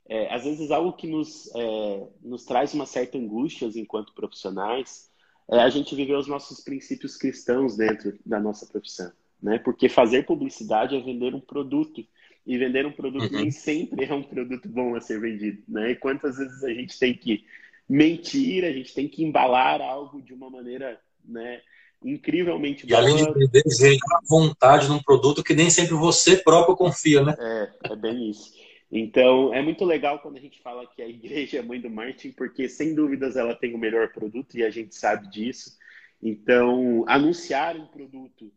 É, 0.06 0.34
às 0.34 0.44
vezes 0.44 0.70
algo 0.70 0.92
que 0.94 1.06
nos, 1.06 1.48
é, 1.54 2.08
nos 2.22 2.44
traz 2.44 2.74
uma 2.74 2.86
certa 2.86 3.16
angústia 3.16 3.70
enquanto 3.76 4.14
profissionais 4.14 5.10
é 5.50 5.60
a 5.60 5.70
gente 5.70 5.94
viver 5.94 6.16
os 6.16 6.26
nossos 6.26 6.60
princípios 6.60 7.16
cristãos 7.16 7.76
dentro 7.76 8.18
da 8.26 8.40
nossa 8.40 8.66
profissão, 8.66 9.12
né? 9.40 9.58
Porque 9.58 9.88
fazer 9.88 10.26
publicidade 10.26 10.96
é 10.96 11.00
vender 11.00 11.34
um 11.34 11.40
produto 11.40 12.04
e 12.46 12.58
vender 12.58 12.84
um 12.84 12.92
produto 12.92 13.32
uhum. 13.32 13.40
nem 13.40 13.50
sempre 13.50 14.04
é 14.04 14.14
um 14.14 14.22
produto 14.22 14.68
bom 14.68 14.94
a 14.94 15.00
ser 15.00 15.20
vendido, 15.20 15.62
né? 15.66 15.92
E 15.92 15.96
quantas 15.96 16.36
vezes 16.36 16.62
a 16.62 16.70
gente 16.72 16.98
tem 16.98 17.14
que 17.14 17.44
mentir, 17.88 18.64
a 18.64 18.72
gente 18.72 18.94
tem 18.94 19.08
que 19.08 19.24
embalar 19.24 19.80
algo 19.80 20.20
de 20.20 20.34
uma 20.34 20.50
maneira, 20.50 21.00
né? 21.24 21.60
Incrivelmente 22.04 22.84
e 22.84 22.88
boa. 22.88 23.00
além 23.00 23.16
de 23.16 23.32
vender, 23.32 23.62
gente, 23.66 24.02
a 24.12 24.20
vontade 24.28 24.88
num 24.88 25.02
produto 25.02 25.42
que 25.42 25.54
nem 25.54 25.70
sempre 25.70 25.94
você 25.94 26.36
próprio 26.36 26.76
confia, 26.76 27.22
né? 27.22 27.34
É, 27.38 27.92
é 27.92 27.96
bem 27.96 28.30
isso. 28.30 28.52
Então, 28.92 29.52
é 29.52 29.62
muito 29.62 29.84
legal 29.84 30.18
quando 30.20 30.36
a 30.36 30.40
gente 30.40 30.60
fala 30.60 30.86
que 30.86 31.02
a 31.02 31.08
igreja 31.08 31.58
é 31.58 31.62
mãe 31.62 31.80
do 31.80 31.90
marketing, 31.90 32.32
porque 32.32 32.68
sem 32.68 32.94
dúvidas 32.94 33.36
ela 33.36 33.54
tem 33.54 33.74
o 33.74 33.78
melhor 33.78 34.12
produto 34.12 34.56
e 34.56 34.62
a 34.62 34.70
gente 34.70 34.94
sabe 34.94 35.28
disso. 35.28 35.76
Então, 36.22 37.04
anunciar 37.08 37.74
um 37.76 37.86
produto 37.86 38.52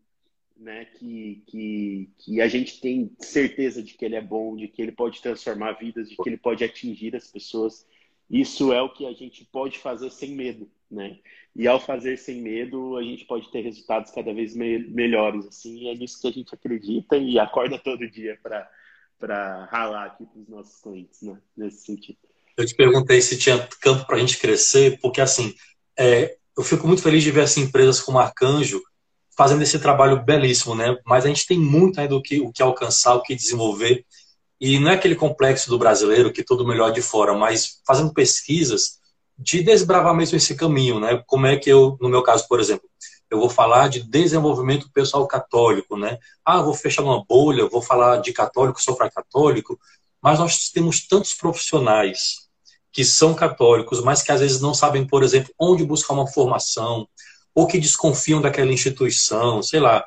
né, 0.60 0.86
que, 0.86 1.44
que, 1.48 2.10
que 2.18 2.42
a 2.42 2.48
gente 2.48 2.80
tem 2.80 3.12
certeza 3.20 3.82
de 3.82 3.94
que 3.94 4.04
ele 4.04 4.16
é 4.16 4.22
bom, 4.22 4.56
de 4.56 4.68
que 4.68 4.82
ele 4.82 4.92
pode 4.92 5.22
transformar 5.22 5.74
vidas, 5.74 6.10
de 6.10 6.16
que 6.16 6.30
ele 6.30 6.38
pode 6.38 6.64
atingir 6.64 7.16
as 7.16 7.28
pessoas. 7.28 7.86
Isso 8.30 8.74
é 8.74 8.82
o 8.82 8.92
que 8.92 9.06
a 9.06 9.14
gente 9.14 9.46
pode 9.46 9.80
fazer 9.80 10.10
sem 10.10 10.32
medo, 10.32 10.70
né? 10.90 11.20
E 11.56 11.68
ao 11.68 11.80
fazer 11.80 12.18
sem 12.18 12.42
medo, 12.42 12.98
a 12.98 13.04
gente 13.04 13.26
pode 13.26 13.50
ter 13.52 13.62
resultados 13.62 14.12
cada 14.12 14.34
vez 14.34 14.56
me 14.56 14.80
melhores, 14.80 15.48
assim. 15.48 15.90
É 15.90 15.96
nisso 15.96 16.22
que 16.22 16.28
a 16.28 16.32
gente 16.32 16.54
acredita 16.54 17.18
e 17.18 17.40
acorda 17.40 17.80
todo 17.80 18.10
dia 18.10 18.38
para 18.42 18.70
para 19.20 19.66
ralar 19.66 20.06
aqui 20.06 20.28
para 20.28 20.40
os 20.40 20.48
nossos 20.48 20.80
clientes, 20.80 21.24
né? 21.24 21.40
Nesse 21.56 21.86
sentido. 21.86 22.20
Eu 22.56 22.66
te 22.66 22.76
perguntei 22.76 23.20
se 23.20 23.38
tinha 23.38 23.68
campo 23.82 24.06
para 24.06 24.16
a 24.16 24.20
gente 24.20 24.38
crescer, 24.38 25.00
porque 25.00 25.20
assim, 25.20 25.56
é, 25.98 26.38
eu 26.56 26.64
fico 26.64 26.88
muito 26.88 27.02
feliz 27.02 27.24
de 27.24 27.32
ver 27.32 27.42
assim, 27.42 27.62
empresas 27.62 28.00
como 28.00 28.20
Arcanjo 28.20 28.80
fazendo 29.38 29.62
esse 29.62 29.78
trabalho 29.78 30.24
belíssimo, 30.24 30.74
né? 30.74 30.98
Mas 31.06 31.24
a 31.24 31.28
gente 31.28 31.46
tem 31.46 31.60
muito 31.60 32.02
ainda 32.02 32.16
o 32.16 32.22
que, 32.22 32.42
o 32.42 32.52
que 32.52 32.64
alcançar, 32.64 33.16
o 33.16 33.22
que 33.22 33.36
desenvolver. 33.36 34.04
E 34.60 34.80
não 34.80 34.90
é 34.90 34.96
aquele 34.96 35.16
complexo 35.16 35.70
do 35.70 35.78
brasileiro 35.78 36.34
que 36.34 36.44
todo 36.44 36.68
melhor 36.68 36.92
de 36.92 37.02
fora, 37.02 37.36
mas 37.36 37.80
fazendo 37.86 38.12
pesquisas 38.12 38.98
de 39.38 39.62
desbravar 39.62 40.16
mesmo 40.16 40.36
esse 40.36 40.56
caminho, 40.56 41.00
né? 41.00 41.24
Como 41.28 41.46
é 41.46 41.56
que 41.56 41.70
eu, 41.70 41.96
no 42.02 42.10
meu 42.10 42.24
caso, 42.24 42.48
por 42.48 42.60
exemplo, 42.60 42.90
eu 43.30 43.40
vou 43.40 43.50
falar 43.50 43.88
de 43.88 44.02
desenvolvimento 44.02 44.90
pessoal 44.92 45.28
católico, 45.28 45.96
né? 45.96 46.18
Ah, 46.44 46.62
vou 46.62 46.74
fechar 46.74 47.04
uma 47.04 47.24
bolha, 47.24 47.70
vou 47.70 47.82
falar 47.82 48.18
de 48.18 48.34
católico, 48.34 48.82
sou 48.82 48.96
para 48.96 49.12
católico, 49.12 49.80
mas 50.20 50.40
nós 50.40 50.70
temos 50.70 51.06
tantos 51.08 51.36
profissionais 51.36 52.48
que 52.92 53.06
são 53.06 53.36
católicos, 53.36 54.02
mas 54.02 54.24
que 54.24 54.32
às 54.32 54.40
vezes 54.40 54.60
não 54.60 54.74
sabem, 54.74 55.06
por 55.06 55.22
exemplo, 55.22 55.54
onde 55.60 55.86
buscar 55.86 56.16
uma 56.16 56.26
formação, 56.26 57.08
ou 57.58 57.66
que 57.66 57.80
desconfiam 57.80 58.40
daquela 58.40 58.72
instituição, 58.72 59.64
sei 59.64 59.80
lá, 59.80 60.06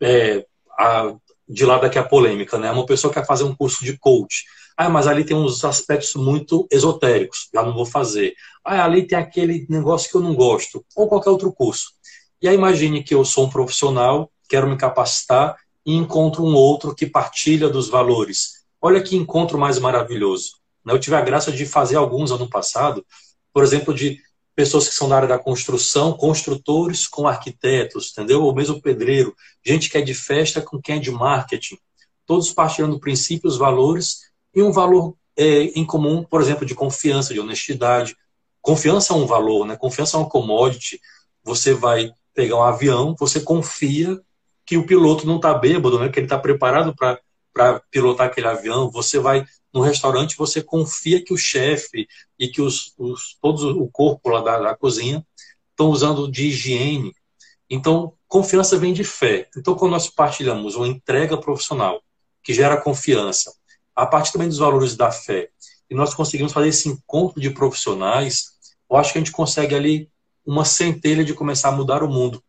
é, 0.00 0.46
a, 0.78 1.14
de 1.46 1.66
lá 1.66 1.76
daqui 1.76 1.98
a 1.98 2.02
polêmica, 2.02 2.56
né? 2.56 2.70
Uma 2.70 2.86
pessoa 2.86 3.12
quer 3.12 3.26
fazer 3.26 3.44
um 3.44 3.54
curso 3.54 3.84
de 3.84 3.98
coach. 3.98 4.46
Ah, 4.74 4.88
mas 4.88 5.06
ali 5.06 5.22
tem 5.22 5.36
uns 5.36 5.62
aspectos 5.62 6.14
muito 6.14 6.66
esotéricos, 6.70 7.50
já 7.52 7.62
não 7.62 7.74
vou 7.74 7.84
fazer. 7.84 8.32
Ah, 8.64 8.82
ali 8.82 9.06
tem 9.06 9.18
aquele 9.18 9.66
negócio 9.68 10.10
que 10.10 10.16
eu 10.16 10.22
não 10.22 10.34
gosto, 10.34 10.82
ou 10.96 11.06
qualquer 11.06 11.28
outro 11.28 11.52
curso. 11.52 11.88
E 12.40 12.48
aí 12.48 12.54
imagine 12.54 13.04
que 13.04 13.14
eu 13.14 13.26
sou 13.26 13.44
um 13.44 13.50
profissional, 13.50 14.32
quero 14.48 14.66
me 14.66 14.78
capacitar 14.78 15.54
e 15.84 15.94
encontro 15.94 16.42
um 16.44 16.54
outro 16.54 16.94
que 16.94 17.04
partilha 17.04 17.68
dos 17.68 17.90
valores. 17.90 18.64
Olha 18.80 19.02
que 19.02 19.16
encontro 19.16 19.58
mais 19.58 19.78
maravilhoso. 19.78 20.52
Né? 20.82 20.94
Eu 20.94 20.98
tive 20.98 21.16
a 21.16 21.20
graça 21.20 21.52
de 21.52 21.66
fazer 21.66 21.96
alguns 21.96 22.30
ano 22.30 22.48
passado, 22.48 23.04
por 23.52 23.62
exemplo, 23.62 23.92
de 23.92 24.18
pessoas 24.56 24.88
que 24.88 24.94
são 24.94 25.06
da 25.06 25.16
área 25.16 25.28
da 25.28 25.38
construção, 25.38 26.14
construtores 26.14 27.06
com 27.06 27.28
arquitetos, 27.28 28.10
entendeu? 28.10 28.42
Ou 28.42 28.54
mesmo 28.54 28.80
pedreiro, 28.80 29.36
gente 29.64 29.90
que 29.90 29.98
é 29.98 30.00
de 30.00 30.14
festa 30.14 30.62
com 30.62 30.80
quem 30.80 30.96
é 30.96 30.98
de 30.98 31.10
marketing. 31.10 31.76
Todos 32.24 32.50
partilhando 32.50 32.98
princípios, 32.98 33.58
valores 33.58 34.22
e 34.54 34.62
um 34.62 34.72
valor 34.72 35.14
é, 35.36 35.64
em 35.78 35.84
comum, 35.84 36.24
por 36.24 36.40
exemplo, 36.40 36.64
de 36.64 36.74
confiança, 36.74 37.34
de 37.34 37.38
honestidade. 37.38 38.16
Confiança 38.62 39.12
é 39.12 39.16
um 39.16 39.26
valor, 39.26 39.66
né? 39.66 39.76
Confiança 39.76 40.16
é 40.16 40.20
uma 40.20 40.28
commodity. 40.28 40.98
Você 41.44 41.74
vai 41.74 42.10
pegar 42.34 42.56
um 42.56 42.62
avião, 42.62 43.14
você 43.18 43.40
confia 43.40 44.18
que 44.64 44.78
o 44.78 44.86
piloto 44.86 45.26
não 45.26 45.36
está 45.36 45.52
bêbado, 45.52 45.98
né? 45.98 46.08
Que 46.08 46.18
ele 46.18 46.26
está 46.26 46.38
preparado 46.38 46.94
para 46.96 47.80
pilotar 47.90 48.28
aquele 48.28 48.48
avião. 48.48 48.90
Você 48.90 49.18
vai 49.18 49.44
no 49.76 49.82
restaurante 49.82 50.38
você 50.38 50.62
confia 50.62 51.22
que 51.22 51.34
o 51.34 51.36
chefe 51.36 52.08
e 52.38 52.48
que 52.48 52.62
os, 52.62 52.94
os 52.96 53.36
todos 53.42 53.62
o 53.62 53.86
corpo 53.92 54.30
lá 54.30 54.40
da, 54.40 54.58
da 54.58 54.74
cozinha 54.74 55.22
estão 55.70 55.90
usando 55.90 56.30
de 56.30 56.46
higiene. 56.46 57.12
Então, 57.68 58.14
confiança 58.26 58.78
vem 58.78 58.94
de 58.94 59.04
fé. 59.04 59.50
Então, 59.54 59.74
quando 59.74 59.90
nós 59.90 60.08
partilhamos 60.08 60.76
uma 60.76 60.88
entrega 60.88 61.36
profissional 61.36 62.02
que 62.42 62.54
gera 62.54 62.80
confiança, 62.80 63.52
a 63.94 64.06
partir 64.06 64.32
também 64.32 64.48
dos 64.48 64.56
valores 64.56 64.96
da 64.96 65.10
fé, 65.10 65.50
e 65.90 65.94
nós 65.94 66.14
conseguimos 66.14 66.54
fazer 66.54 66.68
esse 66.68 66.88
encontro 66.88 67.38
de 67.38 67.50
profissionais, 67.50 68.52
eu 68.88 68.96
acho 68.96 69.12
que 69.12 69.18
a 69.18 69.20
gente 69.20 69.32
consegue 69.32 69.74
ali 69.74 70.10
uma 70.42 70.64
centelha 70.64 71.22
de 71.22 71.34
começar 71.34 71.68
a 71.68 71.72
mudar 71.72 72.02
o 72.02 72.08
mundo. 72.08 72.42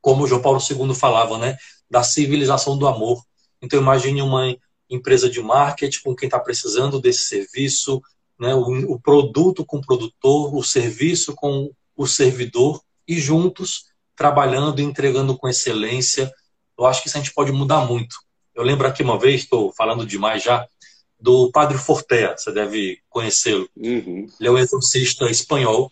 Como 0.00 0.26
João 0.26 0.42
Paulo 0.42 0.58
II 0.58 0.92
falava, 0.96 1.38
né? 1.38 1.56
Da 1.88 2.02
civilização 2.02 2.76
do 2.76 2.88
amor. 2.88 3.22
Então, 3.62 3.80
imagine 3.80 4.20
uma 4.20 4.56
empresa 4.88 5.28
de 5.28 5.40
marketing 5.40 6.00
com 6.02 6.14
quem 6.14 6.26
está 6.26 6.38
precisando 6.38 7.00
desse 7.00 7.22
serviço, 7.22 8.00
né, 8.38 8.54
o, 8.54 8.94
o, 8.94 9.00
produto 9.00 9.64
com 9.64 9.78
o 9.78 9.80
produtor, 9.84 10.54
o 10.54 10.62
serviço 10.62 11.34
com 11.34 11.70
o 11.96 12.06
servidor, 12.06 12.80
e 13.08 13.18
juntos, 13.18 13.86
trabalhando 14.16 14.80
e 14.80 14.84
entregando 14.84 15.36
com 15.36 15.48
excelência. 15.48 16.30
Eu 16.78 16.86
acho 16.86 17.02
que 17.02 17.08
isso 17.08 17.16
a 17.16 17.20
gente 17.20 17.32
pode 17.32 17.52
mudar 17.52 17.86
muito. 17.86 18.16
Eu 18.54 18.62
lembro 18.62 18.86
aqui 18.86 19.02
uma 19.02 19.18
vez, 19.18 19.42
estou 19.42 19.72
falando 19.72 20.06
demais 20.06 20.42
já, 20.42 20.66
do 21.18 21.50
Padre 21.50 21.78
Fortea, 21.78 22.36
você 22.36 22.52
deve 22.52 22.98
conhecê-lo. 23.08 23.68
Uhum. 23.76 24.26
Ele 24.38 24.48
é 24.48 24.50
um 24.50 24.58
exorcista 24.58 25.30
espanhol. 25.30 25.90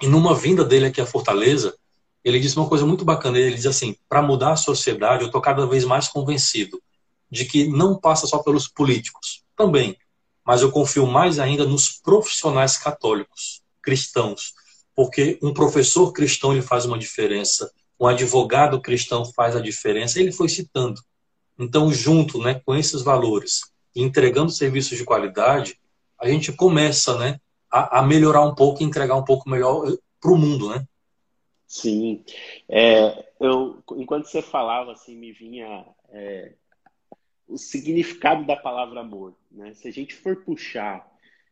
E 0.00 0.06
numa 0.06 0.34
vinda 0.34 0.64
dele 0.64 0.86
aqui 0.86 1.00
a 1.00 1.06
Fortaleza, 1.06 1.74
ele 2.22 2.38
disse 2.38 2.56
uma 2.56 2.68
coisa 2.68 2.84
muito 2.84 3.04
bacana. 3.04 3.38
Ele 3.38 3.56
diz 3.56 3.66
assim: 3.66 3.96
para 4.08 4.22
mudar 4.22 4.52
a 4.52 4.56
sociedade, 4.56 5.22
eu 5.22 5.26
estou 5.26 5.40
cada 5.40 5.66
vez 5.66 5.84
mais 5.84 6.06
convencido 6.08 6.80
de 7.30 7.44
que 7.44 7.66
não 7.66 7.98
passa 7.98 8.26
só 8.26 8.38
pelos 8.38 8.68
políticos, 8.68 9.44
também, 9.56 9.96
mas 10.44 10.62
eu 10.62 10.70
confio 10.70 11.06
mais 11.06 11.38
ainda 11.38 11.64
nos 11.64 11.88
profissionais 11.88 12.76
católicos, 12.76 13.62
cristãos, 13.82 14.54
porque 14.94 15.38
um 15.42 15.52
professor 15.52 16.12
cristão 16.12 16.52
ele 16.52 16.62
faz 16.62 16.84
uma 16.84 16.98
diferença, 16.98 17.70
um 17.98 18.06
advogado 18.06 18.80
cristão 18.80 19.24
faz 19.24 19.56
a 19.56 19.60
diferença. 19.60 20.20
Ele 20.20 20.32
foi 20.32 20.48
citando. 20.48 21.00
Então, 21.58 21.92
junto, 21.92 22.38
né, 22.38 22.60
com 22.64 22.74
esses 22.74 23.02
valores, 23.02 23.60
entregando 23.94 24.50
serviços 24.50 24.96
de 24.96 25.04
qualidade, 25.04 25.78
a 26.18 26.28
gente 26.28 26.52
começa, 26.52 27.18
né, 27.18 27.40
a, 27.70 28.00
a 28.00 28.02
melhorar 28.02 28.42
um 28.42 28.54
pouco 28.54 28.82
e 28.82 28.86
entregar 28.86 29.16
um 29.16 29.24
pouco 29.24 29.48
melhor 29.48 29.90
eh, 29.90 29.96
para 30.20 30.30
o 30.30 30.38
mundo, 30.38 30.70
né? 30.70 30.86
Sim, 31.66 32.24
é, 32.68 33.26
eu 33.40 33.82
enquanto 33.96 34.26
você 34.26 34.40
falava 34.40 34.92
assim 34.92 35.16
me 35.16 35.32
vinha 35.32 35.84
é, 36.10 36.52
o 37.48 37.56
significado 37.56 38.44
da 38.44 38.56
palavra 38.56 39.00
amor. 39.00 39.34
Né? 39.50 39.74
Se 39.74 39.88
a 39.88 39.92
gente 39.92 40.14
for 40.14 40.36
puxar 40.36 41.06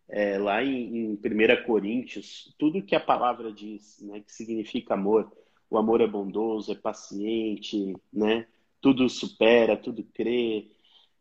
é, 0.09 0.39
lá 0.39 0.63
em, 0.63 0.97
em 0.97 1.13
1 1.13 1.65
Coríntios, 1.67 2.55
tudo 2.59 2.83
que 2.83 2.95
a 2.95 3.01
palavra 3.01 3.53
diz, 3.53 4.01
né, 4.03 4.21
que 4.21 4.33
significa 4.33 4.95
amor, 4.95 5.33
o 5.71 5.79
amor 5.79 6.01
é 6.01 6.07
bondoso, 6.07 6.73
é 6.73 6.75
paciente, 6.75 7.95
né? 8.13 8.47
tudo 8.85 9.09
supera, 9.09 9.79
tudo 9.79 10.05
crê. 10.13 10.69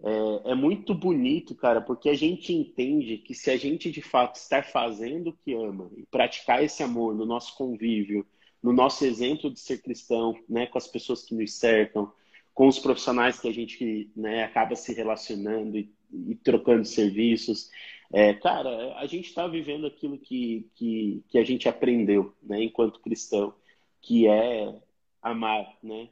É, 0.04 0.52
é 0.52 0.56
muito 0.56 0.94
bonito, 0.94 1.56
cara, 1.56 1.80
porque 1.80 2.10
a 2.10 2.14
gente 2.14 2.52
entende 2.52 3.18
que 3.20 3.34
se 3.34 3.50
a 3.50 3.56
gente 3.56 3.90
de 3.90 4.02
fato 4.02 4.36
está 4.36 4.62
fazendo 4.62 5.30
o 5.30 5.34
que 5.34 5.54
ama 5.54 5.90
e 5.96 6.06
praticar 6.06 6.62
esse 6.62 6.84
amor 6.84 7.16
no 7.16 7.26
nosso 7.26 7.56
convívio, 7.56 8.28
no 8.62 8.74
nosso 8.74 9.06
exemplo 9.06 9.50
de 9.50 9.62
ser 9.62 9.82
cristão, 9.82 10.38
né, 10.48 10.68
com 10.68 10.78
as 10.78 10.88
pessoas 10.88 11.24
que 11.24 11.34
nos 11.34 11.54
cercam, 11.54 12.12
com 12.54 12.68
os 12.68 12.80
profissionais 12.80 13.40
que 13.40 13.48
a 13.48 13.54
gente 13.54 14.12
né, 14.16 14.44
acaba 14.44 14.76
se 14.76 14.94
relacionando 14.94 15.78
e, 15.78 15.92
e 16.12 16.36
trocando 16.36 16.86
serviços. 16.86 17.70
É, 18.12 18.34
cara, 18.34 18.96
a 18.98 19.06
gente 19.08 19.28
está 19.28 19.48
vivendo 19.48 19.88
aquilo 19.88 20.20
que, 20.20 20.70
que, 20.76 21.24
que 21.30 21.38
a 21.38 21.44
gente 21.44 21.68
aprendeu 21.68 22.36
né, 22.44 22.64
enquanto 22.64 23.00
cristão, 23.00 23.56
que 24.02 24.28
é 24.28 24.74
amar, 25.22 25.78
né? 25.82 26.10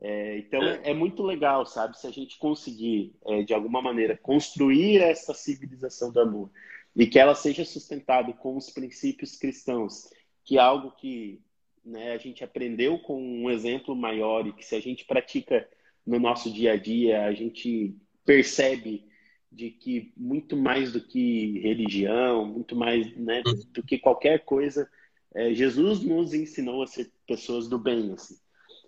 É, 0.00 0.38
então 0.38 0.62
é, 0.62 0.90
é, 0.90 0.94
muito 0.94 1.22
legal, 1.22 1.64
sabe? 1.64 1.98
Se 1.98 2.06
a 2.06 2.10
gente 2.10 2.38
conseguir, 2.38 3.14
é, 3.26 3.42
de 3.42 3.54
alguma 3.54 3.80
maneira, 3.80 4.16
construir 4.16 5.00
essa 5.00 5.32
civilização 5.32 6.10
do 6.10 6.20
amor 6.20 6.50
e 6.96 7.06
que 7.06 7.18
ela 7.18 7.34
seja 7.34 7.64
sustentada 7.64 8.32
com 8.32 8.56
os 8.56 8.70
princípios 8.70 9.36
cristãos, 9.36 10.10
que 10.44 10.58
é 10.58 10.60
algo 10.60 10.90
que 10.92 11.40
né, 11.84 12.12
a 12.12 12.18
gente 12.18 12.42
aprendeu 12.42 12.98
com 12.98 13.20
um 13.20 13.50
exemplo 13.50 13.94
maior 13.94 14.46
e 14.46 14.52
que 14.52 14.64
se 14.64 14.74
a 14.74 14.80
gente 14.80 15.04
pratica 15.04 15.68
no 16.06 16.18
nosso 16.18 16.50
dia 16.50 16.72
a 16.72 16.76
dia, 16.76 17.24
a 17.24 17.32
gente 17.32 17.96
percebe 18.24 19.04
de 19.50 19.70
que 19.70 20.12
muito 20.16 20.56
mais 20.56 20.92
do 20.92 21.00
que 21.00 21.60
religião, 21.60 22.44
muito 22.44 22.74
mais 22.74 23.14
né, 23.16 23.42
uhum. 23.46 23.62
do 23.72 23.82
que 23.82 23.98
qualquer 23.98 24.44
coisa, 24.44 24.88
é, 25.34 25.54
Jesus 25.54 26.02
nos 26.02 26.34
ensinou 26.34 26.82
a 26.82 26.86
ser 26.86 27.12
pessoas 27.26 27.68
do 27.68 27.78
bem. 27.78 28.12
Assim. 28.12 28.36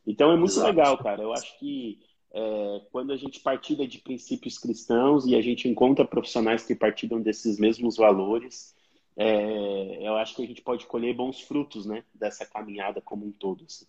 Então 0.07 0.33
é 0.33 0.37
muito 0.37 0.53
Exato. 0.53 0.67
legal, 0.69 0.99
cara. 0.99 1.23
Eu 1.23 1.33
acho 1.33 1.59
que 1.59 2.01
é, 2.33 2.83
quando 2.91 3.12
a 3.12 3.17
gente 3.17 3.41
partilha 3.41 3.87
de 3.87 3.99
princípios 3.99 4.59
cristãos 4.59 5.27
e 5.27 5.35
a 5.35 5.41
gente 5.41 5.69
encontra 5.69 6.05
profissionais 6.05 6.64
que 6.64 6.75
partilham 6.75 7.21
desses 7.21 7.59
mesmos 7.59 7.97
valores, 7.97 8.75
é, 9.17 10.07
eu 10.07 10.17
acho 10.17 10.37
que 10.37 10.43
a 10.43 10.47
gente 10.47 10.62
pode 10.62 10.87
colher 10.87 11.14
bons 11.14 11.41
frutos 11.41 11.87
né, 11.87 12.05
dessa 12.14 12.45
caminhada 12.45 13.01
como 13.01 13.25
um 13.25 13.33
todo. 13.33 13.64
Assim. 13.64 13.87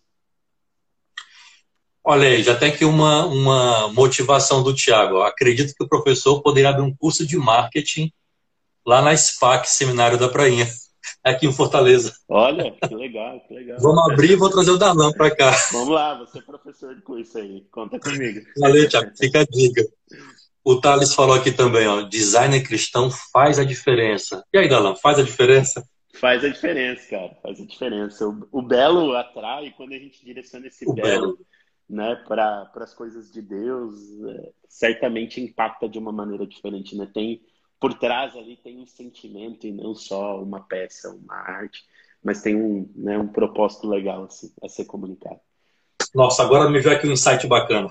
Olha 2.10 2.26
aí, 2.26 2.42
já 2.42 2.56
tem 2.56 2.70
aqui 2.70 2.86
uma, 2.86 3.26
uma 3.26 3.92
motivação 3.92 4.62
do 4.62 4.74
Tiago. 4.74 5.20
Acredito 5.20 5.74
que 5.74 5.84
o 5.84 5.88
professor 5.88 6.40
poderia 6.40 6.70
abrir 6.70 6.80
um 6.80 6.96
curso 6.96 7.26
de 7.26 7.36
marketing 7.36 8.10
lá 8.86 9.02
na 9.02 9.14
SPAC, 9.14 9.68
Seminário 9.68 10.16
da 10.16 10.26
Prainha, 10.26 10.66
aqui 11.22 11.46
em 11.46 11.52
Fortaleza. 11.52 12.14
Olha, 12.26 12.70
que 12.70 12.94
legal, 12.94 13.38
que 13.46 13.52
legal. 13.52 13.76
Vamos 13.78 14.10
abrir 14.10 14.30
e 14.30 14.36
vou 14.36 14.48
trazer 14.48 14.70
o 14.70 14.78
Darlan 14.78 15.12
para 15.12 15.36
cá. 15.36 15.54
Vamos 15.70 15.90
lá, 15.90 16.16
você 16.16 16.38
é 16.38 16.40
professor 16.40 16.94
de 16.94 17.02
curso 17.02 17.36
aí, 17.36 17.66
conta 17.70 18.00
comigo. 18.00 18.40
Valeu, 18.56 18.88
Tiago, 18.88 19.10
fica 19.14 19.42
a 19.42 19.44
dica. 19.44 19.86
O 20.64 20.80
Thales 20.80 21.12
falou 21.12 21.36
aqui 21.36 21.52
também, 21.52 21.86
ó, 21.86 22.00
designer 22.00 22.62
cristão 22.62 23.10
faz 23.10 23.58
a 23.58 23.64
diferença. 23.64 24.42
E 24.50 24.56
aí, 24.56 24.66
Darlan, 24.66 24.96
faz 24.96 25.18
a 25.18 25.22
diferença? 25.22 25.86
Faz 26.14 26.42
a 26.42 26.48
diferença, 26.48 27.06
cara, 27.10 27.36
faz 27.42 27.60
a 27.60 27.66
diferença. 27.66 28.26
O, 28.26 28.48
o 28.50 28.62
belo 28.62 29.14
atrai 29.14 29.74
quando 29.76 29.92
a 29.92 29.98
gente 29.98 30.24
direciona 30.24 30.68
esse 30.68 30.88
o 30.88 30.94
belo, 30.94 31.04
belo 31.04 31.38
né, 31.88 32.16
para 32.26 32.70
as 32.76 32.94
coisas 32.94 33.32
de 33.32 33.40
Deus, 33.40 33.94
é, 34.28 34.52
certamente 34.68 35.40
impacta 35.40 35.88
de 35.88 35.98
uma 35.98 36.12
maneira 36.12 36.46
diferente, 36.46 36.96
né? 36.96 37.10
Tem 37.12 37.40
por 37.80 37.94
trás 37.94 38.36
ali 38.36 38.56
tem 38.56 38.80
um 38.80 38.86
sentimento 38.86 39.66
e 39.66 39.72
não 39.72 39.94
só 39.94 40.42
uma 40.42 40.60
peça, 40.60 41.10
uma 41.10 41.36
arte, 41.36 41.84
mas 42.22 42.42
tem 42.42 42.56
um, 42.56 42.90
né, 42.94 43.16
um 43.16 43.28
propósito 43.28 43.88
legal 43.88 44.24
assim, 44.24 44.52
a 44.62 44.68
ser 44.68 44.84
comunicado. 44.84 45.40
Nossa, 46.14 46.42
agora 46.42 46.68
me 46.68 46.80
veio 46.80 46.96
aqui 46.96 47.06
um 47.06 47.12
insight 47.12 47.46
bacana. 47.46 47.88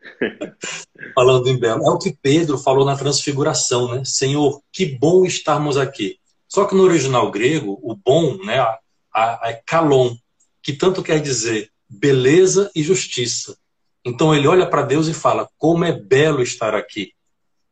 Falando 1.14 1.48
em 1.48 1.58
Belo. 1.58 1.84
É 1.84 1.90
o 1.90 1.98
que 1.98 2.16
Pedro 2.22 2.56
falou 2.56 2.84
na 2.86 2.96
transfiguração, 2.96 3.88
né? 3.88 4.04
Senhor, 4.04 4.62
que 4.72 4.86
bom 4.86 5.24
estarmos 5.24 5.76
aqui. 5.76 6.18
Só 6.48 6.64
que 6.64 6.74
no 6.74 6.82
original 6.82 7.30
grego, 7.30 7.78
o 7.82 7.94
bom, 7.94 8.36
né, 8.44 8.58
a, 8.58 8.78
a, 9.12 9.40
é 9.50 9.62
kalon, 9.66 10.16
que 10.62 10.72
tanto 10.72 11.02
quer 11.02 11.20
dizer 11.20 11.69
beleza 11.90 12.70
e 12.74 12.82
justiça. 12.82 13.56
Então 14.04 14.34
ele 14.34 14.46
olha 14.46 14.66
para 14.66 14.82
Deus 14.82 15.08
e 15.08 15.12
fala: 15.12 15.48
como 15.58 15.84
é 15.84 15.92
belo 15.92 16.40
estar 16.40 16.74
aqui. 16.74 17.12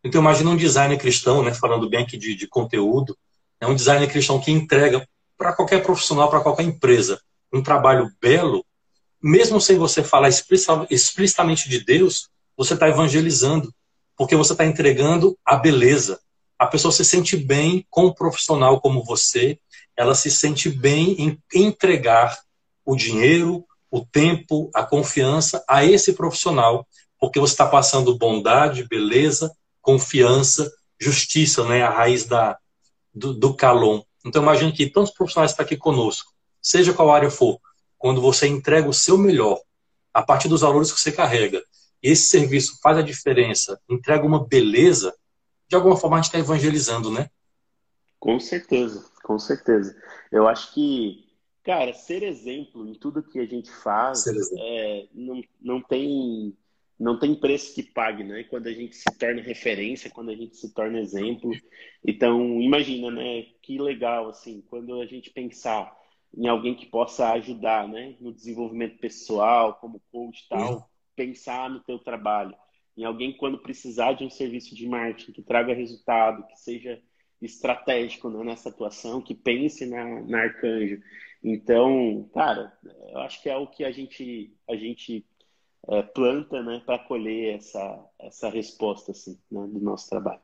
Então 0.02 0.20
imagina 0.20 0.50
um 0.50 0.56
designer 0.56 0.98
cristão, 0.98 1.42
né, 1.42 1.54
falando 1.54 1.88
bem 1.88 2.02
aqui 2.02 2.16
de, 2.16 2.34
de 2.34 2.46
conteúdo, 2.46 3.16
é 3.60 3.66
um 3.66 3.74
designer 3.74 4.08
cristão 4.10 4.40
que 4.40 4.50
entrega 4.50 5.06
para 5.36 5.52
qualquer 5.52 5.82
profissional, 5.82 6.28
para 6.28 6.40
qualquer 6.40 6.64
empresa, 6.64 7.20
um 7.52 7.62
trabalho 7.62 8.10
belo, 8.20 8.64
mesmo 9.22 9.60
sem 9.60 9.78
você 9.78 10.02
falar 10.02 10.28
explicitamente 10.28 11.68
de 11.68 11.84
Deus, 11.84 12.28
você 12.56 12.74
está 12.74 12.88
evangelizando, 12.88 13.72
porque 14.16 14.36
você 14.36 14.52
está 14.52 14.64
entregando 14.64 15.36
a 15.44 15.56
beleza. 15.56 16.20
A 16.58 16.66
pessoa 16.66 16.92
se 16.92 17.04
sente 17.04 17.36
bem 17.36 17.86
com 17.90 18.06
um 18.06 18.12
profissional 18.12 18.80
como 18.80 19.04
você, 19.04 19.58
ela 19.96 20.14
se 20.14 20.30
sente 20.30 20.68
bem 20.68 21.16
em 21.18 21.38
entregar 21.54 22.38
o 22.84 22.96
dinheiro, 22.96 23.64
o 23.90 24.04
tempo, 24.04 24.70
a 24.74 24.84
confiança 24.84 25.64
a 25.68 25.84
esse 25.84 26.12
profissional, 26.12 26.86
porque 27.18 27.40
você 27.40 27.54
está 27.54 27.66
passando 27.66 28.16
bondade, 28.16 28.86
beleza, 28.86 29.52
confiança, 29.80 30.70
justiça, 31.00 31.64
né? 31.64 31.82
A 31.82 31.90
raiz 31.90 32.26
da, 32.26 32.58
do, 33.14 33.34
do 33.34 33.54
calon. 33.54 34.02
Então, 34.24 34.42
imagine 34.42 34.72
que 34.72 34.90
tantos 34.90 35.12
profissionais 35.12 35.52
estão 35.52 35.64
aqui 35.64 35.76
conosco, 35.76 36.32
seja 36.60 36.92
qual 36.92 37.10
área 37.10 37.30
for, 37.30 37.58
quando 37.96 38.20
você 38.20 38.46
entrega 38.46 38.88
o 38.88 38.94
seu 38.94 39.16
melhor, 39.16 39.58
a 40.12 40.22
partir 40.22 40.48
dos 40.48 40.60
valores 40.60 40.92
que 40.92 41.00
você 41.00 41.12
carrega, 41.12 41.62
e 42.02 42.10
esse 42.10 42.28
serviço 42.28 42.78
faz 42.82 42.98
a 42.98 43.02
diferença, 43.02 43.80
entrega 43.88 44.26
uma 44.26 44.46
beleza, 44.46 45.14
de 45.68 45.76
alguma 45.76 45.96
forma 45.96 46.16
a 46.16 46.20
gente 46.20 46.26
está 46.26 46.38
evangelizando, 46.38 47.10
né? 47.10 47.28
Com 48.18 48.38
certeza, 48.40 49.04
com 49.22 49.38
certeza. 49.38 49.96
Eu 50.30 50.48
acho 50.48 50.74
que 50.74 51.27
Cara, 51.68 51.92
ser 51.92 52.22
exemplo 52.22 52.88
em 52.88 52.94
tudo 52.94 53.22
que 53.22 53.38
a 53.38 53.44
gente 53.44 53.70
faz 53.70 54.24
é, 54.58 55.06
não, 55.12 55.42
não, 55.60 55.82
tem, 55.82 56.56
não 56.98 57.18
tem 57.18 57.34
preço 57.34 57.74
que 57.74 57.82
pague, 57.82 58.24
né? 58.24 58.42
Quando 58.44 58.68
a 58.68 58.72
gente 58.72 58.96
se 58.96 59.18
torna 59.18 59.42
referência, 59.42 60.08
quando 60.08 60.30
a 60.30 60.34
gente 60.34 60.56
se 60.56 60.72
torna 60.72 60.98
exemplo. 60.98 61.50
Então, 62.02 62.58
imagina, 62.58 63.10
né? 63.10 63.44
Que 63.60 63.78
legal, 63.78 64.30
assim, 64.30 64.64
quando 64.70 64.98
a 64.98 65.04
gente 65.04 65.28
pensar 65.28 65.94
em 66.34 66.48
alguém 66.48 66.74
que 66.74 66.86
possa 66.86 67.32
ajudar, 67.32 67.86
né? 67.86 68.16
No 68.18 68.32
desenvolvimento 68.32 68.96
pessoal, 68.96 69.74
como 69.74 70.00
coach 70.10 70.46
e 70.46 70.48
tal, 70.48 70.72
uhum. 70.72 70.82
pensar 71.14 71.68
no 71.68 71.80
teu 71.80 71.98
trabalho. 71.98 72.56
Em 72.96 73.04
alguém 73.04 73.36
quando 73.36 73.58
precisar 73.58 74.14
de 74.14 74.24
um 74.24 74.30
serviço 74.30 74.74
de 74.74 74.88
marketing 74.88 75.32
que 75.32 75.42
traga 75.42 75.74
resultado, 75.74 76.46
que 76.46 76.58
seja 76.58 76.98
estratégico 77.42 78.30
né, 78.30 78.42
nessa 78.42 78.70
atuação, 78.70 79.20
que 79.20 79.34
pense 79.34 79.84
na, 79.84 80.22
na 80.22 80.44
Arcanjo. 80.44 81.00
Então, 81.42 82.28
cara, 82.34 82.72
eu 83.10 83.18
acho 83.18 83.42
que 83.42 83.48
é 83.48 83.56
o 83.56 83.66
que 83.66 83.84
a 83.84 83.92
gente, 83.92 84.52
a 84.68 84.74
gente 84.74 85.24
é, 85.88 86.02
planta 86.02 86.62
né, 86.62 86.82
para 86.84 86.98
colher 86.98 87.56
essa, 87.56 88.04
essa 88.18 88.48
resposta 88.48 89.12
assim, 89.12 89.38
né, 89.50 89.66
do 89.66 89.80
nosso 89.80 90.08
trabalho. 90.08 90.40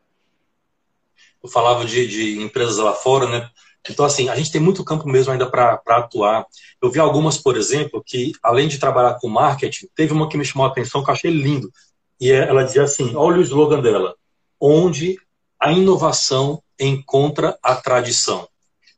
Eu 1.42 1.48
falava 1.48 1.84
de, 1.84 2.06
de 2.06 2.42
empresas 2.42 2.78
lá 2.78 2.92
fora, 2.92 3.28
né? 3.28 3.50
Então, 3.88 4.04
assim, 4.04 4.28
a 4.28 4.36
gente 4.36 4.50
tem 4.50 4.60
muito 4.60 4.84
campo 4.84 5.06
mesmo 5.06 5.32
ainda 5.32 5.48
para 5.48 5.80
atuar. 5.86 6.46
Eu 6.80 6.90
vi 6.90 6.98
algumas, 6.98 7.36
por 7.36 7.56
exemplo, 7.56 8.02
que 8.04 8.32
além 8.42 8.66
de 8.66 8.78
trabalhar 8.78 9.18
com 9.20 9.28
marketing, 9.28 9.88
teve 9.94 10.12
uma 10.12 10.28
que 10.28 10.38
me 10.38 10.44
chamou 10.44 10.66
a 10.66 10.70
atenção 10.70 11.04
que 11.04 11.10
eu 11.10 11.14
achei 11.14 11.30
lindo. 11.30 11.70
E 12.18 12.32
é, 12.32 12.48
ela 12.48 12.64
dizia 12.64 12.82
assim: 12.82 13.14
olha 13.14 13.38
o 13.38 13.42
slogan 13.42 13.80
dela, 13.80 14.16
onde 14.58 15.18
a 15.60 15.70
inovação 15.70 16.62
encontra 16.80 17.58
a 17.62 17.76
tradição. 17.76 18.48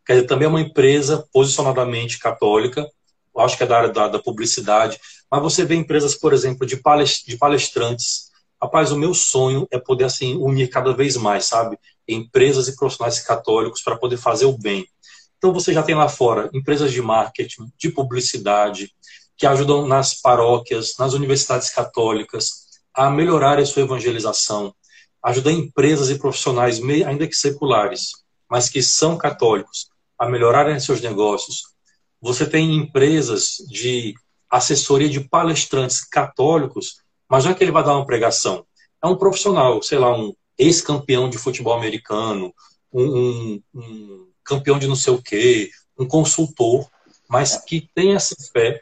Quer 0.07 0.15
dizer, 0.15 0.27
também 0.27 0.47
é 0.47 0.49
uma 0.49 0.61
empresa 0.61 1.27
posicionadamente 1.33 2.19
católica, 2.19 2.89
acho 3.37 3.57
que 3.57 3.65
é 3.65 3.67
da 3.67 3.77
área 3.77 3.93
da, 3.93 4.09
da 4.09 4.19
publicidade, 4.19 4.99
mas 5.31 5.43
você 5.43 5.65
vê 5.65 5.75
empresas, 5.75 6.15
por 6.15 6.33
exemplo, 6.33 6.67
de, 6.67 6.81
de 7.27 7.37
palestrantes. 7.37 8.31
Rapaz, 8.63 8.93
o 8.93 8.99
meu 8.99 9.13
sonho 9.13 9.67
é 9.71 9.79
poder 9.79 10.05
assim 10.05 10.37
unir 10.37 10.69
cada 10.69 10.95
vez 10.95 11.17
mais, 11.17 11.45
sabe? 11.45 11.79
Empresas 12.09 12.69
e 12.69 12.77
profissionais 12.77 13.19
católicos 13.21 13.83
para 13.83 13.97
poder 13.97 14.17
fazer 14.17 14.47
o 14.47 14.57
bem. 14.57 14.87
Então 15.37 15.53
você 15.53 15.73
já 15.73 15.83
tem 15.83 15.95
lá 15.95 16.09
fora 16.09 16.49
empresas 16.55 16.93
de 16.93 17.03
marketing, 17.03 17.71
de 17.77 17.91
publicidade, 17.91 18.91
que 19.37 19.47
ajudam 19.47 19.87
nas 19.87 20.15
paróquias, 20.15 20.95
nas 20.99 21.13
universidades 21.13 21.71
católicas 21.71 22.67
a 22.95 23.11
melhorar 23.11 23.59
a 23.59 23.67
sua 23.67 23.83
evangelização, 23.83 24.75
ajudar 25.23 25.53
empresas 25.53 26.09
e 26.09 26.19
profissionais, 26.19 26.81
ainda 27.07 27.27
que 27.27 27.37
seculares, 27.37 28.13
mas 28.49 28.71
que 28.71 28.83
são 28.83 29.19
católicos, 29.19 29.91
a 30.19 30.29
melhorarem 30.29 30.79
seus 30.81 31.01
negócios. 31.01 31.63
Você 32.21 32.47
tem 32.47 32.75
empresas 32.75 33.57
de 33.69 34.15
assessoria 34.51 35.09
de 35.09 35.21
palestrantes 35.21 36.05
católicos, 36.05 37.03
mas 37.29 37.45
não 37.45 37.53
é 37.53 37.55
que 37.55 37.63
ele 37.63 37.73
vai 37.73 37.85
dar 37.85 37.97
uma 37.97 38.07
pregação. 38.07 38.65
É 39.03 39.07
um 39.07 39.17
profissional, 39.17 39.83
sei 39.83 39.99
lá, 39.99 40.17
um 40.17 40.35
ex-campeão 40.59 41.29
de 41.29 41.39
futebol 41.39 41.75
americano, 41.75 42.55
um, 42.93 43.05
um, 43.05 43.63
um, 43.75 44.29
campeão 44.45 44.79
de 44.79 44.87
não 44.87 44.97
sei 44.97 45.13
o 45.13 45.23
quê, 45.23 45.71
um 45.99 46.07
consultor, 46.07 46.89
mas 47.29 47.63
que 47.65 47.89
tem 47.95 48.15
essa 48.15 48.35
fé. 48.53 48.81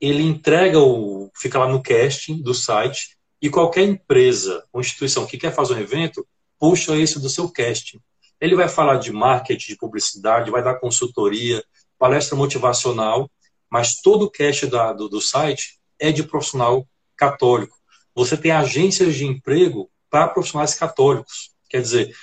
Ele 0.00 0.22
entrega 0.22 0.78
o. 0.78 1.30
fica 1.34 1.58
lá 1.58 1.68
no 1.68 1.82
casting 1.82 2.42
do 2.42 2.52
site, 2.52 3.16
e 3.40 3.50
qualquer 3.50 3.84
empresa 3.84 4.64
ou 4.72 4.80
instituição 4.80 5.26
que 5.26 5.38
quer 5.38 5.54
fazer 5.54 5.74
um 5.74 5.78
evento, 5.78 6.26
puxa 6.58 6.96
esse 6.96 7.20
do 7.20 7.28
seu 7.28 7.48
casting. 7.48 8.00
Ele 8.40 8.54
vai 8.54 8.68
falar 8.68 8.96
de 8.96 9.12
marketing, 9.12 9.72
de 9.72 9.78
publicidade, 9.78 10.50
vai 10.50 10.62
dar 10.62 10.78
consultoria, 10.78 11.62
palestra 11.98 12.36
motivacional, 12.36 13.30
mas 13.70 14.00
todo 14.00 14.26
o 14.26 14.30
cast 14.30 14.66
da, 14.66 14.92
do, 14.92 15.08
do 15.08 15.20
site 15.20 15.78
é 15.98 16.12
de 16.12 16.22
profissional 16.22 16.86
católico. 17.16 17.76
Você 18.14 18.36
tem 18.36 18.50
agências 18.50 19.14
de 19.14 19.26
emprego 19.26 19.90
para 20.10 20.28
profissionais 20.28 20.74
católicos. 20.74 21.52
Quer 21.68 21.80
dizer, 21.80 22.14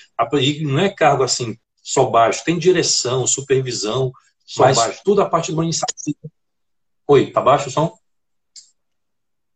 não 0.61 0.80
é 0.80 0.89
cargo 0.89 1.24
assim 1.24 1.57
só 1.82 2.05
baixo, 2.05 2.45
tem 2.45 2.57
direção, 2.57 3.28
supervisão, 3.28 4.11
só 4.45 4.64
mas 4.64 4.78
baixo. 4.78 5.01
tudo 5.03 5.22
a 5.22 5.30
partir 5.30 5.51
de 5.51 5.57
uma 5.57 5.66
iniciativa. 5.66 6.18
Oi, 7.05 7.32
tá 7.32 7.41
baixo 7.41 7.68
o 7.68 7.72
som? 7.72 7.97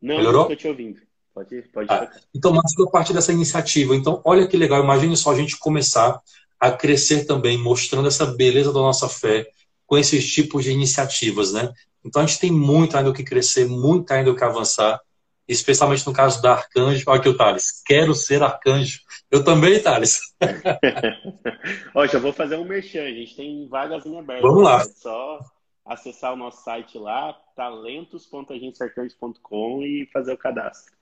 Não, 0.01 0.17
Melhorou? 0.17 0.41
estou 0.41 0.55
te 0.55 0.67
ouvindo. 0.67 1.01
Pode, 1.33 1.61
pode 1.73 1.91
ah, 1.91 2.11
Então, 2.35 2.51
mas 2.51 2.73
tudo 2.73 2.89
a 2.89 2.91
partir 2.91 3.13
dessa 3.13 3.31
iniciativa. 3.31 3.95
Então, 3.95 4.21
olha 4.25 4.47
que 4.47 4.57
legal, 4.57 4.83
imagine 4.83 5.15
só 5.15 5.31
a 5.31 5.35
gente 5.35 5.57
começar 5.57 6.19
a 6.59 6.71
crescer 6.71 7.25
também, 7.25 7.57
mostrando 7.57 8.07
essa 8.07 8.25
beleza 8.25 8.73
da 8.73 8.79
nossa 8.79 9.07
fé 9.07 9.47
com 9.85 9.97
esses 9.97 10.31
tipos 10.31 10.63
de 10.63 10.71
iniciativas, 10.71 11.53
né? 11.53 11.71
Então 12.03 12.21
a 12.21 12.25
gente 12.25 12.39
tem 12.39 12.51
muito 12.51 12.97
ainda 12.97 13.09
o 13.09 13.13
que 13.13 13.23
crescer, 13.23 13.67
muito 13.67 14.11
ainda 14.11 14.31
o 14.31 14.35
que 14.35 14.43
avançar, 14.43 14.99
especialmente 15.47 16.05
no 16.05 16.13
caso 16.13 16.41
da 16.41 16.51
Arcanjo. 16.53 17.03
Olha 17.07 17.19
aqui 17.19 17.29
o 17.29 17.37
Thales, 17.37 17.81
quero 17.85 18.13
ser 18.13 18.43
Arcanjo. 18.43 18.99
Eu 19.29 19.43
também, 19.43 19.81
Thales. 19.81 20.21
Ó, 21.95 22.07
já 22.07 22.19
vou 22.19 22.31
fazer 22.33 22.57
um 22.57 22.65
merchan, 22.65 23.03
a 23.03 23.11
gente 23.11 23.35
tem 23.35 23.67
vagas 23.67 24.05
em 24.05 24.17
aberto. 24.17 24.41
Vamos 24.41 24.63
lá. 24.63 24.81
É 24.81 24.85
só 24.85 25.39
acessar 25.85 26.33
o 26.33 26.37
nosso 26.37 26.63
site 26.63 26.97
lá, 26.97 27.33
talentos.agenciarcanjo.com 27.55 29.83
e 29.83 30.07
fazer 30.11 30.33
o 30.33 30.37
cadastro. 30.37 30.95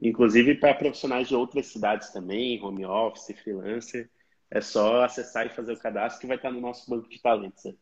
Inclusive 0.00 0.54
para 0.56 0.74
profissionais 0.74 1.28
de 1.28 1.36
outras 1.36 1.66
cidades 1.66 2.10
também, 2.10 2.62
home 2.62 2.84
office, 2.84 3.34
freelancer, 3.42 4.10
é 4.52 4.60
só 4.60 5.02
acessar 5.02 5.46
e 5.46 5.50
fazer 5.50 5.72
o 5.72 5.78
cadastro 5.78 6.20
que 6.20 6.26
vai 6.26 6.36
estar 6.36 6.50
no 6.50 6.60
nosso 6.60 6.88
banco 6.88 7.08
de 7.08 7.20
talentos. 7.20 7.64
Né? 7.64 7.72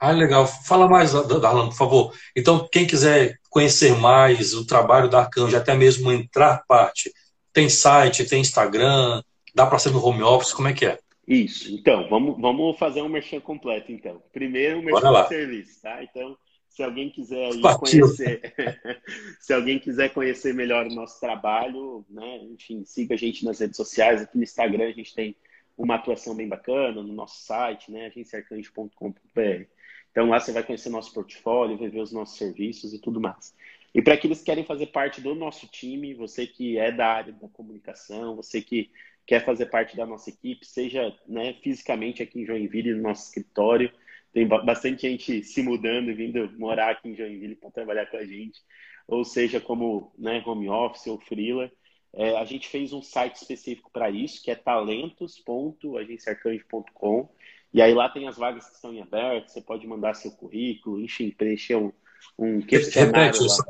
Ah, 0.00 0.10
legal. 0.10 0.46
Fala 0.46 0.88
mais, 0.88 1.12
Darlan, 1.12 1.68
por 1.68 1.76
favor. 1.76 2.14
Então, 2.34 2.66
quem 2.72 2.86
quiser 2.86 3.38
conhecer 3.50 3.94
mais 3.94 4.54
o 4.54 4.66
trabalho 4.66 5.08
da 5.08 5.20
Arcanjo, 5.20 5.56
até 5.56 5.74
mesmo 5.74 6.10
entrar 6.10 6.64
parte, 6.66 7.12
tem 7.52 7.68
site, 7.68 8.24
tem 8.24 8.40
Instagram, 8.40 9.22
dá 9.54 9.66
para 9.66 9.78
ser 9.78 9.90
no 9.90 10.04
home 10.04 10.22
office, 10.22 10.52
como 10.52 10.68
é 10.68 10.72
que 10.72 10.86
é? 10.86 10.98
Isso. 11.28 11.70
Então, 11.72 12.08
vamos, 12.08 12.40
vamos 12.40 12.78
fazer 12.78 13.02
um 13.02 13.08
merchan 13.08 13.40
completo, 13.40 13.92
então. 13.92 14.22
Primeiro, 14.32 14.78
um 14.78 14.82
merchan 14.82 15.22
de 15.22 15.28
serviço, 15.28 15.82
tá? 15.82 16.02
Então, 16.02 16.36
se 16.74 16.82
alguém 16.82 17.08
quiser 17.08 17.50
conhecer, 17.78 18.52
se 19.38 19.54
alguém 19.54 19.78
quiser 19.78 20.12
conhecer 20.12 20.52
melhor 20.52 20.86
o 20.86 20.94
nosso 20.94 21.20
trabalho, 21.20 22.04
né? 22.10 22.38
Enfim, 22.52 22.84
siga 22.84 23.14
a 23.14 23.16
gente 23.16 23.44
nas 23.44 23.60
redes 23.60 23.76
sociais, 23.76 24.22
aqui 24.22 24.36
no 24.36 24.42
Instagram 24.42 24.88
a 24.88 24.92
gente 24.92 25.14
tem 25.14 25.36
uma 25.78 25.94
atuação 25.94 26.34
bem 26.34 26.48
bacana 26.48 27.00
no 27.00 27.12
nosso 27.12 27.44
site, 27.44 27.92
né? 27.92 28.06
agenciarcanjo.com.br. 28.06 29.64
Então 30.10 30.28
lá 30.28 30.40
você 30.40 30.50
vai 30.50 30.64
conhecer 30.64 30.88
nosso 30.88 31.14
portfólio, 31.14 31.78
vai 31.78 31.88
ver 31.88 32.00
os 32.00 32.12
nossos 32.12 32.36
serviços 32.36 32.92
e 32.92 32.98
tudo 32.98 33.20
mais. 33.20 33.54
E 33.94 34.02
para 34.02 34.14
aqueles 34.14 34.40
que 34.40 34.46
querem 34.46 34.64
fazer 34.64 34.86
parte 34.86 35.20
do 35.20 35.32
nosso 35.32 35.68
time, 35.68 36.12
você 36.12 36.44
que 36.44 36.76
é 36.76 36.90
da 36.90 37.06
área 37.06 37.32
da 37.32 37.48
comunicação, 37.48 38.34
você 38.34 38.60
que 38.60 38.90
quer 39.24 39.44
fazer 39.44 39.66
parte 39.66 39.96
da 39.96 40.04
nossa 40.04 40.28
equipe, 40.28 40.66
seja 40.66 41.16
né, 41.28 41.54
fisicamente 41.62 42.20
aqui 42.20 42.40
em 42.40 42.46
Joinville, 42.46 42.94
no 42.94 43.02
nosso 43.02 43.28
escritório, 43.28 43.92
tem 44.34 44.46
bastante 44.48 45.08
gente 45.08 45.42
se 45.44 45.62
mudando 45.62 46.10
e 46.10 46.14
vindo 46.14 46.50
morar 46.58 46.90
aqui 46.90 47.08
em 47.08 47.16
Joinville 47.16 47.54
para 47.54 47.70
trabalhar 47.70 48.06
com 48.06 48.16
a 48.16 48.26
gente, 48.26 48.60
ou 49.06 49.24
seja, 49.24 49.60
como 49.60 50.12
né, 50.18 50.42
home 50.44 50.68
office 50.68 51.06
ou 51.06 51.20
freela. 51.20 51.70
É, 52.12 52.36
a 52.36 52.44
gente 52.44 52.66
fez 52.68 52.92
um 52.92 53.00
site 53.00 53.36
específico 53.36 53.92
para 53.92 54.10
isso, 54.10 54.42
que 54.42 54.50
é 54.50 54.56
talentos.agenciarcanjo.com. 54.56 57.28
E 57.72 57.80
aí 57.80 57.94
lá 57.94 58.08
tem 58.08 58.26
as 58.26 58.36
vagas 58.36 58.68
que 58.68 58.74
estão 58.74 58.92
em 58.92 59.00
aberto, 59.00 59.50
você 59.50 59.60
pode 59.60 59.86
mandar 59.86 60.14
seu 60.14 60.32
currículo, 60.32 61.00
enfim, 61.00 61.30
preencher 61.30 61.76
um, 61.76 61.92
um 62.36 62.60
questionário 62.60 63.40
lá. 63.40 63.64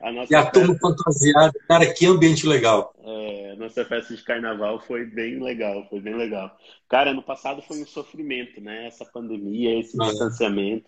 A 0.00 0.12
nossa 0.12 0.32
e 0.32 0.36
a 0.36 0.42
festa... 0.42 0.60
turma 0.60 0.78
fantasiada. 0.78 1.52
Cara, 1.66 1.92
que 1.92 2.06
ambiente 2.06 2.46
legal. 2.46 2.94
É, 3.02 3.52
a 3.52 3.56
nossa 3.56 3.84
festa 3.84 4.14
de 4.14 4.22
carnaval 4.22 4.78
foi 4.80 5.06
bem 5.06 5.42
legal, 5.42 5.86
foi 5.88 6.00
bem 6.00 6.14
legal. 6.14 6.54
Cara, 6.88 7.10
ano 7.10 7.22
passado 7.22 7.62
foi 7.62 7.82
um 7.82 7.86
sofrimento, 7.86 8.60
né? 8.60 8.86
Essa 8.86 9.04
pandemia, 9.06 9.80
esse 9.80 10.00
é. 10.00 10.04
distanciamento. 10.04 10.84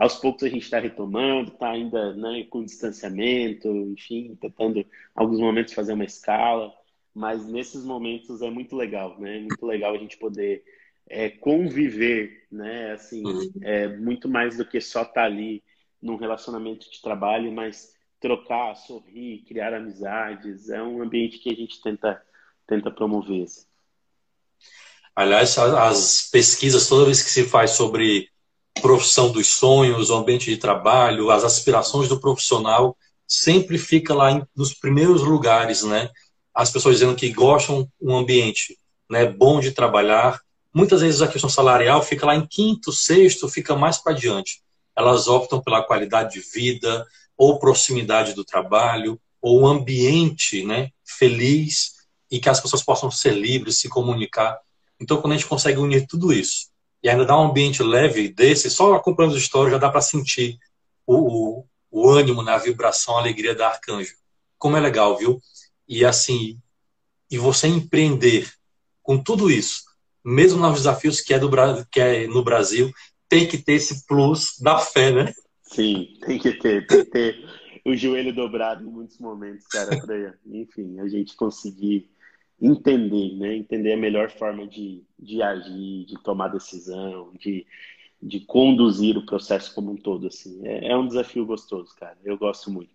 Aos 0.00 0.14
poucos 0.14 0.44
a 0.44 0.48
gente 0.48 0.62
está 0.62 0.78
retomando, 0.78 1.52
está 1.52 1.72
ainda 1.72 2.14
né, 2.14 2.46
com 2.48 2.64
distanciamento, 2.64 3.68
enfim, 3.68 4.34
tentando, 4.40 4.78
em 4.78 4.86
alguns 5.14 5.38
momentos, 5.38 5.74
fazer 5.74 5.92
uma 5.92 6.06
escala. 6.06 6.72
Mas 7.14 7.46
nesses 7.46 7.84
momentos 7.84 8.40
é 8.40 8.48
muito 8.48 8.74
legal, 8.74 9.20
né? 9.20 9.36
É 9.36 9.40
muito 9.40 9.66
legal 9.66 9.94
a 9.94 9.98
gente 9.98 10.16
poder 10.16 10.64
é, 11.06 11.28
conviver, 11.28 12.46
né? 12.50 12.92
Assim, 12.92 13.22
uhum. 13.26 13.50
é 13.62 13.88
muito 13.88 14.26
mais 14.26 14.56
do 14.56 14.64
que 14.64 14.80
só 14.80 15.02
estar 15.02 15.12
tá 15.12 15.24
ali 15.24 15.62
num 16.00 16.16
relacionamento 16.16 16.90
de 16.90 17.02
trabalho, 17.02 17.52
mas 17.52 17.92
trocar, 18.18 18.74
sorrir, 18.76 19.44
criar 19.46 19.74
amizades. 19.74 20.70
É 20.70 20.82
um 20.82 21.02
ambiente 21.02 21.38
que 21.40 21.50
a 21.50 21.54
gente 21.54 21.78
tenta, 21.82 22.22
tenta 22.66 22.90
promover. 22.90 23.42
Assim. 23.42 23.66
Aliás, 25.14 25.58
as 25.58 26.30
pesquisas, 26.30 26.88
toda 26.88 27.04
vez 27.04 27.22
que 27.22 27.28
se 27.28 27.44
faz 27.44 27.72
sobre 27.72 28.30
profissão 28.80 29.30
dos 29.30 29.48
sonhos, 29.48 30.10
o 30.10 30.16
ambiente 30.16 30.50
de 30.50 30.56
trabalho, 30.56 31.30
as 31.30 31.44
aspirações 31.44 32.08
do 32.08 32.20
profissional, 32.20 32.96
sempre 33.26 33.78
fica 33.78 34.14
lá 34.14 34.46
nos 34.56 34.74
primeiros 34.74 35.22
lugares, 35.22 35.82
né? 35.82 36.10
As 36.54 36.70
pessoas 36.70 36.96
dizendo 36.96 37.14
que 37.14 37.32
gostam 37.32 37.88
um 38.00 38.16
ambiente 38.16 38.76
né, 39.08 39.26
bom 39.26 39.60
de 39.60 39.72
trabalhar, 39.72 40.40
Muitas 40.72 41.00
vezes 41.00 41.20
a 41.20 41.26
questão 41.26 41.50
salarial 41.50 42.00
fica 42.00 42.24
lá 42.24 42.36
em 42.36 42.46
quinto, 42.46 42.92
sexto, 42.92 43.48
fica 43.48 43.74
mais 43.74 43.98
para 43.98 44.12
diante. 44.12 44.62
Elas 44.96 45.26
optam 45.26 45.60
pela 45.60 45.82
qualidade 45.82 46.34
de 46.34 46.40
vida, 46.40 47.04
ou 47.36 47.58
proximidade 47.58 48.34
do 48.34 48.44
trabalho, 48.44 49.20
ou 49.42 49.66
ambiente 49.66 50.64
né, 50.64 50.90
feliz 51.04 51.94
e 52.30 52.38
que 52.38 52.48
as 52.48 52.60
pessoas 52.60 52.82
possam 52.82 53.10
ser 53.10 53.32
livres, 53.32 53.78
se 53.78 53.88
comunicar. 53.88 54.58
Então, 55.00 55.20
quando 55.20 55.32
a 55.32 55.36
gente 55.36 55.48
consegue 55.48 55.78
unir 55.78 56.06
tudo 56.06 56.32
isso 56.32 56.69
e 57.02 57.08
ainda 57.08 57.24
dar 57.24 57.38
um 57.38 57.50
ambiente 57.50 57.82
leve 57.82 58.28
desse, 58.28 58.70
só 58.70 58.94
acompanhando 58.94 59.34
as 59.34 59.42
histórias 59.42 59.72
já 59.72 59.78
dá 59.78 59.88
para 59.88 60.00
sentir 60.00 60.58
o, 61.06 61.60
o, 61.60 61.66
o 61.90 62.10
ânimo, 62.10 62.42
na 62.42 62.56
né, 62.56 62.62
vibração, 62.62 63.16
a 63.16 63.20
alegria 63.20 63.54
da 63.54 63.68
Arcanjo. 63.68 64.14
Como 64.58 64.76
é 64.76 64.80
legal, 64.80 65.16
viu? 65.16 65.40
E 65.88 66.04
assim, 66.04 66.58
e 67.30 67.38
você 67.38 67.66
empreender 67.66 68.50
com 69.02 69.22
tudo 69.22 69.50
isso, 69.50 69.82
mesmo 70.24 70.60
nos 70.60 70.74
desafios 70.74 71.20
que 71.20 71.32
é, 71.32 71.38
do, 71.38 71.50
que 71.90 72.00
é 72.00 72.26
no 72.26 72.44
Brasil, 72.44 72.92
tem 73.28 73.46
que 73.46 73.56
ter 73.56 73.74
esse 73.74 74.06
plus 74.06 74.58
da 74.60 74.78
fé, 74.78 75.10
né? 75.10 75.32
Sim, 75.62 76.18
tem 76.20 76.38
que 76.38 76.52
ter, 76.52 76.86
tem 76.86 77.04
que 77.04 77.10
ter. 77.10 77.36
o 77.86 77.96
joelho 77.96 78.34
dobrado 78.34 78.84
em 78.84 78.90
muitos 78.90 79.18
momentos, 79.18 79.66
cara, 79.66 79.98
para, 79.98 80.34
enfim, 80.46 80.98
a 81.00 81.08
gente 81.08 81.34
conseguir 81.36 82.10
entender, 82.60 83.36
né? 83.36 83.56
Entender 83.56 83.92
a 83.92 83.96
melhor 83.96 84.30
forma 84.30 84.66
de, 84.66 85.02
de 85.18 85.42
agir, 85.42 86.04
de 86.04 86.22
tomar 86.22 86.48
decisão, 86.48 87.32
de, 87.38 87.66
de 88.22 88.40
conduzir 88.40 89.16
o 89.16 89.24
processo 89.24 89.74
como 89.74 89.92
um 89.92 89.96
todo, 89.96 90.26
assim. 90.26 90.60
É, 90.66 90.92
é 90.92 90.96
um 90.96 91.06
desafio 91.06 91.46
gostoso, 91.46 91.94
cara. 91.96 92.16
Eu 92.24 92.36
gosto 92.36 92.70
muito. 92.70 92.90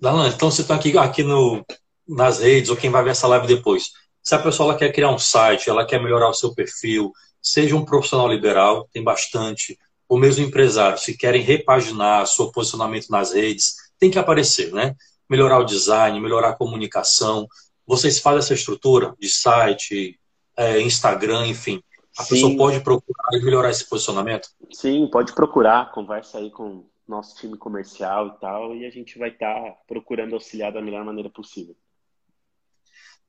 Dalan, 0.00 0.28
então 0.28 0.50
você 0.50 0.62
está 0.62 0.74
aqui, 0.74 0.96
aqui 0.96 1.22
no, 1.22 1.64
nas 2.08 2.38
redes, 2.40 2.70
ou 2.70 2.76
quem 2.76 2.90
vai 2.90 3.04
ver 3.04 3.10
essa 3.10 3.26
live 3.26 3.46
depois. 3.46 3.92
Se 4.22 4.34
a 4.34 4.38
pessoa 4.38 4.76
quer 4.76 4.92
criar 4.92 5.10
um 5.10 5.18
site, 5.18 5.68
ela 5.68 5.84
quer 5.84 6.02
melhorar 6.02 6.28
o 6.28 6.34
seu 6.34 6.54
perfil, 6.54 7.12
seja 7.40 7.76
um 7.76 7.84
profissional 7.84 8.28
liberal, 8.28 8.88
tem 8.92 9.02
bastante, 9.02 9.78
ou 10.08 10.18
mesmo 10.18 10.44
empresário, 10.44 10.98
se 10.98 11.16
querem 11.16 11.42
repaginar 11.42 12.26
seu 12.26 12.50
posicionamento 12.50 13.08
nas 13.10 13.32
redes, 13.32 13.76
tem 13.98 14.10
que 14.10 14.18
aparecer, 14.18 14.72
né? 14.72 14.94
Melhorar 15.28 15.58
o 15.58 15.64
design, 15.64 16.18
melhorar 16.20 16.50
a 16.50 16.56
comunicação. 16.56 17.46
Vocês 17.90 18.20
fazem 18.20 18.38
essa 18.38 18.54
estrutura 18.54 19.16
de 19.18 19.28
site, 19.28 20.16
é, 20.56 20.80
Instagram, 20.80 21.48
enfim. 21.48 21.82
A 22.16 22.22
Sim. 22.22 22.28
pessoa 22.28 22.56
pode 22.56 22.80
procurar 22.84 23.28
e 23.32 23.42
melhorar 23.42 23.68
esse 23.68 23.84
posicionamento? 23.88 24.48
Sim, 24.72 25.08
pode 25.10 25.34
procurar, 25.34 25.90
conversa 25.90 26.38
aí 26.38 26.52
com 26.52 26.88
nosso 27.08 27.34
time 27.34 27.58
comercial 27.58 28.28
e 28.28 28.40
tal, 28.40 28.76
e 28.76 28.86
a 28.86 28.90
gente 28.90 29.18
vai 29.18 29.30
estar 29.30 29.52
tá 29.52 29.74
procurando 29.88 30.34
auxiliar 30.34 30.70
da 30.70 30.80
melhor 30.80 31.04
maneira 31.04 31.28
possível. 31.28 31.74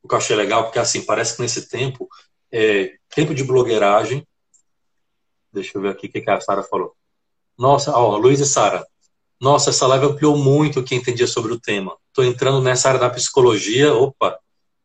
O 0.03 0.07
que 0.07 0.14
eu 0.14 0.20
achei 0.20 0.36
legal, 0.36 0.66
porque 0.66 0.78
assim, 0.78 1.03
parece 1.03 1.36
que 1.36 1.41
nesse 1.41 1.68
tempo, 1.68 2.07
é, 2.51 2.97
tempo 3.09 3.34
de 3.34 3.43
blogueiragem, 3.43 4.24
deixa 5.51 5.76
eu 5.76 5.82
ver 5.82 5.89
aqui 5.89 6.05
o 6.05 6.12
que, 6.12 6.30
a 6.30 6.39
Sara 6.39 6.62
falou. 6.62 6.95
Nossa, 7.57 7.97
ó, 7.97 8.16
Luiz 8.16 8.39
e 8.39 8.45
Sara, 8.45 8.86
nossa, 9.39 9.72
essa 9.72 9.88
live 9.88 10.05
ampliou 10.05 10.38
muito 10.38 10.82
o 10.82 10.84
que 10.84 10.93
entendia 10.93 11.26
sobre 11.26 11.51
o 11.51 11.59
tema. 11.59 11.97
Estou 12.09 12.24
entrando 12.24 12.62
nessa 12.62 12.89
área 12.89 12.99
da 12.99 13.09
psicologia, 13.09 13.91
opa, 13.95 14.39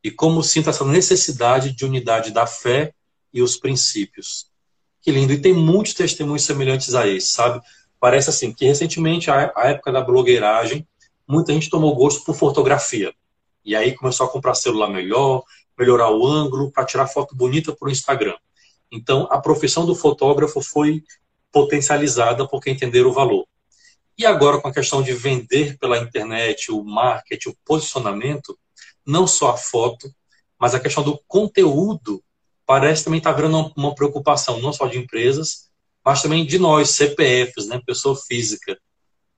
e 0.07 0.11
como 0.13 0.41
sinto 0.41 0.71
essa 0.71 0.85
necessidade 0.85 1.73
de 1.73 1.85
unidade 1.85 2.31
da 2.31 2.47
fé 2.47 2.95
e 3.35 3.43
os 3.43 3.57
princípios. 3.57 4.47
Que 5.03 5.11
lindo. 5.11 5.33
E 5.33 5.41
tem 5.41 5.53
muitos 5.53 5.95
testemunhos 5.95 6.45
semelhantes 6.45 6.95
a 6.95 7.09
esse, 7.09 7.31
sabe? 7.31 7.61
Parece 7.99 8.31
assim 8.31 8.53
que 8.53 8.65
recentemente, 8.65 9.33
a 9.33 9.53
época 9.65 9.91
da 9.91 10.01
blogueiragem, 10.01 10.87
muita 11.27 11.53
gente 11.53 11.69
tomou 11.69 11.93
gosto 11.97 12.25
por 12.25 12.37
fotografia. 12.37 13.13
E 13.65 13.75
aí 13.75 13.97
começou 13.97 14.25
a 14.25 14.31
comprar 14.31 14.55
celular 14.55 14.89
melhor, 14.89 15.43
melhorar 15.77 16.13
o 16.13 16.25
ângulo, 16.25 16.71
para 16.71 16.85
tirar 16.85 17.09
foto 17.09 17.35
bonita 17.35 17.75
para 17.75 17.89
o 17.89 17.91
Instagram. 17.91 18.37
Então, 18.93 19.27
a 19.29 19.41
profissão 19.41 19.85
do 19.85 19.97
fotógrafo 19.97 20.63
foi 20.63 21.03
potencializada 21.51 22.47
porque 22.47 22.71
entenderam 22.71 23.11
o 23.11 23.13
valor. 23.13 23.45
E 24.17 24.25
agora, 24.25 24.61
com 24.61 24.69
a 24.69 24.73
questão 24.73 25.03
de 25.03 25.13
vender 25.13 25.77
pela 25.79 25.99
internet, 25.99 26.71
o 26.71 26.85
marketing, 26.85 27.49
o 27.49 27.57
posicionamento, 27.65 28.57
não 29.07 29.27
só 29.27 29.51
a 29.51 29.57
foto, 29.57 30.11
mas 30.59 30.75
a 30.75 30.81
questão 30.81 31.03
do 31.05 31.19
conteúdo 31.27 32.23
parece 32.67 33.05
também 33.05 33.19
estar 33.19 33.31
tá 33.31 33.37
virando 33.37 33.73
uma 33.77 33.95
preocupação, 33.95 34.61
não 34.61 34.73
só 34.73 34.87
de 34.87 34.99
empresas, 34.99 35.71
mas 36.05 36.23
também 36.23 36.45
de 36.45 36.59
nós, 36.59 36.91
CPFs, 36.91 37.69
né, 37.69 37.81
pessoa 37.85 38.17
física. 38.17 38.79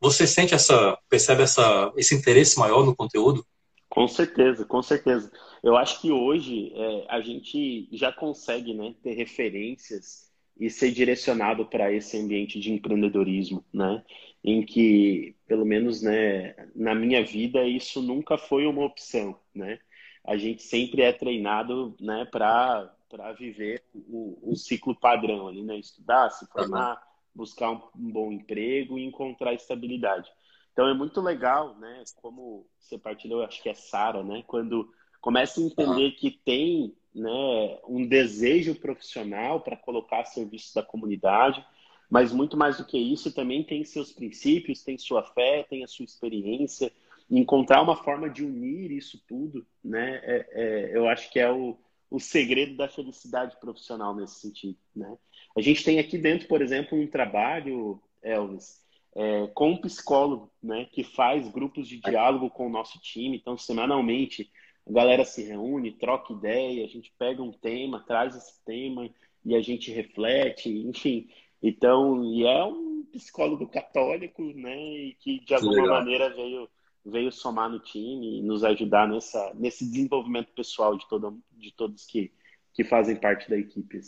Você 0.00 0.26
sente 0.26 0.54
essa, 0.54 0.96
percebe 1.08 1.42
essa, 1.42 1.92
esse 1.96 2.14
interesse 2.14 2.58
maior 2.58 2.84
no 2.84 2.94
conteúdo? 2.94 3.44
Com 3.88 4.06
certeza, 4.06 4.64
com 4.64 4.82
certeza. 4.82 5.30
Eu 5.62 5.76
acho 5.76 6.00
que 6.00 6.12
hoje 6.12 6.72
é, 6.74 7.06
a 7.08 7.20
gente 7.20 7.88
já 7.92 8.12
consegue 8.12 8.74
né, 8.74 8.94
ter 9.02 9.14
referências 9.14 10.28
e 10.58 10.68
ser 10.68 10.90
direcionado 10.90 11.66
para 11.66 11.92
esse 11.92 12.16
ambiente 12.18 12.58
de 12.58 12.72
empreendedorismo, 12.72 13.64
né? 13.72 14.04
Em 14.42 14.64
que, 14.64 15.36
pelo 15.46 15.64
menos 15.64 16.02
né, 16.02 16.54
na 16.74 16.94
minha 16.94 17.24
vida, 17.24 17.64
isso 17.64 18.00
nunca 18.02 18.36
foi 18.36 18.66
uma 18.66 18.84
opção, 18.84 19.38
né? 19.58 19.78
A 20.24 20.36
gente 20.36 20.62
sempre 20.62 21.02
é 21.02 21.12
treinado 21.12 21.96
né, 22.00 22.24
para 22.26 22.92
viver 23.38 23.82
o, 23.94 24.38
o, 24.42 24.56
ciclo 24.56 24.94
padrão 24.94 25.48
ali, 25.48 25.62
né? 25.62 25.76
Estudar, 25.78 26.30
se 26.30 26.46
formar, 26.46 27.02
buscar 27.34 27.70
um, 27.70 27.82
um 27.96 28.10
bom 28.10 28.32
emprego 28.32 28.98
e 28.98 29.04
encontrar 29.04 29.54
estabilidade. 29.54 30.30
Então 30.72 30.86
é 30.88 30.94
muito 30.94 31.20
legal, 31.20 31.74
né? 31.76 32.02
Como 32.22 32.66
você 32.78 32.96
partilhou, 32.96 33.42
acho 33.42 33.62
que 33.62 33.68
é 33.68 33.74
Sara, 33.74 34.22
né? 34.22 34.44
Quando 34.46 34.90
começa 35.20 35.60
a 35.60 35.64
entender 35.64 36.12
que 36.12 36.30
tem 36.30 36.94
né, 37.14 37.78
um 37.88 38.06
desejo 38.06 38.74
profissional 38.74 39.60
para 39.60 39.76
colocar 39.76 40.20
a 40.20 40.24
serviço 40.24 40.74
da 40.74 40.82
comunidade, 40.82 41.64
mas 42.08 42.32
muito 42.32 42.56
mais 42.56 42.78
do 42.78 42.84
que 42.84 42.96
isso, 42.96 43.34
também 43.34 43.62
tem 43.62 43.84
seus 43.84 44.12
princípios, 44.12 44.82
tem 44.82 44.96
sua 44.96 45.22
fé, 45.22 45.64
tem 45.68 45.84
a 45.84 45.88
sua 45.88 46.04
experiência. 46.04 46.92
Encontrar 47.30 47.82
uma 47.82 47.96
forma 47.96 48.28
de 48.30 48.44
unir 48.44 48.90
isso 48.90 49.22
tudo, 49.26 49.66
né? 49.84 50.20
É, 50.22 50.46
é, 50.50 50.96
eu 50.96 51.08
acho 51.08 51.30
que 51.30 51.38
é 51.38 51.50
o, 51.50 51.76
o 52.10 52.18
segredo 52.18 52.76
da 52.76 52.88
felicidade 52.88 53.58
profissional 53.60 54.14
nesse 54.14 54.40
sentido, 54.40 54.78
né? 54.96 55.16
A 55.56 55.60
gente 55.60 55.84
tem 55.84 55.98
aqui 55.98 56.16
dentro, 56.16 56.46
por 56.48 56.62
exemplo, 56.62 56.98
um 56.98 57.06
trabalho, 57.06 58.00
Elvis, 58.22 58.80
é, 59.14 59.48
com 59.48 59.70
um 59.70 59.80
psicólogo, 59.80 60.52
né, 60.62 60.86
que 60.92 61.02
faz 61.02 61.48
grupos 61.48 61.88
de 61.88 62.00
diálogo 62.00 62.48
com 62.50 62.66
o 62.66 62.70
nosso 62.70 63.00
time. 63.00 63.36
Então, 63.36 63.58
semanalmente, 63.58 64.50
a 64.86 64.92
galera 64.92 65.24
se 65.24 65.42
reúne, 65.42 65.92
troca 65.92 66.32
ideia, 66.32 66.84
a 66.84 66.88
gente 66.88 67.12
pega 67.18 67.42
um 67.42 67.52
tema, 67.52 68.04
traz 68.06 68.36
esse 68.36 68.64
tema 68.64 69.10
e 69.44 69.56
a 69.56 69.60
gente 69.60 69.90
reflete, 69.90 70.68
enfim. 70.70 71.28
Então, 71.60 72.24
e 72.24 72.44
é 72.44 72.64
um 72.64 73.04
psicólogo 73.12 73.66
católico, 73.66 74.42
né, 74.54 74.76
e 74.78 75.16
que 75.18 75.40
de 75.40 75.54
alguma 75.54 75.86
maneira 75.86 76.30
veio 76.30 76.68
veio 77.04 77.32
somar 77.32 77.70
no 77.70 77.78
time 77.78 78.38
e 78.38 78.42
nos 78.42 78.64
ajudar 78.64 79.08
nessa 79.08 79.52
nesse 79.54 79.84
desenvolvimento 79.88 80.52
pessoal 80.52 80.96
de 80.96 81.08
todo, 81.08 81.38
de 81.52 81.72
todos 81.72 82.04
que 82.06 82.32
que 82.74 82.84
fazem 82.84 83.16
parte 83.16 83.50
da 83.50 83.58
equipe. 83.58 84.00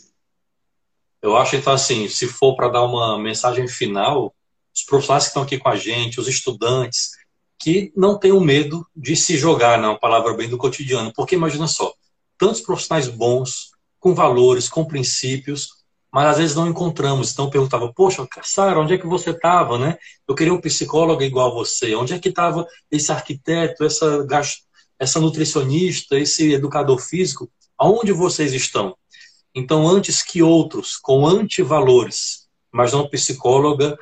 Eu 1.21 1.35
acho 1.35 1.55
então 1.55 1.73
assim, 1.73 2.07
se 2.07 2.27
for 2.27 2.55
para 2.55 2.69
dar 2.69 2.83
uma 2.83 3.19
mensagem 3.19 3.67
final, 3.67 4.33
os 4.73 4.83
profissionais 4.83 5.25
que 5.25 5.29
estão 5.29 5.43
aqui 5.43 5.57
com 5.57 5.69
a 5.69 5.75
gente, 5.75 6.19
os 6.19 6.27
estudantes, 6.27 7.11
que 7.59 7.91
não 7.95 8.17
tenham 8.17 8.39
medo 8.39 8.87
de 8.95 9.15
se 9.15 9.37
jogar, 9.37 9.79
não, 9.79 9.97
palavra 9.97 10.33
bem 10.33 10.49
do 10.49 10.57
cotidiano. 10.57 11.13
Porque 11.13 11.35
imagina 11.35 11.67
só, 11.67 11.93
tantos 12.37 12.61
profissionais 12.61 13.07
bons, 13.07 13.71
com 13.99 14.15
valores, 14.15 14.67
com 14.67 14.83
princípios, 14.83 15.80
mas 16.11 16.27
às 16.27 16.37
vezes 16.37 16.55
não 16.55 16.67
encontramos. 16.67 17.31
Então 17.31 17.49
perguntava, 17.49 17.91
poxa, 17.93 18.27
Sara, 18.43 18.79
onde 18.79 18.93
é 18.93 18.97
que 18.97 19.07
você 19.07 19.29
estava, 19.29 19.77
né? 19.77 19.97
Eu 20.27 20.35
queria 20.35 20.53
um 20.53 20.59
psicólogo 20.59 21.23
igual 21.23 21.51
a 21.51 21.53
você. 21.53 21.95
Onde 21.95 22.13
é 22.13 22.19
que 22.19 22.29
estava 22.29 22.67
esse 22.91 23.11
arquiteto, 23.11 23.85
essa, 23.85 24.25
essa 24.99 25.19
nutricionista, 25.19 26.19
esse 26.19 26.53
educador 26.53 26.99
físico? 26.99 27.49
Aonde 27.77 28.11
vocês 28.11 28.53
estão? 28.53 28.95
Então, 29.55 29.87
antes 29.87 30.21
que 30.21 30.43
outros 30.43 30.97
com 30.97 31.25
antivalores, 31.25 32.47
mas 32.71 32.93
não 32.93 33.09
psicóloga, 33.09 33.97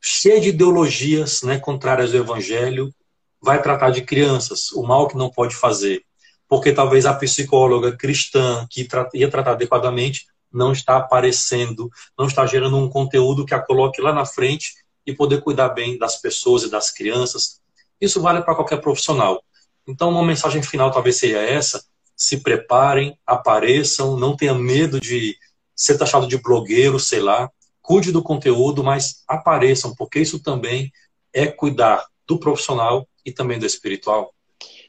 cheia 0.00 0.40
de 0.40 0.50
ideologias 0.50 1.42
né, 1.42 1.58
contrárias 1.58 2.14
ao 2.14 2.20
evangelho, 2.20 2.94
vai 3.42 3.60
tratar 3.60 3.90
de 3.90 4.02
crianças, 4.02 4.70
o 4.72 4.82
mal 4.82 5.08
que 5.08 5.16
não 5.16 5.30
pode 5.30 5.54
fazer. 5.54 6.02
Porque 6.48 6.72
talvez 6.72 7.06
a 7.06 7.14
psicóloga 7.14 7.96
cristã 7.96 8.66
que 8.70 8.86
ia 9.14 9.30
tratar 9.30 9.52
adequadamente 9.52 10.26
não 10.54 10.72
está 10.72 10.96
aparecendo, 10.96 11.90
não 12.18 12.26
está 12.26 12.46
gerando 12.46 12.78
um 12.78 12.88
conteúdo 12.88 13.44
que 13.44 13.54
a 13.54 13.60
coloque 13.60 14.00
lá 14.00 14.12
na 14.12 14.24
frente 14.24 14.74
e 15.06 15.12
poder 15.12 15.42
cuidar 15.42 15.70
bem 15.70 15.98
das 15.98 16.20
pessoas 16.20 16.62
e 16.62 16.70
das 16.70 16.90
crianças. 16.90 17.60
Isso 18.00 18.20
vale 18.20 18.42
para 18.42 18.54
qualquer 18.54 18.80
profissional. 18.80 19.42
Então, 19.86 20.10
uma 20.10 20.24
mensagem 20.24 20.62
final 20.62 20.90
talvez 20.90 21.18
seja 21.18 21.38
essa: 21.38 21.84
se 22.16 22.38
preparem, 22.38 23.18
apareçam, 23.26 24.16
não 24.16 24.36
tenha 24.36 24.54
medo 24.54 25.00
de 25.00 25.36
ser 25.76 25.98
taxado 25.98 26.26
de 26.26 26.40
blogueiro, 26.40 26.98
sei 26.98 27.20
lá 27.20 27.50
cuide 27.84 28.10
do 28.10 28.22
conteúdo, 28.22 28.82
mas 28.82 29.22
apareçam, 29.28 29.94
porque 29.94 30.18
isso 30.18 30.42
também 30.42 30.90
é 31.34 31.46
cuidar 31.46 32.06
do 32.26 32.38
profissional 32.38 33.06
e 33.24 33.30
também 33.30 33.58
do 33.58 33.66
espiritual. 33.66 34.33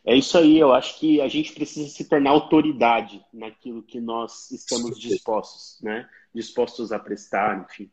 É 0.06 0.16
isso 0.16 0.38
aí, 0.38 0.60
eu 0.60 0.72
acho 0.72 1.00
que 1.00 1.20
a 1.20 1.28
gente 1.28 1.52
precisa 1.54 1.90
se 1.90 2.08
tornar 2.08 2.30
autoridade 2.30 3.26
naquilo 3.34 3.82
que 3.82 4.00
nós 4.00 4.52
estamos 4.52 5.00
dispostos, 5.00 5.82
né? 5.82 6.08
Dispostos 6.34 6.92
a 6.92 7.00
prestar, 7.00 7.66
enfim. 7.66 7.90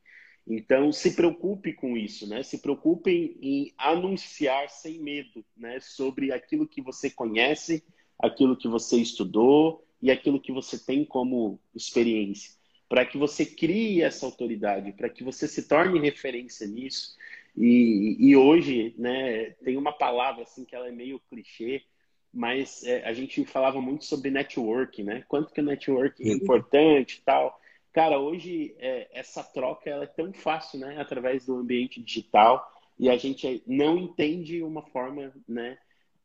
Então, 0.46 0.92
se 0.92 1.14
preocupe 1.14 1.72
com 1.72 1.96
isso, 1.96 2.28
né? 2.28 2.42
Se 2.42 2.58
preocupe 2.58 3.10
em, 3.10 3.38
em 3.40 3.74
anunciar 3.78 4.68
sem 4.68 4.98
medo, 4.98 5.42
né? 5.56 5.80
Sobre 5.80 6.32
aquilo 6.32 6.68
que 6.68 6.82
você 6.82 7.08
conhece, 7.08 7.82
aquilo 8.18 8.56
que 8.56 8.68
você 8.68 8.98
estudou 8.98 9.82
e 10.02 10.10
aquilo 10.10 10.40
que 10.40 10.52
você 10.52 10.78
tem 10.78 11.06
como 11.06 11.58
experiência 11.74 12.52
para 12.92 13.06
que 13.06 13.16
você 13.16 13.46
crie 13.46 14.02
essa 14.02 14.26
autoridade, 14.26 14.92
para 14.92 15.08
que 15.08 15.24
você 15.24 15.48
se 15.48 15.66
torne 15.66 15.98
referência 15.98 16.66
nisso. 16.66 17.16
E, 17.56 18.18
e, 18.20 18.36
hoje, 18.36 18.94
né, 18.98 19.52
tem 19.64 19.78
uma 19.78 19.94
palavra 19.94 20.42
assim 20.42 20.62
que 20.62 20.76
ela 20.76 20.88
é 20.88 20.92
meio 20.92 21.18
clichê, 21.30 21.84
mas 22.32 22.82
é, 22.84 23.04
a 23.04 23.12
gente 23.12 23.44
falava 23.44 23.80
muito 23.80 24.04
sobre 24.04 24.30
network, 24.30 25.02
né? 25.02 25.24
Quanto 25.28 25.52
que 25.52 25.60
o 25.60 25.64
network 25.64 26.22
é 26.22 26.32
importante 26.32 27.18
e 27.18 27.22
tal. 27.22 27.60
Cara, 27.92 28.18
hoje 28.18 28.74
é, 28.78 29.08
essa 29.12 29.42
troca 29.44 29.90
ela 29.90 30.04
é 30.04 30.06
tão 30.06 30.32
fácil, 30.32 30.80
né? 30.80 30.96
Através 30.98 31.46
do 31.46 31.56
ambiente 31.56 32.02
digital. 32.02 32.66
e 32.98 33.10
a 33.10 33.16
gente 33.16 33.62
não 33.66 33.98
entende 33.98 34.62
uma 34.62 34.82
forma 34.82 35.32
né, 35.48 35.76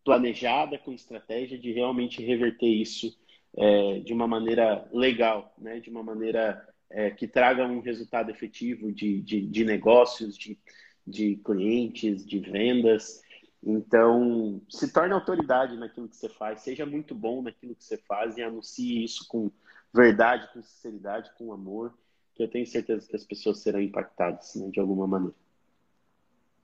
planejada, 0.04 0.78
com 0.78 0.94
estratégia, 0.94 1.58
de 1.58 1.72
realmente 1.74 2.24
reverter 2.24 2.68
isso 2.68 3.18
é, 3.58 4.00
de 4.00 4.14
uma 4.14 4.28
maneira 4.28 4.88
legal, 4.94 5.54
né, 5.58 5.80
de 5.80 5.90
uma 5.90 6.04
maneira 6.04 6.66
é, 6.90 7.10
que 7.10 7.28
traga 7.28 7.66
um 7.66 7.82
resultado 7.82 8.30
efetivo 8.30 8.92
de, 8.92 9.22
de, 9.22 9.42
de 9.42 9.66
negócios, 9.66 10.38
de, 10.38 10.58
de 11.06 11.36
clientes, 11.44 12.26
de 12.26 12.40
vendas. 12.40 13.22
Então, 13.70 14.62
se 14.70 14.88
torne 14.94 15.14
autoridade 15.14 15.76
naquilo 15.76 16.08
que 16.08 16.16
você 16.16 16.30
faz, 16.30 16.62
seja 16.62 16.86
muito 16.86 17.14
bom 17.14 17.42
naquilo 17.42 17.76
que 17.76 17.84
você 17.84 17.98
faz 17.98 18.38
e 18.38 18.42
anuncie 18.42 19.04
isso 19.04 19.26
com 19.28 19.52
verdade, 19.94 20.48
com 20.54 20.64
sinceridade, 20.64 21.32
com 21.38 21.52
amor, 21.52 21.94
que 22.34 22.42
eu 22.42 22.48
tenho 22.48 22.66
certeza 22.66 23.06
que 23.06 23.16
as 23.18 23.26
pessoas 23.26 23.60
serão 23.60 23.82
impactadas 23.82 24.56
né, 24.56 24.70
de 24.72 24.80
alguma 24.80 25.06
maneira. 25.06 25.36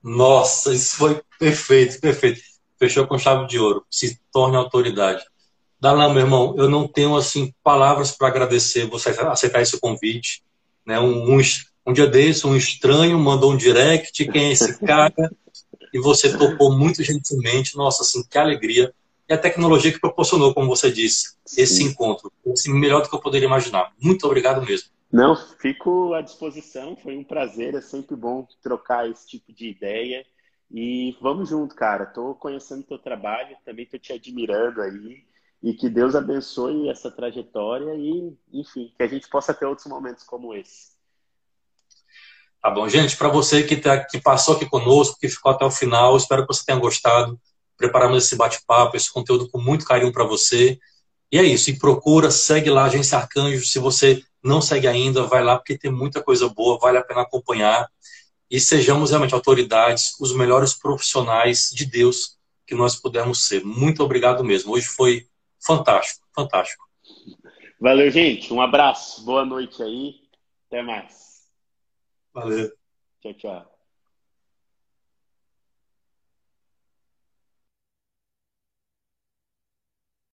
Nossa, 0.02 0.74
isso 0.74 0.96
foi 0.96 1.22
perfeito, 1.38 2.00
perfeito. 2.00 2.42
Fechou 2.80 3.06
com 3.06 3.18
chave 3.18 3.48
de 3.48 3.60
ouro. 3.60 3.86
Se 3.90 4.18
torne 4.32 4.56
autoridade. 4.56 5.26
Dalan, 5.82 6.14
meu 6.14 6.24
irmão, 6.24 6.56
eu 6.58 6.70
não 6.70 6.88
tenho 6.88 7.18
assim 7.18 7.54
palavras 7.62 8.14
para 8.14 8.30
agradecer 8.30 8.86
você 8.86 9.10
aceitar 9.10 9.62
esse 9.62 9.78
convite. 9.78 10.42
Né? 10.86 10.98
Um, 11.02 11.36
um, 11.36 11.42
um 11.86 11.92
dia 11.92 12.08
desse, 12.08 12.48
um 12.48 12.56
estranho 12.56 13.20
mandou 13.20 13.52
um 13.52 13.58
direct, 13.58 14.26
quem 14.26 14.46
é 14.46 14.52
esse 14.54 14.80
cara? 14.86 15.14
E 15.94 16.00
você 16.00 16.36
tocou 16.36 16.76
muito 16.76 17.04
gentilmente. 17.04 17.78
Nossa, 17.78 18.02
assim, 18.02 18.24
que 18.28 18.38
alegria. 18.38 18.94
E 19.30 19.34
a 19.34 19.38
tecnologia 19.38 19.92
que 19.92 20.00
proporcionou, 20.00 20.54
como 20.54 20.68
você 20.68 20.92
disse, 20.92 21.36
esse 21.58 21.76
Sim. 21.76 21.86
encontro. 21.86 22.32
Assim, 22.52 22.74
melhor 22.74 23.04
do 23.04 23.10
que 23.10 23.16
eu 23.16 23.22
poderia 23.22 23.46
imaginar. 23.46 23.94
Muito 24.02 24.26
obrigado 24.26 24.66
mesmo. 24.66 24.90
Não, 25.12 25.36
fico 25.36 26.14
à 26.14 26.22
disposição. 26.22 26.98
Foi 26.98 27.16
um 27.16 27.24
prazer. 27.24 27.76
É 27.76 27.82
sempre 27.82 28.16
bom 28.16 28.48
trocar 28.62 29.10
esse 29.10 29.28
tipo 29.28 29.54
de 29.54 29.70
ideia. 29.70 30.26
E 30.72 31.16
vamos 31.22 31.50
junto, 31.50 31.76
cara. 31.76 32.06
Estou 32.06 32.34
conhecendo 32.34 32.84
teu 32.84 32.98
trabalho, 32.98 33.56
também 33.64 33.86
estou 33.86 34.00
te 34.00 34.12
admirando 34.12 34.82
aí. 34.82 35.24
E 35.62 35.74
que 35.74 35.88
Deus 35.88 36.16
abençoe 36.16 36.90
essa 36.90 37.10
trajetória 37.10 37.94
e, 37.96 38.36
enfim, 38.52 38.92
que 38.98 39.04
a 39.04 39.08
gente 39.08 39.30
possa 39.30 39.54
ter 39.54 39.66
outros 39.66 39.88
momentos 39.88 40.24
como 40.24 40.54
esse. 40.54 40.93
Tá 42.64 42.72
bom, 42.72 42.88
gente? 42.88 43.18
Para 43.18 43.28
você 43.28 43.62
que, 43.62 43.76
tá, 43.76 44.06
que 44.06 44.22
passou 44.22 44.56
aqui 44.56 44.66
conosco, 44.66 45.18
que 45.20 45.28
ficou 45.28 45.52
até 45.52 45.66
o 45.66 45.70
final, 45.70 46.16
espero 46.16 46.48
que 46.48 46.54
você 46.54 46.64
tenha 46.66 46.80
gostado. 46.80 47.38
Preparamos 47.76 48.24
esse 48.24 48.38
bate-papo, 48.38 48.96
esse 48.96 49.12
conteúdo 49.12 49.50
com 49.50 49.60
muito 49.60 49.84
carinho 49.84 50.14
para 50.14 50.24
você. 50.24 50.80
E 51.30 51.38
é 51.38 51.44
isso. 51.44 51.70
E 51.70 51.78
procura, 51.78 52.32
segue 52.32 52.70
lá, 52.70 52.86
Agência 52.86 53.18
Arcanjo. 53.18 53.66
Se 53.66 53.80
você 53.80 54.24
não 54.42 54.62
segue 54.62 54.88
ainda, 54.88 55.24
vai 55.24 55.44
lá, 55.44 55.58
porque 55.58 55.78
tem 55.78 55.92
muita 55.92 56.24
coisa 56.24 56.48
boa, 56.48 56.80
vale 56.80 56.98
a 56.98 57.04
pena 57.04 57.24
acompanhar. 57.24 57.86
E 58.50 58.62
sejamos 58.62 59.10
realmente 59.10 59.34
autoridades, 59.34 60.18
os 60.18 60.34
melhores 60.34 60.74
profissionais 60.74 61.70
de 61.70 61.86
Deus 61.86 62.38
que 62.66 62.74
nós 62.74 62.96
pudermos 62.96 63.46
ser. 63.46 63.62
Muito 63.66 64.02
obrigado 64.02 64.42
mesmo. 64.42 64.72
Hoje 64.72 64.88
foi 64.88 65.28
fantástico, 65.60 66.26
fantástico. 66.34 66.86
Valeu, 67.78 68.10
gente. 68.10 68.54
Um 68.54 68.62
abraço. 68.62 69.26
Boa 69.26 69.44
noite 69.44 69.84
aí. 69.84 70.16
Até 70.70 70.82
mais. 70.82 71.23
Valeu. 72.34 72.70
Tchau, 73.22 73.34
tchau. 73.34 73.73